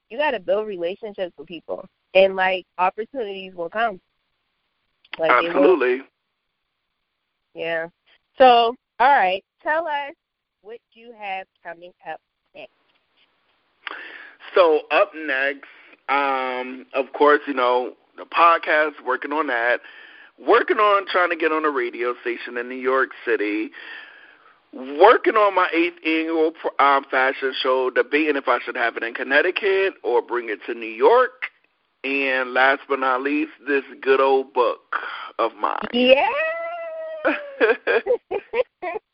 You 0.09 0.17
got 0.17 0.31
to 0.31 0.39
build 0.39 0.67
relationships 0.67 1.33
with 1.37 1.47
people, 1.47 1.85
and 2.13 2.35
like 2.35 2.65
opportunities 2.77 3.53
will 3.53 3.69
come. 3.69 3.99
Like, 5.19 5.31
Absolutely. 5.31 6.01
Yeah. 7.53 7.87
So, 8.37 8.75
all 8.99 9.07
right 9.07 9.43
tell 9.61 9.87
us 9.87 10.13
what 10.61 10.79
you 10.93 11.13
have 11.17 11.47
coming 11.63 11.93
up 12.09 12.19
next. 12.55 12.71
So 14.55 14.81
up 14.91 15.11
next, 15.15 15.67
um, 16.09 16.85
of 16.93 17.13
course, 17.13 17.41
you 17.47 17.53
know 17.53 17.93
the 18.17 18.25
podcast. 18.25 18.93
Working 19.05 19.31
on 19.31 19.47
that. 19.47 19.79
Working 20.45 20.77
on 20.77 21.07
trying 21.07 21.29
to 21.29 21.35
get 21.35 21.51
on 21.51 21.65
a 21.65 21.69
radio 21.69 22.13
station 22.21 22.57
in 22.57 22.69
New 22.69 22.75
York 22.75 23.09
City. 23.25 23.71
Working 24.73 25.35
on 25.35 25.55
my 25.55 25.67
eighth 25.73 25.97
annual 26.05 26.51
um, 26.79 27.05
fashion 27.09 27.53
show, 27.61 27.89
debating 27.89 28.35
if 28.35 28.47
I 28.47 28.59
should 28.63 28.75
have 28.75 28.97
it 28.97 29.03
in 29.03 29.13
Connecticut 29.13 29.93
or 30.03 30.21
bring 30.21 30.49
it 30.49 30.59
to 30.67 30.73
New 30.73 30.85
York. 30.85 31.31
And 32.03 32.53
last 32.53 32.81
but 32.87 32.99
not 32.99 33.23
least, 33.23 33.51
this 33.67 33.83
good 34.01 34.21
old 34.21 34.53
book 34.53 34.95
of 35.39 35.51
mine. 35.55 35.87
Yeah. 35.93 36.27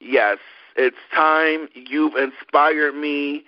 yes, 0.00 0.38
it's 0.76 0.96
time. 1.14 1.68
You've 1.74 2.14
inspired 2.16 2.94
me 2.94 3.44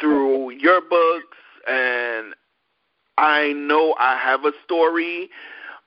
through 0.00 0.50
your 0.58 0.80
books, 0.80 1.36
and 1.68 2.34
I 3.18 3.52
know 3.52 3.94
I 3.98 4.16
have 4.18 4.44
a 4.44 4.52
story. 4.64 5.30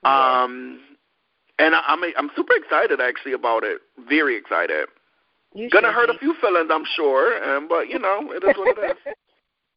Um, 0.04 0.80
and 1.58 1.74
I, 1.74 1.82
I'm 1.86 2.00
I'm 2.16 2.30
super 2.34 2.54
excited 2.54 3.00
actually 3.00 3.32
about 3.32 3.64
it. 3.64 3.80
Very 4.08 4.36
excited. 4.36 4.88
You 5.54 5.68
Gonna 5.68 5.92
hurt 5.92 6.08
be. 6.08 6.16
a 6.16 6.18
few 6.18 6.34
feelings, 6.40 6.70
I'm 6.72 6.84
sure, 6.96 7.36
and 7.42 7.68
but 7.68 7.88
you 7.88 7.98
know 7.98 8.32
it 8.32 8.42
is 8.44 8.56
what 8.56 8.78
it 8.78 8.90
is. 8.90 9.14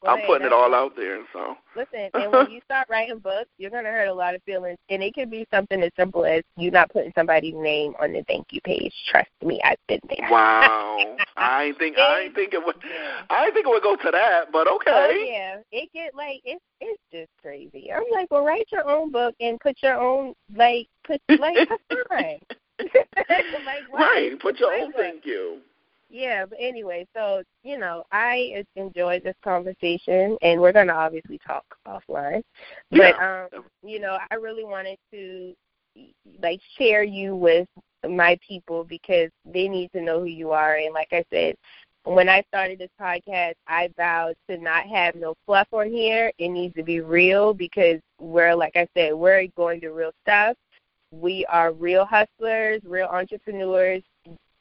I'm 0.06 0.26
putting 0.26 0.48
it 0.48 0.54
all 0.54 0.74
out 0.74 0.96
there. 0.96 1.20
So 1.32 1.56
Listen, 1.76 2.10
and 2.14 2.32
when 2.32 2.52
you 2.52 2.62
start 2.66 2.88
writing 2.90 3.20
books, 3.20 3.50
you're 3.58 3.72
gonna 3.72 3.90
hurt 3.90 4.08
a 4.08 4.14
lot 4.14 4.36
of 4.36 4.44
feelings, 4.44 4.78
and 4.90 5.02
it 5.02 5.14
could 5.14 5.32
be 5.32 5.48
something 5.52 5.82
as 5.82 5.92
simple 5.98 6.26
as 6.26 6.44
you 6.58 6.72
not 6.72 6.92
putting 6.92 7.12
somebody's 7.16 7.56
name 7.56 7.94
on 8.02 8.14
the 8.14 8.24
thank 8.28 8.48
you 8.52 8.62
page. 8.62 8.94
Trust 9.10 9.30
me, 9.44 9.62
I've 9.64 9.78
been 9.88 10.00
there. 10.10 10.30
wow, 10.30 11.16
I 11.38 11.74
think 11.80 11.98
I 11.98 12.30
think 12.36 12.54
it 12.54 12.66
would. 12.66 12.76
I 13.30 13.50
think 13.52 13.66
it 13.66 13.70
would 13.70 13.84
go 13.84 13.96
to 13.96 14.12
that, 14.12 14.52
but 14.52 14.68
okay. 14.68 14.92
Oh 14.92 15.26
yeah, 15.28 15.58
it 15.72 15.90
get 15.94 16.16
like 16.16 16.42
it's 16.44 16.64
it's 16.80 17.02
just 17.12 17.32
crazy. 17.42 17.92
I'm 17.92 18.04
like, 18.12 18.30
well, 18.32 18.44
write 18.44 18.68
your 18.72 18.90
own 18.90 19.12
book 19.12 19.36
and 19.40 19.60
put 19.60 19.78
your 19.82 19.96
own 19.96 20.34
like 20.56 20.88
put 21.06 21.22
like 21.40 21.68
that's 21.68 21.82
fine. 22.10 22.40
like, 22.80 23.94
right, 23.94 24.40
put 24.40 24.60
your 24.60 24.74
own 24.74 24.82
one. 24.82 24.94
thank 24.94 25.26
you. 25.26 25.60
Yeah, 26.14 26.46
but 26.46 26.60
anyway, 26.62 27.08
so 27.16 27.42
you 27.64 27.80
know, 27.80 28.04
I 28.12 28.64
enjoyed 28.76 29.24
this 29.24 29.36
conversation, 29.44 30.38
and 30.44 30.62
we're 30.62 30.72
gonna 30.72 30.94
obviously 30.94 31.40
talk 31.40 31.66
offline. 31.88 32.44
But 32.92 33.16
Yeah. 33.18 33.48
um, 33.54 33.66
you 33.82 34.00
know, 34.00 34.20
I 34.30 34.36
really 34.36 34.64
wanted 34.64 35.00
to 35.12 35.56
like 36.40 36.62
share 36.78 37.02
you 37.02 37.36
with 37.36 37.68
my 38.08 38.38
people 38.48 38.84
because 38.84 39.32
they 39.44 39.68
need 39.68 39.92
to 39.94 40.02
know 40.02 40.20
who 40.20 40.26
you 40.26 40.52
are. 40.52 40.76
And 40.76 40.94
like 40.94 41.08
I 41.12 41.24
said, 41.34 41.56
when 42.04 42.30
I 42.30 42.44
started 42.48 42.78
this 42.78 42.92
podcast, 43.02 43.56
I 43.68 43.90
vowed 43.98 44.36
to 44.50 44.58
not 44.58 44.86
have 44.86 45.16
no 45.16 45.34
fluff 45.48 45.68
on 45.72 45.90
here. 45.90 46.32
It 46.38 46.50
needs 46.50 46.76
to 46.76 46.84
be 46.84 47.00
real 47.02 47.56
because 47.56 48.00
we're, 48.20 48.54
like 48.54 48.76
I 48.76 48.88
said, 48.96 49.16
we're 49.16 49.48
going 49.56 49.82
to 49.82 49.90
real 49.92 50.12
stuff. 50.22 50.56
We 51.12 51.46
are 51.48 51.72
real 51.72 52.06
hustlers, 52.06 52.82
real 52.84 53.08
entrepreneurs, 53.08 54.04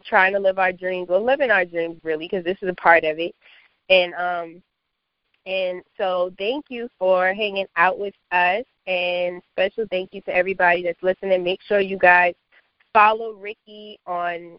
trying 0.05 0.33
to 0.33 0.39
live 0.39 0.59
our 0.59 0.73
dreams, 0.73 1.09
or 1.11 1.19
living 1.19 1.51
our 1.51 1.65
dreams 1.65 1.99
really, 2.03 2.29
because 2.29 2.45
this 2.45 2.59
is 2.63 2.69
a 2.69 2.75
part 2.75 3.05
of 3.05 3.19
it. 3.19 3.35
And 3.89 4.15
um, 4.15 4.63
and 5.45 5.83
so 5.97 6.33
thank 6.39 6.67
you 6.69 6.89
for 6.99 7.35
hanging 7.35 7.67
out 7.77 7.99
with 7.99 8.15
us, 8.31 8.65
and 8.87 9.43
special 9.53 9.87
thank 9.91 10.15
you 10.15 10.21
to 10.23 10.35
everybody 10.35 10.83
that's 10.83 11.03
listening. 11.03 11.43
Make 11.43 11.61
sure 11.63 11.81
you 11.81 11.99
guys 11.99 12.35
follow 12.93 13.33
Ricky 13.33 13.99
on 14.07 14.59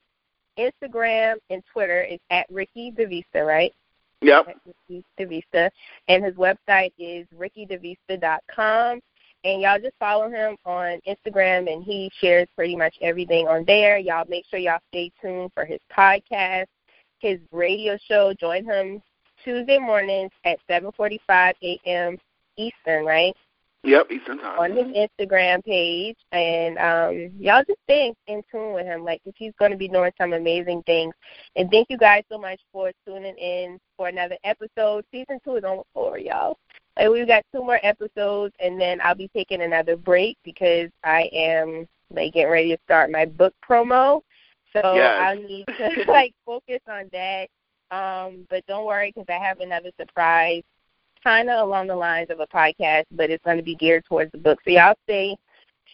Instagram 0.59 1.35
and 1.49 1.63
Twitter. 1.71 2.01
It's 2.01 2.23
at 2.29 2.45
Ricky 2.49 2.91
DeVista, 2.91 3.45
right? 3.45 3.73
Yep. 4.21 4.47
At 4.49 4.55
Ricky 4.65 5.05
DeVista, 5.19 5.69
and 6.07 6.23
his 6.23 6.35
website 6.35 6.91
is 6.97 7.27
rickydevista.com. 7.37 8.99
And 9.43 9.61
y'all 9.61 9.79
just 9.79 9.95
follow 9.99 10.29
him 10.29 10.55
on 10.65 10.99
Instagram, 11.07 11.71
and 11.71 11.83
he 11.83 12.09
shares 12.21 12.47
pretty 12.55 12.75
much 12.75 12.95
everything 13.01 13.47
on 13.47 13.65
there. 13.65 13.97
Y'all 13.97 14.25
make 14.29 14.45
sure 14.49 14.59
y'all 14.59 14.79
stay 14.89 15.11
tuned 15.21 15.51
for 15.53 15.65
his 15.65 15.79
podcast, 15.91 16.67
his 17.19 17.39
radio 17.51 17.97
show. 18.07 18.33
Join 18.39 18.63
him 18.63 19.01
Tuesday 19.43 19.79
mornings 19.79 20.31
at 20.45 20.59
7:45 20.69 21.53
a.m. 21.61 22.17
Eastern, 22.57 23.05
right? 23.05 23.35
Yep, 23.85 24.11
Eastern 24.11 24.37
time. 24.39 24.59
On 24.59 24.71
his 24.71 24.85
Instagram 24.95 25.61
page, 25.65 26.15
and 26.31 26.77
um, 26.77 27.31
y'all 27.37 27.65
just 27.67 27.79
stay 27.83 28.13
in, 28.27 28.41
tune 28.49 28.73
with 28.73 28.85
him, 28.85 29.03
like 29.03 29.19
if 29.25 29.35
he's 29.37 29.51
going 29.59 29.71
to 29.71 29.77
be 29.77 29.89
doing 29.89 30.11
some 30.17 30.31
amazing 30.31 30.83
things. 30.83 31.13
And 31.57 31.69
thank 31.69 31.89
you 31.89 31.97
guys 31.97 32.23
so 32.31 32.37
much 32.37 32.61
for 32.71 32.91
tuning 33.05 33.35
in 33.37 33.77
for 33.97 34.07
another 34.07 34.37
episode. 34.45 35.03
Season 35.11 35.37
two 35.43 35.57
is 35.57 35.65
almost 35.65 35.89
over, 35.95 36.17
y'all. 36.17 36.57
Like 36.97 37.09
we've 37.09 37.27
got 37.27 37.43
two 37.53 37.63
more 37.63 37.79
episodes, 37.83 38.53
and 38.59 38.79
then 38.79 38.99
I'll 39.01 39.15
be 39.15 39.29
taking 39.29 39.61
another 39.61 39.97
break 39.97 40.37
because 40.43 40.89
I 41.03 41.29
am 41.33 41.87
like 42.11 42.33
getting 42.33 42.51
ready 42.51 42.75
to 42.75 42.81
start 42.85 43.11
my 43.11 43.25
book 43.25 43.53
promo. 43.67 44.21
So 44.73 44.81
Yes. 44.95 45.19
I 45.19 45.35
need 45.35 45.65
to 45.77 46.03
like 46.11 46.33
focus 46.45 46.79
on 46.87 47.09
that. 47.11 47.47
Um, 47.91 48.47
but 48.49 48.65
don't 48.67 48.85
worry 48.85 49.11
because 49.15 49.27
I 49.29 49.43
have 49.43 49.59
another 49.59 49.91
surprise, 49.99 50.63
kind 51.23 51.49
of 51.49 51.67
along 51.67 51.87
the 51.87 51.95
lines 51.95 52.29
of 52.29 52.39
a 52.39 52.47
podcast, 52.47 53.03
but 53.11 53.29
it's 53.29 53.43
going 53.43 53.57
to 53.57 53.63
be 53.63 53.75
geared 53.75 54.03
towards 54.05 54.31
the 54.31 54.39
book. 54.39 54.59
So 54.63 54.71
y'all 54.71 54.95
stay 55.03 55.35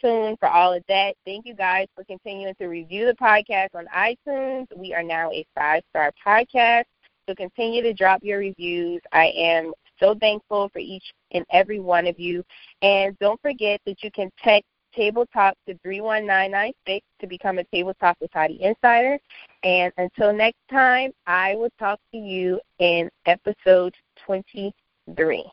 tuned 0.02 0.38
for 0.40 0.48
all 0.48 0.74
of 0.74 0.84
that. 0.88 1.16
Thank 1.26 1.46
you 1.46 1.54
guys 1.54 1.88
for 1.96 2.04
continuing 2.06 2.56
to 2.56 2.68
review 2.68 3.06
the 3.06 3.16
podcast 3.16 3.70
on 3.76 3.86
iTunes. 3.96 4.68
We 4.76 4.94
are 4.94 5.04
now 5.04 5.32
a 5.32 5.46
five 5.56 5.84
star 5.90 6.14
podcast. 6.26 6.86
So 7.28 7.36
continue 7.36 7.82
to 7.84 7.94
drop 7.94 8.24
your 8.24 8.40
reviews. 8.40 9.02
I 9.12 9.28
am 9.28 9.74
so 10.00 10.16
thankful 10.16 10.70
for 10.70 10.80
each 10.80 11.14
and 11.32 11.46
every 11.52 11.80
one 11.80 12.08
of 12.08 12.20
you. 12.20 12.44
And 12.82 13.18
don't 13.20 13.42
forget 13.42 13.82
that 13.86 14.04
you 14.04 14.12
can 14.12 14.30
text 14.44 14.68
Table 14.96 15.26
Talk 15.34 15.56
to 15.68 15.78
31996 15.84 17.06
to 17.22 17.28
become 17.28 17.60
a 17.60 17.64
Table 17.66 17.94
Talk 18.00 18.18
with 18.20 18.32
Toddy 18.32 18.62
Insider. 18.62 19.20
And 19.64 19.94
until 19.98 20.34
next 20.34 20.60
time, 20.70 21.12
I 21.28 21.56
will 21.56 21.72
talk 21.78 22.00
to 22.12 22.18
you 22.18 22.60
in 22.80 23.10
episode 23.26 23.94
23. 24.26 25.46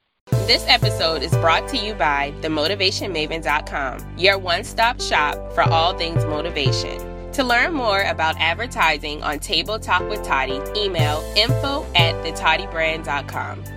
This 0.47 0.65
episode 0.69 1.23
is 1.23 1.33
brought 1.33 1.69
to 1.69 1.77
you 1.77 1.95
by 1.95 2.33
themotivationmaven.com, 2.41 4.19
your 4.19 4.39
one 4.39 4.65
stop 4.65 5.01
shop 5.01 5.53
for 5.53 5.63
all 5.63 5.97
things 5.97 6.25
motivation. 6.25 7.17
To 7.33 7.45
learn 7.45 7.75
more 7.75 8.03
about 8.03 8.35
advertising 8.41 9.23
on 9.23 9.39
Table 9.39 9.79
Talk 9.79 10.09
with 10.09 10.23
Toddy, 10.25 10.61
email 10.75 11.21
info 11.37 11.85
at 11.95 12.15
thetoddybrand.com. 12.25 13.76